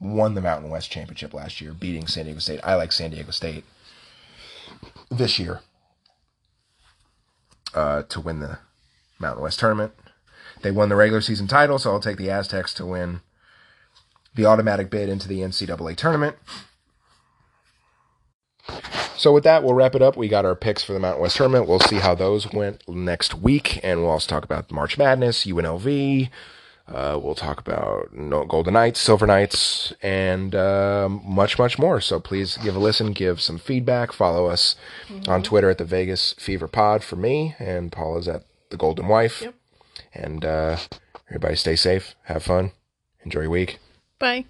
won 0.00 0.32
the 0.32 0.40
Mountain 0.40 0.70
West 0.70 0.90
championship 0.90 1.34
last 1.34 1.60
year, 1.60 1.74
beating 1.74 2.06
San 2.06 2.24
Diego 2.24 2.40
State. 2.40 2.60
I 2.64 2.76
like 2.76 2.92
San 2.92 3.10
Diego 3.10 3.30
State 3.30 3.64
this 5.10 5.38
year 5.38 5.60
uh, 7.74 8.04
to 8.04 8.20
win 8.22 8.40
the 8.40 8.58
Mountain 9.18 9.42
West 9.42 9.60
tournament. 9.60 9.92
They 10.62 10.70
won 10.70 10.88
the 10.88 10.96
regular 10.96 11.20
season 11.20 11.46
title, 11.46 11.78
so 11.78 11.92
I'll 11.92 12.00
take 12.00 12.16
the 12.16 12.30
Aztecs 12.30 12.72
to 12.74 12.86
win 12.86 13.20
the 14.34 14.46
automatic 14.46 14.90
bid 14.90 15.08
into 15.08 15.28
the 15.28 15.40
NCAA 15.40 15.96
tournament. 15.96 16.36
So 19.16 19.32
with 19.32 19.44
that, 19.44 19.62
we'll 19.62 19.74
wrap 19.74 19.94
it 19.94 20.00
up. 20.00 20.16
We 20.16 20.28
got 20.28 20.46
our 20.46 20.54
picks 20.54 20.82
for 20.82 20.92
the 20.94 20.98
Mountain 20.98 21.22
West 21.22 21.36
tournament. 21.36 21.68
We'll 21.68 21.80
see 21.80 21.96
how 21.98 22.14
those 22.14 22.50
went 22.52 22.88
next 22.88 23.34
week, 23.34 23.78
and 23.82 24.00
we'll 24.00 24.12
also 24.12 24.28
talk 24.28 24.44
about 24.44 24.70
March 24.70 24.96
Madness, 24.96 25.44
UNLV. 25.44 26.30
Uh, 26.88 27.20
we'll 27.22 27.34
talk 27.34 27.60
about 27.60 28.08
Golden 28.48 28.72
Knights, 28.72 28.98
Silver 28.98 29.26
Knights, 29.26 29.92
and 30.02 30.54
um, 30.54 31.20
much, 31.24 31.58
much 31.58 31.78
more. 31.78 32.00
So 32.00 32.18
please 32.18 32.56
give 32.56 32.74
a 32.74 32.80
listen, 32.80 33.12
give 33.12 33.40
some 33.40 33.58
feedback. 33.58 34.12
Follow 34.12 34.46
us 34.46 34.74
on 35.28 35.42
Twitter 35.42 35.70
at 35.70 35.78
the 35.78 35.84
Vegas 35.84 36.32
Fever 36.38 36.66
Pod 36.66 37.04
for 37.04 37.16
me, 37.16 37.54
and 37.58 37.92
Paula's 37.92 38.26
at 38.26 38.44
the 38.70 38.76
Golden 38.76 39.06
Wife. 39.06 39.42
Yep. 39.42 39.54
And 40.14 40.44
uh, 40.44 40.78
everybody 41.28 41.56
stay 41.56 41.76
safe, 41.76 42.16
have 42.24 42.42
fun, 42.42 42.72
enjoy 43.22 43.42
your 43.42 43.50
week. 43.50 43.78
Bye. 44.20 44.44